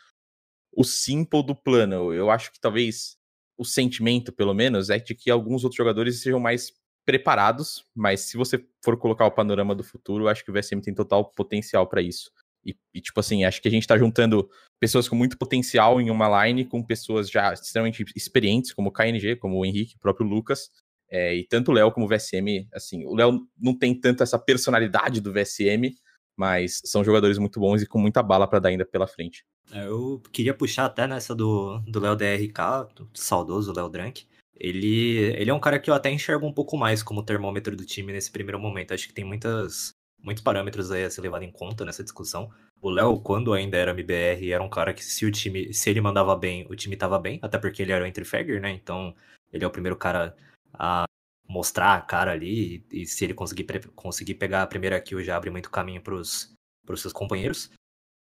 o 0.76 0.84
simple 0.84 1.44
do 1.44 1.56
plano. 1.56 2.14
Eu 2.14 2.30
acho 2.30 2.52
que 2.52 2.60
talvez 2.60 3.18
o 3.58 3.66
sentimento, 3.66 4.32
pelo 4.32 4.54
menos, 4.54 4.90
é 4.90 4.98
de 4.98 5.14
que 5.14 5.30
alguns 5.30 5.64
outros 5.64 5.78
jogadores 5.78 6.22
sejam 6.22 6.40
mais 6.40 6.74
preparados, 7.06 7.86
mas 7.96 8.22
se 8.22 8.38
você 8.38 8.64
for 8.84 8.98
colocar 8.98 9.26
o 9.26 9.32
panorama 9.32 9.76
do 9.76 9.84
futuro, 9.84 10.26
eu 10.26 10.28
acho 10.30 10.44
que 10.44 10.52
o 10.52 10.54
VSM 10.54 10.82
tem 10.82 10.94
total 10.94 11.26
potencial 11.32 11.88
para 11.88 12.02
isso. 12.02 12.32
E, 12.66 12.76
e, 12.94 13.02
tipo 13.02 13.20
assim, 13.20 13.44
acho 13.44 13.62
que 13.62 13.68
a 13.68 13.72
gente 13.72 13.88
tá 13.88 13.98
juntando 13.98 14.50
pessoas 14.80 15.08
com 15.08 15.16
muito 15.16 15.38
potencial 15.38 16.00
em 16.00 16.10
uma 16.10 16.46
line 16.46 16.66
com 16.66 16.84
pessoas 16.84 17.30
já 17.30 17.54
extremamente 17.54 18.06
experientes, 18.16 18.74
como 18.74 18.90
o 18.90 18.92
KNG, 18.92 19.36
como 19.36 19.58
o 19.58 19.66
Henrique, 19.66 19.96
o 19.96 20.00
próprio 20.00 20.28
Lucas. 20.28 20.70
É, 21.12 21.36
e 21.36 21.44
tanto 21.48 21.72
o 21.72 21.74
Léo 21.74 21.92
como 21.92 22.06
o 22.06 22.10
VSM, 22.10 22.68
assim, 22.74 23.06
o 23.06 23.16
Léo 23.16 23.42
não 23.60 23.78
tem 23.78 24.00
tanto 24.00 24.22
essa 24.22 24.38
personalidade 24.38 25.20
do 25.20 25.34
VSM, 25.34 25.92
mas 26.38 26.80
são 26.86 27.04
jogadores 27.04 27.38
muito 27.38 27.60
bons 27.60 27.82
e 27.82 27.88
com 27.88 28.00
muita 28.00 28.22
bala 28.22 28.48
para 28.48 28.60
dar 28.60 28.70
ainda 28.70 28.86
pela 28.86 29.08
frente. 29.08 29.44
É, 29.72 29.86
eu 29.86 30.22
queria 30.32 30.54
puxar 30.54 30.86
até 30.86 31.08
nessa 31.08 31.36
do, 31.36 31.80
do 31.80 32.00
Léo 32.00 32.16
DRK, 32.16 32.94
do 32.96 33.10
saudoso 33.14 33.74
Léo 33.74 33.90
Drank. 33.90 34.26
Ele, 34.56 35.18
ele 35.36 35.50
é 35.50 35.54
um 35.54 35.60
cara 35.60 35.80
que 35.80 35.90
eu 35.90 35.94
até 35.94 36.12
enxergo 36.12 36.46
um 36.46 36.54
pouco 36.54 36.78
mais 36.78 37.02
como 37.02 37.24
termômetro 37.24 37.76
do 37.76 37.86
time 37.86 38.14
nesse 38.14 38.32
primeiro 38.32 38.60
momento. 38.60 38.94
Acho 38.94 39.08
que 39.08 39.14
tem 39.14 39.26
muitas, 39.26 39.92
muitos 40.22 40.44
parâmetros 40.44 40.92
aí 40.92 41.04
a 41.04 41.10
ser 41.10 41.22
levado 41.22 41.44
em 41.44 41.52
conta 41.52 41.86
nessa 41.86 42.04
discussão. 42.04 42.52
O 42.82 42.90
Léo, 42.90 43.20
quando 43.20 43.54
ainda 43.54 43.78
era 43.78 43.92
MBR, 43.92 44.52
era 44.52 44.64
um 44.64 44.70
cara 44.70 44.94
que 44.94 45.04
se 45.04 45.26
o 45.26 45.32
time, 45.32 45.74
se 45.74 45.90
ele 45.90 46.00
mandava 46.00 46.36
bem, 46.36 46.66
o 46.70 46.76
time 46.76 46.96
tava 46.96 47.20
bem, 47.20 47.40
até 47.42 47.58
porque 47.58 47.82
ele 47.82 47.92
era 47.92 48.04
o 48.04 48.08
entry 48.08 48.26
né? 48.60 48.72
Então, 48.72 49.14
ele 49.52 49.64
é 49.64 49.68
o 49.68 49.72
primeiro 49.72 49.98
cara 49.98 50.36
a 50.74 51.04
mostrar 51.48 51.96
a 51.96 52.02
cara 52.02 52.32
ali, 52.32 52.86
e, 52.92 53.02
e 53.02 53.06
se 53.06 53.26
ele 53.26 53.34
conseguir, 53.34 53.66
conseguir 53.96 54.36
pegar 54.36 54.64
a 54.64 54.68
primeira 54.68 55.02
kill, 55.02 55.22
já 55.24 55.36
abre 55.36 55.50
muito 55.50 55.70
caminho 55.70 56.02
pros, 56.02 56.54
pros 56.86 57.02
seus 57.02 57.12
companheiros. 57.12 57.72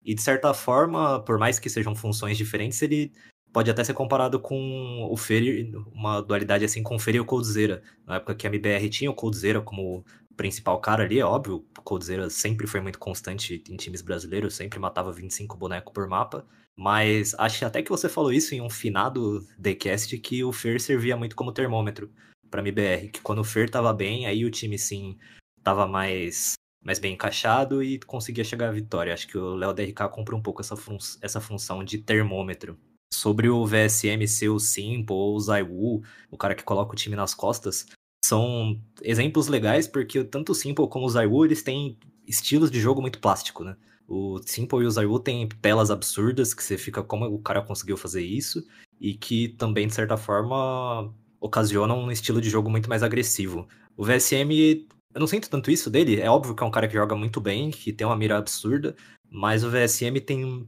E 0.04 0.14
de 0.14 0.22
certa 0.22 0.52
forma, 0.54 1.22
por 1.22 1.38
mais 1.38 1.59
que 1.59 1.68
sejam 1.68 1.94
funções 1.94 2.36
diferentes, 2.36 2.80
ele 2.82 3.12
pode 3.52 3.70
até 3.70 3.84
ser 3.84 3.94
comparado 3.94 4.40
com 4.40 5.06
o 5.11 5.16
Fer, 5.16 5.70
uma 5.92 6.20
dualidade 6.20 6.64
assim 6.64 6.82
com 6.82 6.96
o 6.96 6.98
Fer 6.98 7.16
e 7.16 7.20
o 7.20 7.24
Coldzera. 7.24 7.82
Na 8.06 8.16
época 8.16 8.34
que 8.34 8.46
a 8.46 8.50
MBR 8.50 8.88
tinha 8.88 9.11
o 9.11 9.14
Coldzera 9.14 9.61
como 9.61 10.04
principal 10.39 10.80
cara 10.80 11.03
ali, 11.03 11.18
é 11.18 11.24
óbvio, 11.24 11.66
o 11.76 11.82
Coldzera 11.82 12.30
sempre 12.30 12.66
foi 12.66 12.80
muito 12.80 12.99
constante 12.99 13.62
em 13.68 13.76
times 13.76 14.01
brasileiros, 14.01 14.55
sempre 14.55 14.78
matava 14.78 15.12
25 15.12 15.57
bonecos 15.57 15.93
por 15.93 16.09
mapa, 16.09 16.47
mas 16.76 17.34
acho 17.34 17.66
até 17.66 17.82
que 17.82 17.91
você 17.91 18.09
falou 18.09 18.32
isso 18.32 18.55
em 18.55 18.61
um 18.62 18.70
finado 18.70 19.45
TheCast 19.61 20.16
que 20.18 20.45
o 20.45 20.53
Fer 20.53 20.80
servia 20.80 21.16
muito 21.16 21.34
como 21.34 21.53
termômetro 21.53 22.11
para 22.49 22.62
MBR, 22.62 23.09
que 23.09 23.20
quando 23.20 23.41
o 23.41 23.45
Fer 23.45 23.68
tava 23.68 23.93
bem, 23.93 24.26
aí 24.26 24.45
o 24.45 24.51
time 24.51 24.78
sim 24.78 25.18
tava 25.62 25.86
mais 25.86 26.55
mais 26.80 27.01
bem 27.01 27.14
encaixado 27.14 27.82
e 27.82 27.99
conseguia 27.99 28.45
chegar 28.45 28.68
à 28.68 28.72
vitória. 28.72 29.12
Acho 29.12 29.26
que 29.26 29.36
o 29.36 29.57
Léo 29.57 29.74
DRK 29.74 30.09
compra 30.11 30.36
um 30.36 30.41
pouco 30.41 30.62
essa, 30.62 30.76
fun 30.76 30.97
essa 31.20 31.41
função 31.41 31.82
de 31.82 31.99
termômetro. 31.99 32.78
Sobre 33.12 33.49
o 33.49 33.66
VSM 33.66 34.26
ser 34.28 34.49
o 34.49 34.61
Simple 34.61 35.14
ou 35.14 35.34
o 35.34 35.41
Zaiwu, 35.41 36.03
o 36.30 36.39
cara 36.39 36.55
que 36.55 36.62
coloca 36.62 36.93
o 36.93 36.97
time 36.97 37.16
nas 37.16 37.34
costas, 37.34 37.86
são 38.24 38.80
exemplos 39.02 39.48
legais 39.48 39.86
porque 39.86 40.24
tanto 40.24 40.52
o 40.52 40.54
Simple 40.54 40.88
como 40.88 41.06
o 41.06 41.10
Zaiwu, 41.10 41.44
eles 41.44 41.62
têm 41.62 41.98
estilos 42.26 42.70
de 42.70 42.80
jogo 42.80 43.00
muito 43.00 43.18
plástico, 43.18 43.64
né? 43.64 43.76
O 44.06 44.38
Simple 44.44 44.82
e 44.82 44.86
o 44.86 44.90
Zaiwu 44.90 45.20
têm 45.20 45.48
telas 45.60 45.90
absurdas 45.90 46.54
que 46.54 46.62
você 46.62 46.78
fica 46.78 47.02
como 47.02 47.26
o 47.26 47.38
cara 47.38 47.62
conseguiu 47.62 47.96
fazer 47.96 48.22
isso 48.22 48.66
e 49.00 49.14
que 49.14 49.48
também, 49.48 49.86
de 49.86 49.94
certa 49.94 50.16
forma, 50.16 51.12
ocasionam 51.40 52.00
um 52.00 52.10
estilo 52.10 52.40
de 52.40 52.50
jogo 52.50 52.70
muito 52.70 52.88
mais 52.88 53.02
agressivo. 53.02 53.68
O 53.96 54.04
VSM, 54.04 54.86
eu 55.14 55.20
não 55.20 55.26
sinto 55.26 55.50
tanto 55.50 55.70
isso 55.70 55.90
dele, 55.90 56.20
é 56.20 56.30
óbvio 56.30 56.54
que 56.54 56.62
é 56.62 56.66
um 56.66 56.70
cara 56.70 56.88
que 56.88 56.94
joga 56.94 57.14
muito 57.14 57.40
bem, 57.40 57.70
que 57.70 57.92
tem 57.92 58.06
uma 58.06 58.16
mira 58.16 58.38
absurda, 58.38 58.96
mas 59.30 59.62
o 59.62 59.70
VSM 59.70 60.20
tem 60.20 60.66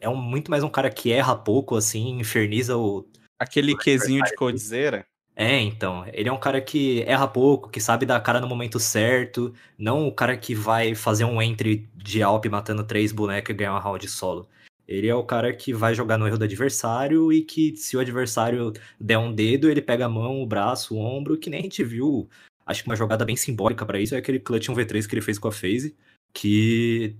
é 0.00 0.08
um, 0.08 0.16
muito 0.16 0.50
mais 0.50 0.64
um 0.64 0.68
cara 0.68 0.90
que 0.90 1.12
erra 1.12 1.36
pouco, 1.36 1.76
assim, 1.76 2.18
inferniza 2.18 2.76
o. 2.76 3.06
Aquele 3.38 3.76
quesinho 3.76 4.24
de 4.24 4.34
codizeira. 4.34 5.06
É, 5.40 5.58
então. 5.58 6.04
Ele 6.12 6.28
é 6.28 6.32
um 6.32 6.38
cara 6.38 6.60
que 6.60 7.02
erra 7.04 7.26
pouco, 7.26 7.70
que 7.70 7.80
sabe 7.80 8.04
dar 8.04 8.20
cara 8.20 8.42
no 8.42 8.46
momento 8.46 8.78
certo. 8.78 9.54
Não 9.78 10.06
o 10.06 10.12
cara 10.12 10.36
que 10.36 10.54
vai 10.54 10.94
fazer 10.94 11.24
um 11.24 11.40
entry 11.40 11.88
de 11.94 12.22
Alp 12.22 12.44
matando 12.44 12.84
três 12.84 13.10
bonecos 13.10 13.48
e 13.54 13.56
ganhar 13.56 13.72
uma 13.72 13.80
round 13.80 14.06
solo. 14.06 14.46
Ele 14.86 15.08
é 15.08 15.14
o 15.14 15.24
cara 15.24 15.50
que 15.54 15.72
vai 15.72 15.94
jogar 15.94 16.18
no 16.18 16.26
erro 16.26 16.36
do 16.36 16.44
adversário 16.44 17.32
e 17.32 17.42
que, 17.42 17.74
se 17.74 17.96
o 17.96 18.00
adversário 18.00 18.74
der 19.00 19.16
um 19.16 19.32
dedo, 19.32 19.70
ele 19.70 19.80
pega 19.80 20.04
a 20.04 20.08
mão, 20.10 20.42
o 20.42 20.46
braço, 20.46 20.94
o 20.94 20.98
ombro, 20.98 21.38
que 21.38 21.48
nem 21.48 21.60
a 21.60 21.62
gente 21.62 21.82
viu. 21.82 22.28
Acho 22.66 22.82
que 22.82 22.90
uma 22.90 22.96
jogada 22.96 23.24
bem 23.24 23.36
simbólica 23.36 23.86
para 23.86 23.98
isso 23.98 24.14
é 24.14 24.18
aquele 24.18 24.40
clutch 24.40 24.68
1v3 24.68 25.06
que 25.06 25.14
ele 25.14 25.22
fez 25.22 25.38
com 25.38 25.48
a 25.48 25.52
FaZe, 25.52 25.96
que 26.34 27.16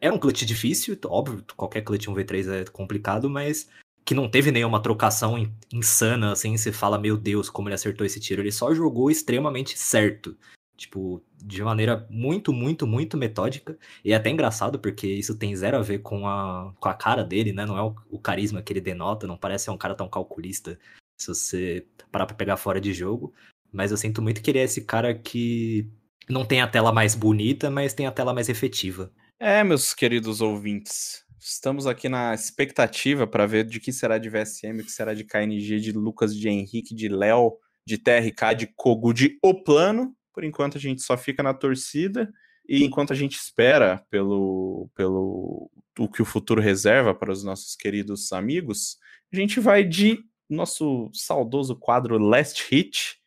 era 0.00 0.14
um 0.14 0.18
clutch 0.18 0.44
difícil, 0.44 0.96
óbvio, 1.06 1.44
qualquer 1.56 1.82
clutch 1.82 2.06
1v3 2.06 2.52
é 2.52 2.64
complicado, 2.70 3.28
mas 3.28 3.68
que 4.04 4.14
não 4.14 4.28
teve 4.28 4.50
nenhuma 4.52 4.82
trocação 4.82 5.36
insana, 5.72 6.32
assim, 6.32 6.56
você 6.56 6.70
fala, 6.70 6.98
meu 6.98 7.16
Deus, 7.16 7.48
como 7.48 7.68
ele 7.68 7.74
acertou 7.74 8.06
esse 8.06 8.20
tiro. 8.20 8.42
Ele 8.42 8.52
só 8.52 8.74
jogou 8.74 9.10
extremamente 9.10 9.78
certo. 9.78 10.36
Tipo, 10.76 11.22
de 11.42 11.62
maneira 11.62 12.06
muito, 12.10 12.52
muito, 12.52 12.86
muito 12.86 13.16
metódica. 13.16 13.78
E 14.04 14.12
é 14.12 14.16
até 14.16 14.28
engraçado, 14.28 14.78
porque 14.78 15.06
isso 15.06 15.38
tem 15.38 15.56
zero 15.56 15.78
a 15.78 15.82
ver 15.82 16.00
com 16.00 16.26
a, 16.28 16.74
com 16.78 16.88
a 16.88 16.94
cara 16.94 17.24
dele, 17.24 17.52
né? 17.52 17.64
Não 17.64 17.78
é 17.78 17.82
o, 17.82 17.94
o 18.10 18.18
carisma 18.18 18.60
que 18.60 18.72
ele 18.72 18.80
denota, 18.80 19.26
não 19.26 19.36
parece 19.36 19.64
ser 19.64 19.70
um 19.70 19.78
cara 19.78 19.94
tão 19.94 20.08
calculista 20.08 20.78
se 21.16 21.28
você 21.28 21.86
parar 22.10 22.26
pra 22.26 22.36
pegar 22.36 22.56
fora 22.56 22.80
de 22.80 22.92
jogo. 22.92 23.32
Mas 23.72 23.90
eu 23.90 23.96
sinto 23.96 24.20
muito 24.20 24.42
que 24.42 24.50
ele 24.50 24.58
é 24.58 24.64
esse 24.64 24.82
cara 24.82 25.14
que 25.14 25.88
não 26.28 26.44
tem 26.44 26.60
a 26.60 26.68
tela 26.68 26.92
mais 26.92 27.14
bonita, 27.14 27.70
mas 27.70 27.94
tem 27.94 28.06
a 28.06 28.12
tela 28.12 28.34
mais 28.34 28.48
efetiva. 28.48 29.10
É, 29.38 29.64
meus 29.64 29.94
queridos 29.94 30.40
ouvintes, 30.40 31.24
estamos 31.44 31.86
aqui 31.86 32.08
na 32.08 32.32
expectativa 32.32 33.26
para 33.26 33.46
ver 33.46 33.64
de 33.64 33.78
que 33.78 33.92
será 33.92 34.16
de 34.16 34.30
VSM, 34.30 34.80
o 34.80 34.84
que 34.84 34.90
será 34.90 35.12
de 35.12 35.24
KNG, 35.24 35.78
de 35.78 35.92
Lucas, 35.92 36.34
de 36.34 36.48
Henrique, 36.48 36.94
de 36.94 37.06
Léo, 37.06 37.58
de 37.86 37.98
TRK, 37.98 38.54
de 38.56 38.66
Kogu, 38.66 39.12
de 39.12 39.38
O 39.42 39.62
Plano. 39.62 40.16
Por 40.32 40.42
enquanto 40.42 40.78
a 40.78 40.80
gente 40.80 41.02
só 41.02 41.18
fica 41.18 41.42
na 41.42 41.52
torcida 41.52 42.32
e 42.66 42.82
enquanto 42.82 43.12
a 43.12 43.16
gente 43.16 43.36
espera 43.36 44.02
pelo, 44.08 44.88
pelo 44.94 45.70
o 45.98 46.08
que 46.08 46.22
o 46.22 46.24
futuro 46.24 46.62
reserva 46.62 47.14
para 47.14 47.30
os 47.30 47.44
nossos 47.44 47.76
queridos 47.76 48.32
amigos, 48.32 48.96
a 49.30 49.36
gente 49.36 49.60
vai 49.60 49.84
de 49.84 50.24
nosso 50.48 51.10
saudoso 51.12 51.76
quadro 51.76 52.16
Last 52.18 52.64
Hit 52.70 53.18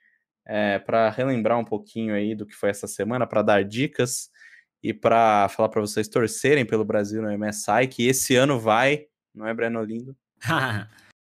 é, 0.43 0.79
para 0.79 1.11
relembrar 1.11 1.59
um 1.59 1.65
pouquinho 1.65 2.15
aí 2.15 2.33
do 2.33 2.47
que 2.47 2.55
foi 2.55 2.71
essa 2.71 2.87
semana, 2.87 3.27
para 3.27 3.43
dar 3.43 3.63
dicas 3.63 4.31
e 4.83 4.93
para 4.93 5.49
falar 5.49 5.69
para 5.69 5.81
vocês 5.81 6.07
torcerem 6.07 6.65
pelo 6.65 6.85
Brasil 6.85 7.21
no 7.21 7.37
MSI, 7.37 7.87
que 7.89 8.07
esse 8.07 8.35
ano 8.35 8.59
vai, 8.59 9.05
não 9.33 9.47
é, 9.47 9.53
Breno 9.53 9.83
Lindo? 9.83 10.15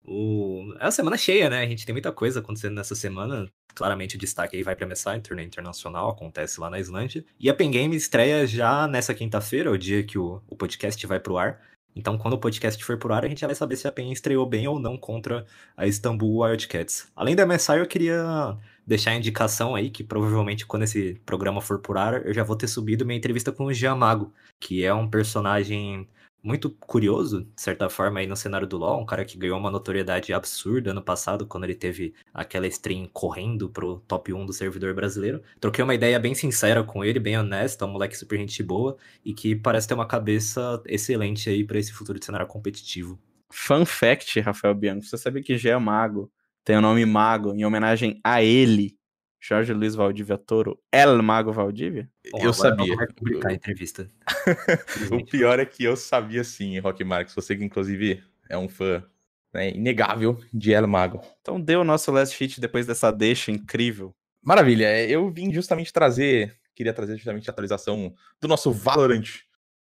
o... 0.04 0.74
É 0.78 0.84
uma 0.84 0.90
semana 0.90 1.16
cheia, 1.16 1.48
né? 1.48 1.62
A 1.62 1.66
gente 1.66 1.86
tem 1.86 1.92
muita 1.92 2.12
coisa 2.12 2.40
acontecendo 2.40 2.74
nessa 2.74 2.94
semana. 2.94 3.48
Claramente 3.74 4.16
o 4.16 4.18
destaque 4.18 4.56
aí 4.56 4.62
vai 4.62 4.74
para 4.74 4.86
MSI, 4.86 5.20
torneio 5.22 5.46
internacional, 5.46 6.10
acontece 6.10 6.60
lá 6.60 6.68
na 6.68 6.80
Islândia. 6.80 7.24
E 7.38 7.48
a 7.48 7.54
Pen 7.54 7.70
Game 7.70 7.94
estreia 7.94 8.46
já 8.46 8.86
nessa 8.88 9.14
quinta-feira, 9.14 9.70
o 9.70 9.78
dia 9.78 10.02
que 10.02 10.18
o, 10.18 10.42
o 10.48 10.56
podcast 10.56 11.06
vai 11.06 11.20
pro 11.20 11.38
ar. 11.38 11.60
Então, 11.94 12.16
quando 12.16 12.34
o 12.34 12.38
podcast 12.38 12.82
for 12.84 12.98
pro 12.98 13.12
ar, 13.12 13.24
a 13.24 13.28
gente 13.28 13.40
já 13.40 13.46
vai 13.46 13.56
saber 13.56 13.76
se 13.76 13.88
a 13.88 13.92
PEN 13.92 14.12
estreou 14.12 14.46
bem 14.46 14.66
ou 14.68 14.78
não 14.78 14.96
contra 14.96 15.44
a 15.76 15.86
Istanbul 15.86 16.42
Wildcats. 16.42 17.10
Além 17.16 17.34
da 17.34 17.44
MSI, 17.44 17.78
eu 17.78 17.86
queria 17.86 18.56
deixar 18.86 19.12
a 19.12 19.16
indicação 19.16 19.74
aí 19.74 19.90
que 19.90 20.02
provavelmente 20.02 20.66
quando 20.66 20.82
esse 20.82 21.20
programa 21.24 21.60
for 21.60 21.78
por 21.78 21.96
ar, 21.96 22.26
eu 22.26 22.34
já 22.34 22.42
vou 22.42 22.56
ter 22.56 22.68
subido 22.68 23.06
minha 23.06 23.18
entrevista 23.18 23.52
com 23.52 23.64
o 23.64 23.72
Jean 23.72 23.94
Mago, 23.96 24.32
que 24.58 24.84
é 24.84 24.92
um 24.92 25.08
personagem 25.08 26.08
muito 26.42 26.70
curioso, 26.70 27.42
de 27.54 27.60
certa 27.60 27.88
forma, 27.88 28.20
aí 28.20 28.26
no 28.26 28.36
cenário 28.36 28.66
do 28.66 28.78
LoL, 28.78 29.00
um 29.00 29.06
cara 29.06 29.24
que 29.24 29.36
ganhou 29.36 29.58
uma 29.58 29.70
notoriedade 29.70 30.32
absurda 30.32 30.90
ano 30.90 31.02
passado, 31.02 31.46
quando 31.46 31.64
ele 31.64 31.74
teve 31.74 32.14
aquela 32.32 32.66
stream 32.66 33.08
correndo 33.12 33.68
pro 33.68 34.00
top 34.08 34.32
1 34.32 34.46
do 34.46 34.52
servidor 34.52 34.94
brasileiro. 34.94 35.42
Troquei 35.60 35.84
uma 35.84 35.94
ideia 35.94 36.18
bem 36.18 36.34
sincera 36.34 36.82
com 36.82 37.04
ele, 37.04 37.20
bem 37.20 37.38
honesta, 37.38 37.84
um 37.84 37.90
moleque 37.90 38.16
super 38.16 38.38
gente 38.38 38.62
boa, 38.62 38.96
e 39.24 39.34
que 39.34 39.54
parece 39.54 39.86
ter 39.86 39.94
uma 39.94 40.06
cabeça 40.06 40.82
excelente 40.86 41.48
aí 41.50 41.64
para 41.64 41.78
esse 41.78 41.92
futuro 41.92 42.18
de 42.18 42.24
cenário 42.24 42.46
competitivo. 42.46 43.18
Fun 43.52 43.84
fact, 43.84 44.40
Rafael 44.40 44.74
Bianco, 44.74 45.04
você 45.04 45.18
sabia 45.18 45.42
que 45.42 45.58
Jean 45.58 45.80
Mago 45.80 46.30
tem 46.64 46.76
o 46.76 46.80
nome 46.80 47.04
Mago 47.04 47.54
em 47.54 47.64
homenagem 47.64 48.20
a 48.22 48.42
ele, 48.42 48.96
Jorge 49.40 49.72
Luiz 49.72 49.94
Valdívia 49.94 50.36
Toro, 50.36 50.78
El 50.92 51.22
Mago 51.22 51.52
Valdívia? 51.52 52.10
Bom, 52.30 52.38
eu 52.42 52.52
sabia. 52.52 52.92
Eu 52.92 53.14
publicar 53.14 53.48
a 53.48 53.54
entrevista. 53.54 54.06
o 55.10 55.24
pior 55.24 55.58
é 55.58 55.64
que 55.64 55.84
eu 55.84 55.96
sabia 55.96 56.44
sim, 56.44 56.78
Rock 56.78 57.02
Marques. 57.02 57.34
Você 57.34 57.56
que, 57.56 57.64
inclusive, 57.64 58.22
é 58.48 58.58
um 58.58 58.68
fã 58.68 59.02
né, 59.52 59.70
inegável 59.70 60.38
de 60.52 60.72
El 60.72 60.86
Mago. 60.86 61.22
Então 61.40 61.60
deu 61.60 61.80
o 61.80 61.84
nosso 61.84 62.12
last 62.12 62.38
hit 62.38 62.60
depois 62.60 62.86
dessa 62.86 63.10
deixa 63.10 63.50
incrível. 63.50 64.14
Maravilha. 64.42 64.86
É, 64.86 65.08
eu 65.08 65.30
vim 65.30 65.52
justamente 65.52 65.92
trazer, 65.92 66.56
queria 66.74 66.92
trazer 66.92 67.16
justamente 67.16 67.48
a 67.48 67.52
atualização 67.52 68.14
do 68.40 68.48
nosso 68.48 68.70
Valorant, 68.72 69.40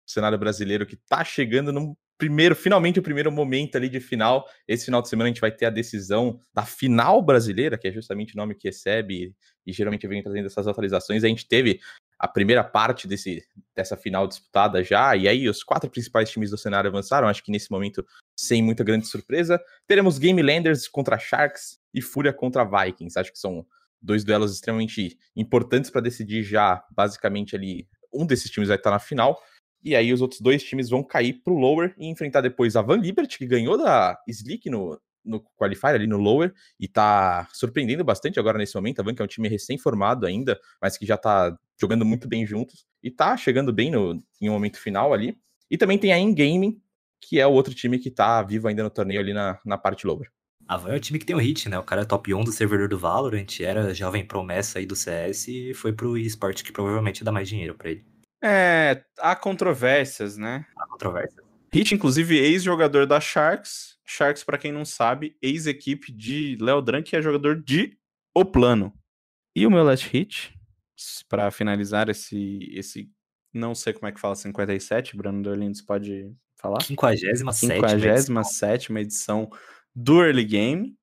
cenário 0.06 0.38
brasileiro 0.38 0.86
que 0.86 0.96
tá 0.96 1.24
chegando 1.24 1.72
num 1.72 1.96
primeiro, 2.18 2.54
finalmente 2.54 2.98
o 2.98 3.02
primeiro 3.02 3.30
momento 3.30 3.76
ali 3.76 3.88
de 3.88 4.00
final. 4.00 4.46
Esse 4.66 4.86
final 4.86 5.02
de 5.02 5.08
semana 5.08 5.28
a 5.28 5.32
gente 5.32 5.40
vai 5.40 5.50
ter 5.50 5.66
a 5.66 5.70
decisão 5.70 6.40
da 6.52 6.64
final 6.64 7.22
brasileira, 7.22 7.78
que 7.78 7.88
é 7.88 7.92
justamente 7.92 8.34
o 8.34 8.36
nome 8.36 8.54
que 8.54 8.68
recebe 8.68 9.34
e 9.66 9.72
geralmente 9.72 10.06
vem 10.06 10.22
trazendo 10.22 10.46
essas 10.46 10.66
atualizações. 10.66 11.24
A 11.24 11.28
gente 11.28 11.46
teve 11.46 11.80
a 12.18 12.26
primeira 12.26 12.64
parte 12.64 13.06
desse, 13.06 13.44
dessa 13.74 13.96
final 13.96 14.26
disputada 14.26 14.82
já, 14.82 15.14
e 15.14 15.28
aí 15.28 15.48
os 15.48 15.62
quatro 15.62 15.90
principais 15.90 16.30
times 16.30 16.50
do 16.50 16.56
cenário 16.56 16.88
avançaram, 16.88 17.28
acho 17.28 17.44
que 17.44 17.52
nesse 17.52 17.70
momento 17.70 18.04
sem 18.38 18.62
muita 18.62 18.82
grande 18.82 19.06
surpresa. 19.06 19.60
Teremos 19.86 20.18
Game 20.18 20.40
Landers 20.42 20.88
contra 20.88 21.18
Sharks 21.18 21.78
e 21.92 22.00
Fúria 22.00 22.32
contra 22.32 22.64
Vikings. 22.64 23.18
Acho 23.18 23.32
que 23.32 23.38
são 23.38 23.66
dois 24.00 24.24
duelos 24.24 24.54
extremamente 24.54 25.18
importantes 25.34 25.90
para 25.90 26.00
decidir 26.00 26.42
já, 26.42 26.82
basicamente 26.90 27.54
ali, 27.54 27.86
um 28.12 28.26
desses 28.26 28.50
times 28.50 28.68
vai 28.68 28.78
estar 28.78 28.90
na 28.90 28.98
final. 28.98 29.38
E 29.86 29.94
aí 29.94 30.12
os 30.12 30.20
outros 30.20 30.40
dois 30.40 30.64
times 30.64 30.90
vão 30.90 31.00
cair 31.00 31.34
pro 31.44 31.54
lower 31.54 31.94
e 31.96 32.08
enfrentar 32.08 32.40
depois 32.40 32.74
a 32.74 32.82
Van 32.82 32.96
Liberty, 32.96 33.38
que 33.38 33.46
ganhou 33.46 33.78
da 33.78 34.20
Slick 34.26 34.68
no, 34.68 35.00
no 35.24 35.40
qualifier 35.56 35.94
ali 35.94 36.08
no 36.08 36.16
lower 36.16 36.52
e 36.80 36.88
tá 36.88 37.46
surpreendendo 37.52 38.02
bastante 38.02 38.40
agora 38.40 38.58
nesse 38.58 38.74
momento. 38.74 38.98
A 38.98 39.04
Van 39.04 39.14
que 39.14 39.22
é 39.22 39.24
um 39.24 39.28
time 39.28 39.48
recém-formado 39.48 40.26
ainda, 40.26 40.58
mas 40.82 40.98
que 40.98 41.06
já 41.06 41.16
tá 41.16 41.56
jogando 41.80 42.04
muito 42.04 42.26
bem 42.26 42.44
juntos 42.44 42.84
e 43.00 43.12
tá 43.12 43.36
chegando 43.36 43.72
bem 43.72 43.92
no, 43.92 44.20
em 44.42 44.50
um 44.50 44.54
momento 44.54 44.76
final 44.80 45.14
ali. 45.14 45.38
E 45.70 45.78
também 45.78 45.98
tem 45.98 46.12
a 46.12 46.18
In-Gaming, 46.18 46.82
que 47.20 47.38
é 47.38 47.46
o 47.46 47.52
outro 47.52 47.72
time 47.72 48.00
que 48.00 48.10
tá 48.10 48.42
vivo 48.42 48.66
ainda 48.66 48.82
no 48.82 48.90
torneio 48.90 49.20
ali 49.20 49.32
na, 49.32 49.56
na 49.64 49.78
parte 49.78 50.04
lower. 50.04 50.28
A 50.66 50.76
Van 50.76 50.94
é 50.94 50.96
o 50.96 51.00
time 51.00 51.20
que 51.20 51.26
tem 51.26 51.36
o 51.36 51.38
hit, 51.38 51.68
né? 51.68 51.78
O 51.78 51.84
cara 51.84 52.02
é 52.02 52.04
top 52.04 52.34
1 52.34 52.42
do 52.42 52.50
servidor 52.50 52.88
do 52.88 52.98
Valorant, 52.98 53.60
era 53.60 53.94
jovem 53.94 54.26
promessa 54.26 54.80
aí 54.80 54.84
do 54.84 54.96
CS 54.96 55.46
e 55.46 55.74
foi 55.74 55.92
pro 55.92 56.18
esporte 56.18 56.64
que 56.64 56.72
provavelmente 56.72 57.22
dá 57.22 57.30
mais 57.30 57.48
dinheiro 57.48 57.76
para 57.76 57.90
ele. 57.92 58.15
É, 58.48 59.04
há 59.18 59.34
controvérsias, 59.34 60.36
né? 60.36 60.64
Há 60.76 60.86
controvérsias. 60.86 61.44
Hit, 61.74 61.92
inclusive, 61.92 62.38
ex-jogador 62.38 63.04
da 63.04 63.20
Sharks. 63.20 63.98
Sharks, 64.06 64.44
para 64.44 64.56
quem 64.56 64.70
não 64.70 64.84
sabe, 64.84 65.36
ex-equipe 65.42 66.12
de 66.12 66.56
Léo 66.60 66.80
Dran, 66.80 67.02
que 67.02 67.16
é 67.16 67.20
jogador 67.20 67.60
de 67.60 67.98
O 68.32 68.44
Plano. 68.44 68.92
E 69.54 69.66
o 69.66 69.70
meu 69.70 69.82
last 69.82 70.08
hit, 70.08 70.54
para 71.28 71.50
finalizar 71.50 72.08
esse, 72.08 72.70
esse. 72.72 73.10
Não 73.52 73.74
sei 73.74 73.92
como 73.92 74.06
é 74.06 74.12
que 74.12 74.20
fala 74.20 74.36
57, 74.36 75.16
Bruno 75.16 75.42
Dorlindes 75.42 75.82
pode 75.82 76.32
falar? 76.54 76.82
57 76.82 77.52
57 77.52 78.92
edição 78.92 79.50
do 79.92 80.22
Early 80.22 80.44
Game. 80.44 80.96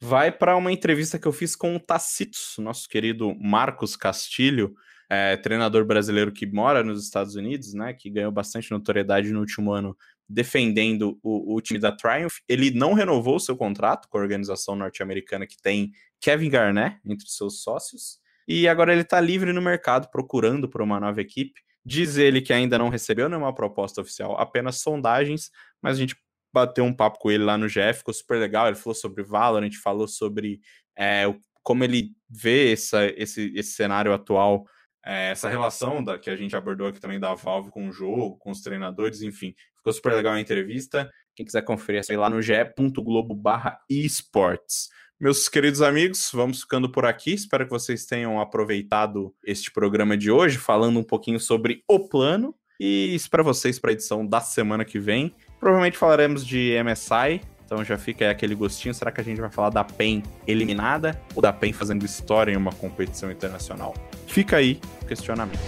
Vai 0.00 0.32
para 0.32 0.56
uma 0.56 0.72
entrevista 0.72 1.18
que 1.18 1.28
eu 1.28 1.32
fiz 1.32 1.54
com 1.54 1.76
o 1.76 1.80
Tacitos, 1.80 2.56
nosso 2.58 2.88
querido 2.88 3.36
Marcos 3.36 3.94
Castilho, 3.94 4.74
é, 5.10 5.36
treinador 5.36 5.84
brasileiro 5.84 6.32
que 6.32 6.46
mora 6.46 6.84
nos 6.84 7.02
Estados 7.02 7.34
Unidos, 7.34 7.72
né, 7.72 7.92
que 7.94 8.10
ganhou 8.10 8.30
bastante 8.30 8.70
notoriedade 8.70 9.32
no 9.32 9.40
último 9.40 9.72
ano 9.72 9.96
defendendo 10.28 11.18
o, 11.22 11.54
o 11.54 11.60
time 11.60 11.78
da 11.78 11.90
Triumph. 11.90 12.36
Ele 12.46 12.70
não 12.70 12.92
renovou 12.92 13.40
seu 13.40 13.56
contrato 13.56 14.08
com 14.08 14.18
a 14.18 14.20
organização 14.20 14.76
norte-americana 14.76 15.46
que 15.46 15.56
tem 15.60 15.90
Kevin 16.20 16.50
Garnett 16.50 16.98
entre 17.06 17.28
seus 17.28 17.62
sócios, 17.62 18.18
e 18.46 18.66
agora 18.66 18.92
ele 18.92 19.02
está 19.02 19.20
livre 19.20 19.52
no 19.52 19.60
mercado 19.60 20.10
procurando 20.10 20.68
por 20.68 20.80
uma 20.80 20.98
nova 20.98 21.20
equipe. 21.20 21.60
Diz 21.84 22.16
ele 22.16 22.40
que 22.40 22.52
ainda 22.52 22.78
não 22.78 22.88
recebeu 22.88 23.28
nenhuma 23.28 23.54
proposta 23.54 24.00
oficial, 24.00 24.38
apenas 24.38 24.80
sondagens, 24.80 25.50
mas 25.82 25.96
a 25.96 26.00
gente 26.00 26.16
bateu 26.52 26.84
um 26.84 26.94
papo 26.94 27.18
com 27.18 27.30
ele 27.30 27.44
lá 27.44 27.58
no 27.58 27.68
GF, 27.68 27.98
ficou 27.98 28.14
super 28.14 28.38
legal. 28.38 28.66
Ele 28.66 28.76
falou 28.76 28.94
sobre 28.94 29.22
Valorant, 29.22 29.72
falou 29.82 30.08
sobre 30.08 30.60
é, 30.98 31.24
como 31.62 31.84
ele 31.84 32.12
vê 32.28 32.72
essa, 32.72 33.06
esse, 33.16 33.52
esse 33.54 33.72
cenário 33.72 34.12
atual 34.12 34.64
é, 35.04 35.30
essa 35.30 35.48
relação 35.48 36.02
da, 36.02 36.18
que 36.18 36.30
a 36.30 36.36
gente 36.36 36.56
abordou 36.56 36.88
aqui 36.88 37.00
também 37.00 37.20
da 37.20 37.34
Valve 37.34 37.70
com 37.70 37.88
o 37.88 37.92
jogo, 37.92 38.36
com 38.38 38.50
os 38.50 38.60
treinadores, 38.60 39.22
enfim. 39.22 39.54
Ficou 39.76 39.92
super 39.92 40.14
legal 40.14 40.34
a 40.34 40.40
entrevista. 40.40 41.10
Quem 41.34 41.46
quiser 41.46 41.62
conferir, 41.62 42.02
é 42.08 42.16
lá 42.16 42.28
no 42.28 42.42
ge.globo 42.42 43.34
barra 43.34 43.78
esportes. 43.88 44.88
Meus 45.20 45.48
queridos 45.48 45.82
amigos, 45.82 46.30
vamos 46.32 46.60
ficando 46.60 46.90
por 46.90 47.04
aqui. 47.04 47.32
Espero 47.32 47.64
que 47.64 47.70
vocês 47.70 48.06
tenham 48.06 48.40
aproveitado 48.40 49.34
este 49.44 49.70
programa 49.72 50.16
de 50.16 50.30
hoje, 50.30 50.58
falando 50.58 51.00
um 51.00 51.04
pouquinho 51.04 51.40
sobre 51.40 51.82
o 51.88 52.08
plano. 52.08 52.54
E 52.78 53.14
espero 53.14 53.42
vocês 53.42 53.78
para 53.80 53.90
a 53.90 53.92
edição 53.92 54.24
da 54.24 54.40
semana 54.40 54.84
que 54.84 54.98
vem. 54.98 55.34
Provavelmente 55.58 55.98
falaremos 55.98 56.46
de 56.46 56.72
MSI, 56.84 57.40
então 57.64 57.82
já 57.82 57.98
fica 57.98 58.26
aí 58.26 58.30
aquele 58.30 58.54
gostinho. 58.54 58.94
Será 58.94 59.10
que 59.10 59.20
a 59.20 59.24
gente 59.24 59.40
vai 59.40 59.50
falar 59.50 59.70
da 59.70 59.82
PEN 59.82 60.22
eliminada 60.46 61.20
ou 61.34 61.42
da 61.42 61.52
PEN 61.52 61.72
fazendo 61.72 62.06
história 62.06 62.52
em 62.52 62.56
uma 62.56 62.72
competição 62.72 63.30
internacional? 63.32 63.94
Fica 64.28 64.58
aí 64.58 64.78
o 65.02 65.06
questionamento. 65.06 65.58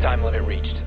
Time 0.00 0.22
limit 0.22 0.46
reached. 0.46 0.85